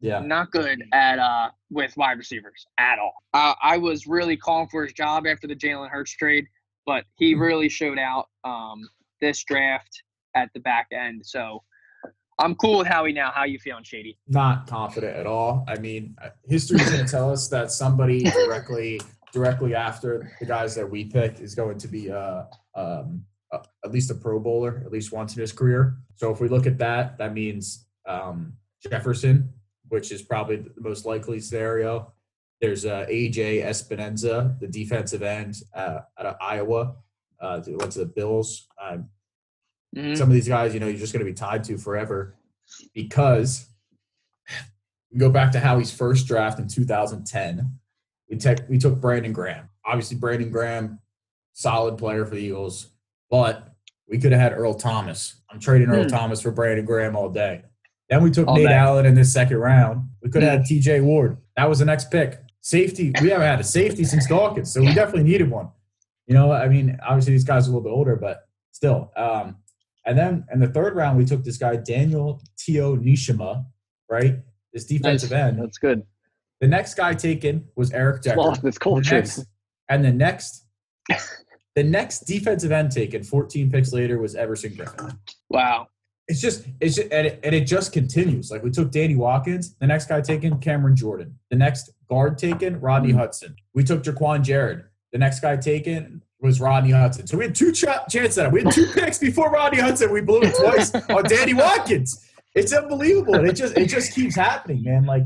Yeah. 0.00 0.18
not 0.18 0.50
good 0.50 0.82
at 0.92 1.20
uh 1.20 1.50
with 1.74 1.96
wide 1.96 2.16
receivers 2.16 2.66
at 2.78 2.98
all. 2.98 3.14
Uh, 3.34 3.54
I 3.62 3.76
was 3.76 4.06
really 4.06 4.36
calling 4.36 4.68
for 4.68 4.84
his 4.84 4.92
job 4.92 5.26
after 5.26 5.46
the 5.46 5.56
Jalen 5.56 5.90
Hurts 5.90 6.12
trade, 6.12 6.46
but 6.86 7.04
he 7.16 7.34
really 7.34 7.68
showed 7.68 7.98
out 7.98 8.28
um 8.44 8.88
this 9.20 9.44
draft 9.44 10.02
at 10.34 10.50
the 10.54 10.60
back 10.60 10.86
end. 10.92 11.24
So 11.24 11.62
I'm 12.38 12.54
cool 12.56 12.78
with 12.78 12.86
Howie 12.86 13.12
now. 13.12 13.30
How 13.32 13.44
you 13.44 13.58
feeling, 13.58 13.84
Shady? 13.84 14.18
Not 14.26 14.66
confident 14.66 15.16
at 15.16 15.26
all. 15.26 15.64
I 15.68 15.78
mean, 15.78 16.16
uh, 16.22 16.30
history's 16.48 16.88
going 16.90 17.04
to 17.04 17.10
tell 17.10 17.30
us 17.30 17.48
that 17.48 17.70
somebody 17.70 18.24
directly 18.24 19.00
directly 19.32 19.74
after 19.74 20.30
the 20.38 20.46
guys 20.46 20.76
that 20.76 20.88
we 20.88 21.04
pick 21.04 21.40
is 21.40 21.56
going 21.56 21.76
to 21.76 21.88
be 21.88 22.10
uh, 22.10 22.44
um, 22.76 23.24
uh, 23.52 23.58
at 23.84 23.90
least 23.90 24.10
a 24.10 24.14
Pro 24.14 24.38
Bowler, 24.38 24.82
at 24.84 24.92
least 24.92 25.12
once 25.12 25.34
in 25.34 25.40
his 25.40 25.52
career. 25.52 25.96
So 26.14 26.30
if 26.30 26.40
we 26.40 26.48
look 26.48 26.66
at 26.66 26.78
that, 26.78 27.18
that 27.18 27.34
means 27.34 27.86
um, 28.06 28.54
Jefferson, 28.88 29.52
which 29.94 30.10
is 30.10 30.22
probably 30.22 30.56
the 30.56 30.72
most 30.80 31.06
likely 31.06 31.38
scenario. 31.38 32.12
There's 32.60 32.84
uh, 32.84 33.06
AJ 33.08 33.62
Epenesa, 33.64 34.58
the 34.58 34.66
defensive 34.66 35.22
end 35.22 35.62
uh, 35.72 36.00
out 36.18 36.26
of 36.26 36.36
Iowa. 36.40 36.96
Uh, 37.40 37.60
went 37.68 37.92
to 37.92 38.00
the 38.00 38.06
Bills. 38.06 38.66
Um, 38.82 39.08
Mhm. 39.96 40.16
some 40.16 40.26
of 40.28 40.34
these 40.34 40.48
guys, 40.48 40.74
you 40.74 40.80
know, 40.80 40.88
you're 40.88 40.98
just 40.98 41.12
going 41.12 41.24
to 41.24 41.30
be 41.30 41.36
tied 41.36 41.62
to 41.64 41.78
forever 41.78 42.34
because 42.94 43.68
we 45.12 45.18
go 45.20 45.30
back 45.30 45.52
to 45.52 45.60
Howie's 45.60 45.92
first 45.94 46.26
draft 46.26 46.58
in 46.58 46.66
2010. 46.66 47.78
We, 48.28 48.36
tech 48.36 48.68
we 48.68 48.76
took 48.78 49.00
Brandon 49.00 49.32
Graham. 49.32 49.68
Obviously, 49.86 50.16
Brandon 50.16 50.50
Graham, 50.50 50.98
solid 51.52 51.96
player 51.96 52.26
for 52.26 52.34
the 52.34 52.40
Eagles, 52.42 52.88
but 53.30 53.68
we 54.08 54.18
could 54.18 54.32
have 54.32 54.40
had 54.40 54.52
Earl 54.58 54.74
Thomas. 54.74 55.36
I'm 55.48 55.60
trading 55.60 55.88
Earl 55.88 56.02
Hmm. 56.04 56.08
Thomas 56.08 56.40
for 56.40 56.50
Brandon 56.50 56.84
Graham 56.84 57.14
all 57.14 57.28
day. 57.28 57.62
Then 58.10 58.22
we 58.22 58.30
took 58.30 58.46
All 58.48 58.56
Nate. 58.56 58.66
Allen 58.68 59.06
in 59.06 59.14
this 59.14 59.32
second 59.32 59.56
round. 59.58 60.08
We 60.22 60.30
could 60.30 60.42
have 60.42 60.60
had 60.60 60.62
TJ 60.62 61.02
Ward. 61.02 61.38
That 61.56 61.68
was 61.68 61.78
the 61.78 61.84
next 61.84 62.10
pick. 62.10 62.38
Safety, 62.60 63.12
we 63.20 63.28
haven't 63.30 63.46
had 63.46 63.60
a 63.60 63.64
safety 63.64 64.04
since 64.04 64.26
Dawkins, 64.26 64.72
so 64.72 64.80
we 64.80 64.92
definitely 64.94 65.24
needed 65.24 65.50
one. 65.50 65.68
You 66.26 66.34
know, 66.34 66.50
I 66.52 66.68
mean, 66.68 66.98
obviously 67.06 67.32
these 67.32 67.44
guys 67.44 67.66
are 67.66 67.70
a 67.70 67.74
little 67.74 67.82
bit 67.82 67.94
older, 67.94 68.16
but 68.16 68.48
still. 68.72 69.12
Um, 69.16 69.56
and 70.06 70.16
then 70.16 70.46
in 70.52 70.60
the 70.60 70.68
third 70.68 70.96
round, 70.96 71.18
we 71.18 71.24
took 71.26 71.44
this 71.44 71.58
guy, 71.58 71.76
Daniel 71.76 72.40
Te'o-Nesheim, 72.58 73.66
right? 74.10 74.36
This 74.72 74.86
defensive 74.86 75.30
Nice. 75.30 75.40
end. 75.40 75.60
That's 75.62 75.78
good. 75.78 76.02
The 76.60 76.68
next 76.68 76.94
guy 76.94 77.12
taken 77.14 77.68
was 77.76 77.90
Eric 77.92 78.22
Decker. 78.22 78.38
Lost 78.38 78.62
this 78.62 78.78
culture. 78.78 79.22
and 79.90 80.04
the 80.04 80.12
next, 80.12 80.64
the 81.74 81.82
next 81.84 82.20
defensive 82.20 82.72
end 82.72 82.92
taken, 82.92 83.22
14 83.22 83.70
picks 83.70 83.92
later, 83.92 84.18
was 84.18 84.34
Everson 84.34 84.72
Griffen. 84.72 85.18
Wow. 85.50 85.88
It's 86.26 86.40
just, 86.40 86.66
it's 86.80 86.96
just, 86.96 87.12
and 87.12 87.26
it, 87.26 87.40
and 87.44 87.54
it 87.54 87.66
just 87.66 87.92
continues. 87.92 88.50
Like 88.50 88.62
we 88.62 88.70
took 88.70 88.90
Danny 88.90 89.14
Watkins, 89.14 89.74
the 89.78 89.86
next 89.86 90.06
guy 90.08 90.20
taken, 90.22 90.58
Cameron 90.58 90.96
Jordan. 90.96 91.38
The 91.50 91.56
next 91.56 91.90
guard 92.08 92.38
taken, 92.38 92.80
Rodney 92.80 93.12
Mm. 93.12 93.16
Hudson. 93.18 93.54
We 93.74 93.84
took 93.84 94.02
Jaiquawn 94.02 94.42
Jarrett. 94.42 94.86
The 95.12 95.18
next 95.18 95.40
guy 95.40 95.56
taken 95.56 96.22
was 96.40 96.60
Rodney 96.60 96.90
Hudson. 96.92 97.26
So 97.26 97.36
we 97.36 97.44
had 97.44 97.54
two 97.54 97.72
ch- 97.72 97.84
chances 98.08 98.38
at 98.38 98.46
it. 98.46 98.52
We 98.52 98.62
had 98.62 98.72
two 98.72 98.86
picks 98.94 99.18
before 99.18 99.50
Rodney 99.50 99.80
Hudson. 99.80 100.10
We 100.12 100.22
blew 100.22 100.40
it 100.42 100.54
twice 100.54 100.94
on 100.94 101.24
Danny 101.24 101.54
Watkins. 101.54 102.26
It's 102.54 102.72
unbelievable. 102.72 103.34
And 103.34 103.46
it 103.48 103.54
just, 103.54 103.76
it 103.76 103.86
just 103.88 104.14
keeps 104.14 104.34
happening, 104.36 104.82
man. 104.82 105.04
Like, 105.04 105.24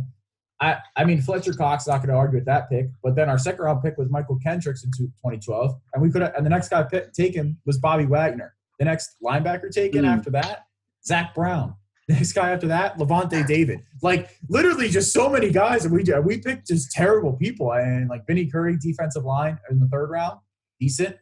I, 0.60 0.78
I 0.96 1.04
mean, 1.04 1.20
Fletcher 1.20 1.52
Cox 1.52 1.86
not 1.86 1.98
going 1.98 2.08
to 2.08 2.14
argue 2.14 2.38
with 2.38 2.46
that 2.46 2.68
pick, 2.68 2.88
but 3.04 3.14
then 3.14 3.28
our 3.28 3.38
second 3.38 3.64
round 3.64 3.82
pick 3.82 3.96
was 3.96 4.08
Mychal 4.08 4.42
Kendricks 4.42 4.82
in 4.82 4.90
2012, 4.92 5.74
and 5.94 6.02
we 6.02 6.10
could 6.10 6.22
have, 6.22 6.34
and 6.34 6.44
the 6.44 6.50
next 6.50 6.68
guy 6.70 6.82
pick, 6.82 7.12
taken 7.12 7.56
was 7.66 7.78
Bobby 7.78 8.06
Wagner. 8.06 8.54
The 8.80 8.84
next 8.84 9.16
linebacker 9.24 9.70
taken 9.70 10.00
Hmm. 10.04 10.10
after 10.10 10.30
that, 10.30 10.64
Zach 11.08 11.34
Brown. 11.34 11.74
Next 12.08 12.32
guy 12.32 12.50
after 12.50 12.68
that, 12.68 12.96
Lavonte 12.96 13.46
David. 13.46 13.80
Like 14.02 14.30
literally, 14.48 14.88
just 14.88 15.12
so 15.12 15.28
many 15.28 15.50
guys, 15.50 15.84
and 15.84 15.92
we 15.92 16.04
we 16.24 16.38
picked 16.38 16.68
just 16.68 16.92
terrible 16.92 17.34
people. 17.34 17.72
And 17.72 18.08
like 18.08 18.26
Vinny 18.26 18.46
Curry, 18.46 18.78
defensive 18.80 19.24
line 19.24 19.58
in 19.70 19.78
the 19.78 19.88
third 19.88 20.08
round, 20.08 20.38
decent, 20.80 21.16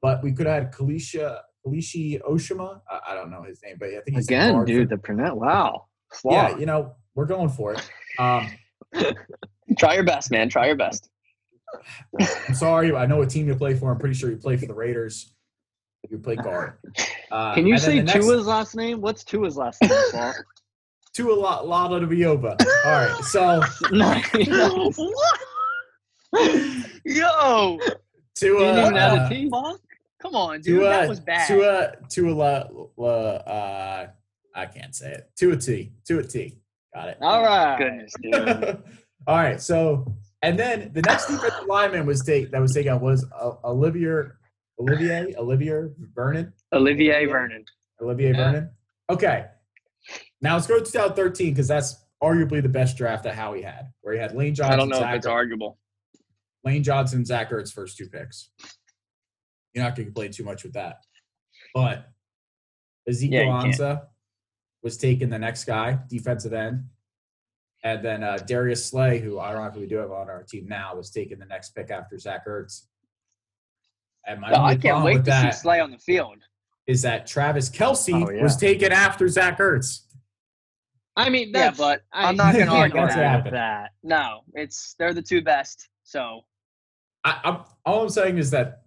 but 0.00 0.22
we 0.22 0.32
could 0.32 0.46
have 0.46 0.64
had 0.64 0.72
Kalisha 0.72 1.40
Kalishi 1.66 2.20
Oshima. 2.22 2.80
I, 3.08 3.14
don't 3.14 3.30
know 3.30 3.42
his 3.42 3.60
name, 3.64 3.76
but 3.80 3.88
I 3.88 4.00
think 4.00 4.16
he's 4.16 4.26
Again, 4.26 4.64
dude, 4.64 4.88
the 4.88 4.98
Pernette. 4.98 5.36
Wow. 5.36 5.86
Yeah, 6.24 6.56
you 6.56 6.66
know 6.66 6.94
we're 7.14 7.26
going 7.26 7.48
for 7.48 7.74
it. 7.74 7.90
Um, 8.18 8.48
Try 9.78 9.94
your 9.94 10.04
best, 10.04 10.30
man. 10.30 10.48
Try 10.48 10.66
your 10.66 10.76
best. 10.76 11.10
I'm 12.48 12.54
sorry, 12.54 12.94
I 12.94 13.06
know 13.06 13.18
what 13.18 13.30
team 13.30 13.46
you 13.46 13.54
play 13.54 13.74
for. 13.74 13.90
I'm 13.90 13.98
pretty 13.98 14.14
sure 14.14 14.30
you 14.30 14.36
play 14.36 14.56
for 14.56 14.66
the 14.66 14.74
Raiders. 14.74 15.34
You 16.10 16.18
play 16.18 16.36
guard. 16.36 16.74
Uh, 17.30 17.52
Can 17.54 17.66
you 17.66 17.76
say 17.76 17.98
the 17.98 18.04
next- 18.04 18.24
Tua's 18.24 18.46
last 18.46 18.74
name? 18.74 19.02
What's 19.02 19.22
Tua's 19.22 19.58
last 19.58 19.82
name, 19.82 19.90
Paul? 20.12 20.32
Tua 21.12 21.34
La- 21.34 21.60
Lada 21.60 22.06
Vioba. 22.06 22.56
All 22.86 22.90
right, 22.90 23.22
so 23.22 23.60
no, 23.92 24.90
Yo, 27.04 27.78
Tua. 28.34 28.58
You 28.58 28.58
didn't 28.58 28.78
even 28.78 28.96
add 28.96 29.18
a 29.18 29.22
uh, 29.22 29.28
fuck. 29.50 29.80
Come 30.22 30.34
on, 30.34 30.62
dude. 30.62 30.80
Tua, 30.80 30.88
that 30.88 31.08
was 31.08 31.20
bad. 31.20 31.46
Tua, 31.48 31.92
Tua, 32.08 32.30
La, 32.32 32.64
La, 32.96 33.10
uh, 33.10 34.06
I 34.54 34.66
can't 34.66 34.94
say 34.94 35.12
it. 35.12 35.30
Tua 35.36 35.56
T, 35.56 35.92
Tua 36.06 36.22
T. 36.22 36.58
Got 36.94 37.08
it. 37.08 37.18
All 37.20 37.42
right. 37.42 37.78
Goodness, 37.78 38.12
dude. 38.22 38.82
All 39.26 39.36
right. 39.36 39.60
So, 39.60 40.14
and 40.42 40.58
then 40.58 40.92
the 40.94 41.02
next 41.02 41.26
defensive 41.26 41.66
lineman 41.66 42.06
was 42.06 42.22
take 42.22 42.50
that 42.52 42.60
was 42.60 42.72
taken 42.72 43.00
was 43.00 43.26
uh, 43.38 43.52
Olivier, 43.64 44.32
Olivier, 44.80 45.34
Olivier 45.36 45.88
Vernon, 46.14 46.52
Olivier 46.72 47.26
Vernon. 47.26 47.64
Olivier 48.00 48.28
Yeah. 48.32 48.36
Vernon. 48.36 48.70
Okay. 49.10 49.46
Now 50.40 50.54
let's 50.54 50.66
go 50.66 50.78
to 50.78 50.84
2013 50.84 51.52
because 51.52 51.66
that's 51.68 52.04
arguably 52.22 52.62
the 52.62 52.68
best 52.68 52.96
draft 52.96 53.24
that 53.24 53.34
Howie 53.34 53.62
had, 53.62 53.92
where 54.02 54.14
he 54.14 54.20
had 54.20 54.34
Lane 54.34 54.54
Johnson, 54.54 54.72
I 54.72 54.76
don't 54.76 54.88
know 54.88 54.98
Zach 54.98 55.14
if 55.14 55.18
it's 55.18 55.26
Ertz- 55.26 55.30
arguable. 55.32 55.78
Lane 56.64 56.82
Johnson, 56.82 57.24
Zach 57.24 57.50
Ertz 57.50 57.72
first 57.72 57.96
two 57.96 58.08
picks. 58.08 58.50
You're 59.74 59.84
not 59.84 59.90
going 59.96 60.06
to 60.06 60.12
complain 60.12 60.32
too 60.32 60.44
much 60.44 60.62
with 60.64 60.72
that. 60.74 60.98
But 61.74 62.08
Ezekiel 63.08 63.44
Yeah, 63.44 63.64
you. 63.64 63.70
Ansah 63.72 64.02
was 64.82 64.96
taking 64.96 65.28
the 65.28 65.38
next 65.38 65.64
guy, 65.64 65.98
defensive 66.08 66.52
end. 66.52 66.84
And 67.84 68.04
then 68.04 68.24
uh, 68.24 68.38
Darius 68.38 68.84
Slay, 68.84 69.18
who 69.20 69.38
ironically 69.38 69.82
we 69.82 69.86
do 69.86 69.96
have 69.96 70.10
on 70.10 70.28
our 70.28 70.42
team 70.42 70.66
now, 70.68 70.94
was 70.96 71.10
taking 71.10 71.38
the 71.38 71.46
next 71.46 71.70
pick 71.70 71.90
after 71.90 72.18
Zach 72.18 72.46
Ertz. 72.46 72.86
And 74.28 74.40
my 74.40 74.50
No, 74.50 74.58
only 74.58 74.74
I 74.74 74.76
can't 74.76 75.02
wait 75.04 75.24
to 75.24 75.24
see 75.24 75.30
that 75.30 75.50
Slay 75.56 75.80
on 75.80 75.90
the 75.90 75.98
field. 75.98 76.36
is 76.86 77.02
that 77.02 77.26
Travis 77.26 77.68
Kelce 77.70 78.14
Oh, 78.26 78.30
yeah. 78.30 78.42
was 78.42 78.56
taken 78.56 78.92
after 78.92 79.26
Zach 79.28 79.58
Ertz. 79.58 80.02
I 81.16 81.30
mean, 81.30 81.50
Yeah, 81.52 81.72
but 81.76 82.02
I 82.12 82.28
I'm 82.28 82.36
not 82.42 82.52
gonna 82.54 82.70
argue 82.72 83.00
argue 83.00 83.14
that. 83.22 83.44
with 83.44 83.52
that. 83.54 83.92
No, 84.02 84.40
it's 84.54 84.94
they're 84.98 85.14
the 85.14 85.22
two 85.22 85.40
best. 85.42 85.88
So 86.04 86.42
I, 87.24 87.40
I'm, 87.42 87.58
all 87.84 88.02
I'm 88.02 88.08
saying 88.10 88.38
is 88.38 88.50
that 88.52 88.82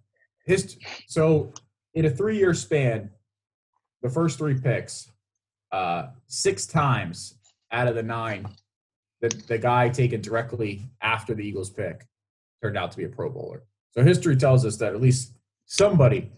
his 0.46 0.76
so 1.08 1.52
in 1.94 2.06
a 2.06 2.10
three 2.10 2.38
year 2.38 2.54
span, 2.54 3.10
the 4.02 4.08
first 4.08 4.38
three 4.38 4.58
picks, 4.58 5.10
uh, 5.72 6.06
six 6.28 6.66
times 6.66 7.34
out 7.72 7.88
of 7.88 7.94
the 7.96 8.02
nine, 8.02 8.46
the 9.20 9.28
the 9.48 9.58
guy 9.58 9.88
taken 9.88 10.20
directly 10.20 10.88
after 11.02 11.34
the 11.34 11.46
Eagles 11.46 11.68
pick 11.70 12.06
turned 12.62 12.78
out 12.78 12.92
to 12.92 12.96
be 12.96 13.04
a 13.04 13.08
Pro 13.08 13.28
Bowler. 13.28 13.64
So 13.92 14.02
history 14.02 14.36
tells 14.36 14.64
us 14.64 14.76
that 14.78 14.94
at 14.94 15.00
least 15.00 15.32
somebody 15.66 16.32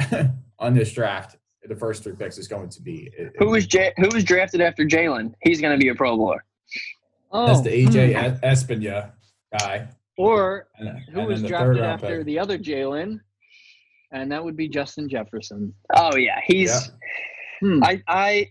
on 0.58 0.74
this 0.74 0.92
draft, 0.92 1.36
the 1.68 1.76
first 1.76 2.02
three 2.02 2.14
picks 2.14 2.38
is 2.38 2.48
going 2.48 2.70
to 2.70 2.82
be 2.82 3.10
who 3.38 3.50
was 3.50 3.66
J- 3.66 3.92
who 3.98 4.08
was 4.12 4.24
drafted 4.24 4.60
after 4.60 4.84
Jalen? 4.84 5.34
He's 5.42 5.60
going 5.60 5.78
to 5.78 5.82
be 5.82 5.90
a 5.90 5.94
Pro 5.94 6.16
Bowler. 6.16 6.44
Oh, 7.30 7.46
that's 7.46 7.60
the 7.60 7.70
AJ 7.70 8.14
hmm. 8.14 8.44
Epenesa 8.44 9.12
guy. 9.58 9.88
Or 10.16 10.68
And, 10.76 10.98
who 11.12 11.20
and 11.20 11.28
was 11.28 11.42
then 11.42 11.42
the 11.42 11.48
drafted 11.48 11.84
after 11.84 12.16
pick. 12.18 12.26
the 12.26 12.38
other 12.38 12.58
Jalen? 12.58 13.20
And 14.10 14.32
that 14.32 14.42
would 14.42 14.56
be 14.56 14.68
Justin 14.68 15.08
Jefferson. 15.08 15.74
Oh 15.94 16.16
yeah, 16.16 16.40
he's. 16.46 16.70
Yeah. 16.70 16.80
Hmm. 17.60 17.84
I 17.84 18.02
I 18.08 18.48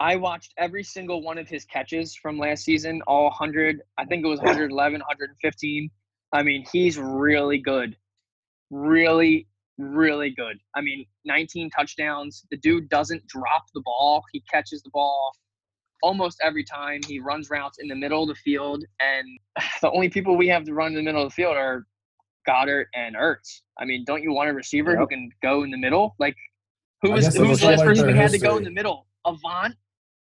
I 0.00 0.16
watched 0.16 0.52
every 0.58 0.84
single 0.84 1.22
one 1.22 1.38
of 1.38 1.48
his 1.48 1.64
catches 1.64 2.14
from 2.14 2.38
last 2.38 2.64
season, 2.64 3.00
all 3.06 3.24
100. 3.24 3.80
I 3.96 4.04
think 4.04 4.24
it 4.24 4.28
was 4.28 4.38
111, 4.38 5.00
115. 5.00 5.90
I 6.32 6.42
mean, 6.42 6.64
he's 6.72 6.98
really 6.98 7.58
good. 7.58 7.96
Really, 8.70 9.46
really 9.78 10.30
good. 10.30 10.58
I 10.74 10.80
mean, 10.80 11.06
19 11.24 11.70
touchdowns. 11.70 12.44
The 12.50 12.58
dude 12.58 12.88
doesn't 12.88 13.26
drop 13.26 13.64
the 13.74 13.80
ball. 13.80 14.22
He 14.32 14.42
catches 14.50 14.82
the 14.82 14.90
ball 14.90 15.32
almost 16.02 16.38
every 16.42 16.64
time. 16.64 17.00
He 17.06 17.18
runs 17.20 17.50
routes 17.50 17.78
in 17.80 17.88
the 17.88 17.94
middle 17.94 18.22
of 18.22 18.28
the 18.28 18.34
field. 18.34 18.84
And 19.00 19.38
the 19.82 19.90
only 19.90 20.08
people 20.08 20.36
we 20.36 20.48
have 20.48 20.64
to 20.64 20.74
run 20.74 20.88
in 20.88 20.94
the 20.94 21.02
middle 21.02 21.22
of 21.22 21.30
the 21.30 21.34
field 21.34 21.56
are 21.56 21.86
Goedert 22.48 22.86
and 22.94 23.16
Ertz. 23.16 23.60
I 23.78 23.84
mean, 23.84 24.04
don't 24.06 24.22
you 24.22 24.32
want 24.32 24.50
a 24.50 24.52
receiver 24.52 24.96
who 24.96 25.06
can 25.06 25.30
go 25.42 25.62
in 25.62 25.70
the 25.70 25.78
middle? 25.78 26.14
Like, 26.18 26.36
who 27.02 27.12
was 27.12 27.34
who 27.36 27.46
was 27.46 27.60
the 27.60 27.68
last 27.68 27.78
like 27.78 27.88
person 27.88 28.08
who 28.08 28.14
had 28.14 28.30
to 28.32 28.38
go 28.38 28.56
in 28.56 28.64
the 28.64 28.70
middle? 28.70 29.06
Avant? 29.24 29.74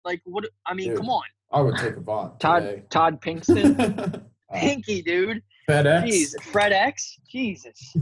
Like, 0.04 0.20
what? 0.24 0.44
I 0.66 0.74
mean, 0.74 0.90
Dude. 0.90 0.98
come 0.98 1.10
on, 1.10 1.24
I 1.52 1.60
would 1.60 1.76
take 1.76 1.96
a 1.96 2.00
bond. 2.00 2.38
Todd 2.38 2.62
today. 2.62 2.82
Todd 2.90 3.20
Pinkston. 3.20 4.22
Uh, 4.52 4.58
Pinky, 4.58 5.00
dude. 5.00 5.40
FedEx. 5.70 6.04
Jeez, 6.04 6.42
Fred 6.44 6.72
X. 6.72 7.18
Jesus, 7.28 7.94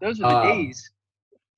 those 0.00 0.18
were 0.20 0.28
the 0.28 0.36
Um, 0.36 0.48
days. 0.48 0.90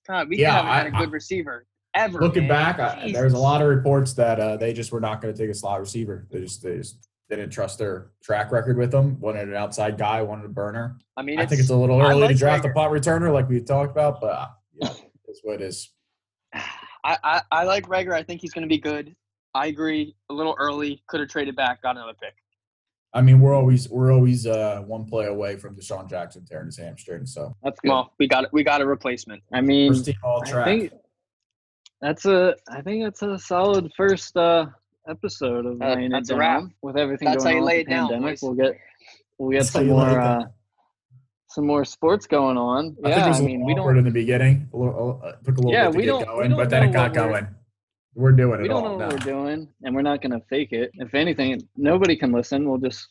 God, 0.07 0.29
we 0.29 0.39
yeah, 0.39 0.53
haven't 0.63 0.73
had 0.73 0.87
a 0.87 1.05
good 1.05 1.13
receiver 1.13 1.67
ever. 1.95 2.21
Looking 2.21 2.47
man. 2.47 2.77
back, 2.77 2.79
I, 2.79 3.01
Jesus. 3.07 3.13
there's 3.19 3.33
a 3.33 3.39
lot 3.39 3.63
of 3.63 3.69
reports 3.69 4.13
that 4.15 4.39
uh, 4.39 4.57
they 4.57 4.73
just 4.73 4.93
were 4.93 5.01
not 5.01 5.21
going 5.23 5.33
to 5.33 5.39
take 5.41 5.51
a 5.51 5.55
slot 5.55 5.81
receiver. 5.81 6.27
They 6.31 6.41
just 6.41 6.63
they 6.63 6.77
just 6.77 7.09
they 7.31 7.37
didn't 7.37 7.53
trust 7.53 7.79
their 7.79 8.11
track 8.23 8.53
record 8.53 8.77
with 8.77 8.91
them. 8.91 9.19
Wanted 9.21 9.49
an 9.49 9.55
outside 9.55 9.97
guy, 9.97 10.21
wanted 10.23 10.45
a 10.45 10.49
burner. 10.49 10.99
I 11.17 11.23
mean, 11.23 11.39
I 11.41 11.47
think 11.47 11.61
it's 11.61 11.71
a 11.71 11.77
little 11.77 12.03
I 12.03 12.11
early 12.11 12.29
to 12.29 12.35
draft 12.35 12.65
Reagor. 12.65 12.71
a 12.71 12.75
pot 12.75 12.91
returner 12.91 13.33
like 13.33 13.49
we 13.49 13.61
talked 13.61 13.93
about, 13.93 14.21
but 14.21 14.27
uh, 14.33 14.47
yeah, 14.75 14.89
it's 15.29 15.41
what 15.43 15.55
it 15.55 15.63
is. 15.63 15.91
I, 16.53 17.17
I, 17.25 17.43
I 17.51 17.65
like 17.65 17.87
Reagor. 17.87 18.13
I 18.13 18.23
think 18.23 18.41
he's 18.43 18.53
going 18.53 18.63
to 18.63 18.69
be 18.69 18.79
good. 18.79 19.15
I 19.55 19.67
agree. 19.69 20.15
A 20.31 20.35
little 20.35 20.55
early. 20.59 21.03
Could 21.07 21.21
have 21.21 21.29
traded 21.29 21.57
back. 21.57 21.81
Got 21.83 21.97
another 21.97 22.13
pick. 22.21 22.35
I 23.17 23.21
mean, 23.23 23.41
we're 23.41 23.55
always 23.55 23.89
we're 23.89 24.13
always 24.13 24.45
uh, 24.47 24.83
one 24.87 25.05
play 25.05 25.27
away 25.27 25.57
from 25.57 25.77
DeSean 25.77 26.11
Jackson 26.11 26.45
tearing 26.45 26.67
his 26.67 26.77
hamstring. 26.77 27.27
So 27.27 27.55
That's 27.63 27.79
good. 27.81 27.91
Well, 27.91 28.13
we 28.19 28.27
got 28.27 28.53
we 28.53 28.65
got 28.65 28.81
a 28.81 28.87
replacement. 28.87 29.43
I 29.53 29.61
mean, 29.61 29.93
first 29.93 30.07
team 30.07 30.17
all 30.25 30.43
I 30.45 30.51
track. 30.51 30.65
think 30.67 30.93
that's 32.01 32.27
a 32.27 32.55
I 32.69 32.83
think 32.83 33.05
that's 33.05 33.23
a 33.23 33.39
solid 33.39 33.91
first 33.97 34.37
uh, 34.37 34.67
episode 35.09 35.65
of 35.65 35.81
Uh, 35.81 35.95
laying 35.95 36.07
it 36.07 36.11
that's 36.11 36.31
a 36.31 36.37
wrap. 36.37 36.65
with 36.83 36.97
everything 36.97 37.27
That's 37.29 37.45
going 37.45 37.57
how 37.57 37.59
you 37.59 37.63
on 37.63 37.69
lay 37.69 37.79
with 37.79 37.87
the 37.87 37.93
it 37.93 37.95
down, 37.95 38.09
pandemic. 38.09 38.33
boys. 38.35 38.43
We'll 38.43 38.55
get 38.55 38.79
we'll 39.39 39.51
get 39.53 39.59
That's 39.59 39.71
some 39.71 39.87
more 39.87 40.21
uh, 40.21 40.43
some 41.49 41.67
more 41.69 41.85
sports 41.85 42.27
going 42.27 42.57
on. 42.59 42.97
I 43.05 43.09
yeah, 43.11 43.15
think 43.15 43.27
it 43.27 43.29
was 43.29 43.41
I 43.41 43.43
a 43.43 43.47
mean 43.47 43.65
we 43.65 43.73
awkward 43.75 43.93
don't 43.93 43.99
in 43.99 44.05
the 44.07 44.11
beginning. 44.11 44.69
A 44.73 44.77
little, 44.77 45.21
uh, 45.25 45.33
took 45.45 45.57
a 45.59 45.61
little 45.61 45.71
Yeah, 45.73 45.85
bit 45.87 45.93
to 45.93 45.97
we 45.99 46.03
get 46.03 46.09
don't- 46.09 46.19
we 46.21 46.25
going, 46.27 46.51
don't 46.51 46.59
but 46.59 46.69
then 46.71 46.83
it 46.83 46.93
got 46.93 47.13
what 47.15 47.27
we're- 47.27 47.33
going. 47.43 47.55
We're 48.15 48.33
doing 48.33 48.61
it 48.61 48.63
we 48.63 48.69
don't 48.69 48.85
all 48.85 48.99
know 48.99 49.07
what 49.07 49.09
now. 49.25 49.33
we're 49.33 49.47
doing, 49.47 49.69
and 49.83 49.95
we're 49.95 50.03
not 50.03 50.23
going 50.23 50.33
to 50.33 50.41
fake 50.49 50.73
it. 50.73 50.91
If 50.95 51.15
anything, 51.15 51.61
nobody 51.77 52.17
can 52.17 52.31
listen. 52.33 52.69
We'll 52.69 52.79
just 52.79 53.09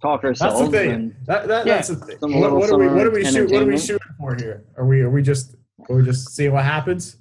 talk 0.00 0.24
ourselves. 0.24 0.38
That's 0.40 0.54
ourselves. 0.54 0.70
the 0.72 0.78
thing. 0.78 0.90
and- 0.90 1.14
That, 1.26 1.48
that, 1.48 1.66
Yeah, 1.66 1.74
that's 1.76 1.88
the 1.88 1.96
thing. 1.96 2.16
What, 2.20 2.30
little 2.52 2.58
what 2.58 2.70
are 2.70 2.78
we? 2.78 2.88
What 2.88 3.06
are 3.06 3.10
we 3.10 3.24
shoot? 3.24 3.50
What 3.50 3.62
are 3.62 3.66
we 3.66 3.74
entertainment. 3.74 3.80
shooting 3.82 4.14
for 4.18 4.34
here? 4.34 4.64
Are 4.76 4.86
we? 4.86 5.00
Are 5.02 5.10
we 5.10 5.22
just? 5.22 5.56
Are 5.90 5.96
we 5.96 6.04
just 6.04 6.30
seeing 6.30 6.52
what 6.52 6.64
happens? 6.64 7.16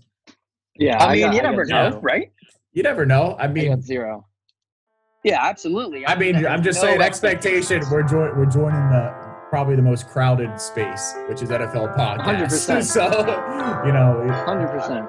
yeah, 0.78 0.97
I 1.03 1.13
mean, 1.13 1.22
got- 1.26 1.34
you 1.36 1.41
got 1.41 1.49
never 1.51 1.65
zero. 1.65 1.89
know, 1.89 1.99
right? 1.99 2.32
You 2.74 2.84
never 2.84 3.05
know. 3.05 3.36
I 3.39 3.43
I 3.43 3.47
mean, 3.47 3.69
got 3.69 3.82
zero. 3.82 4.28
Yeah, 5.24 5.39
absolutely. 5.45 6.07
I 6.07 6.15
mean, 6.17 6.45
I'm 6.47 6.63
just 6.63 6.82
no 6.82 6.88
saying. 6.88 7.01
expectation. 7.01 7.78
Expectation. 7.78 7.91
We're 7.91 8.03
join, 8.03 8.38
We're 8.39 8.45
joining 8.45 8.89
the 8.89 9.13
probably 9.49 9.76
the 9.76 9.82
most 9.82 10.07
crowded 10.07 10.59
space, 10.59 11.13
which 11.28 11.41
is 11.43 11.49
NFL 11.49 11.95
podcast. 11.97 12.47
100%. 12.49 12.84
So, 12.84 13.03
you 13.86 13.91
know, 13.91 14.26
Hundred 14.45 14.69
percent. 14.69 15.05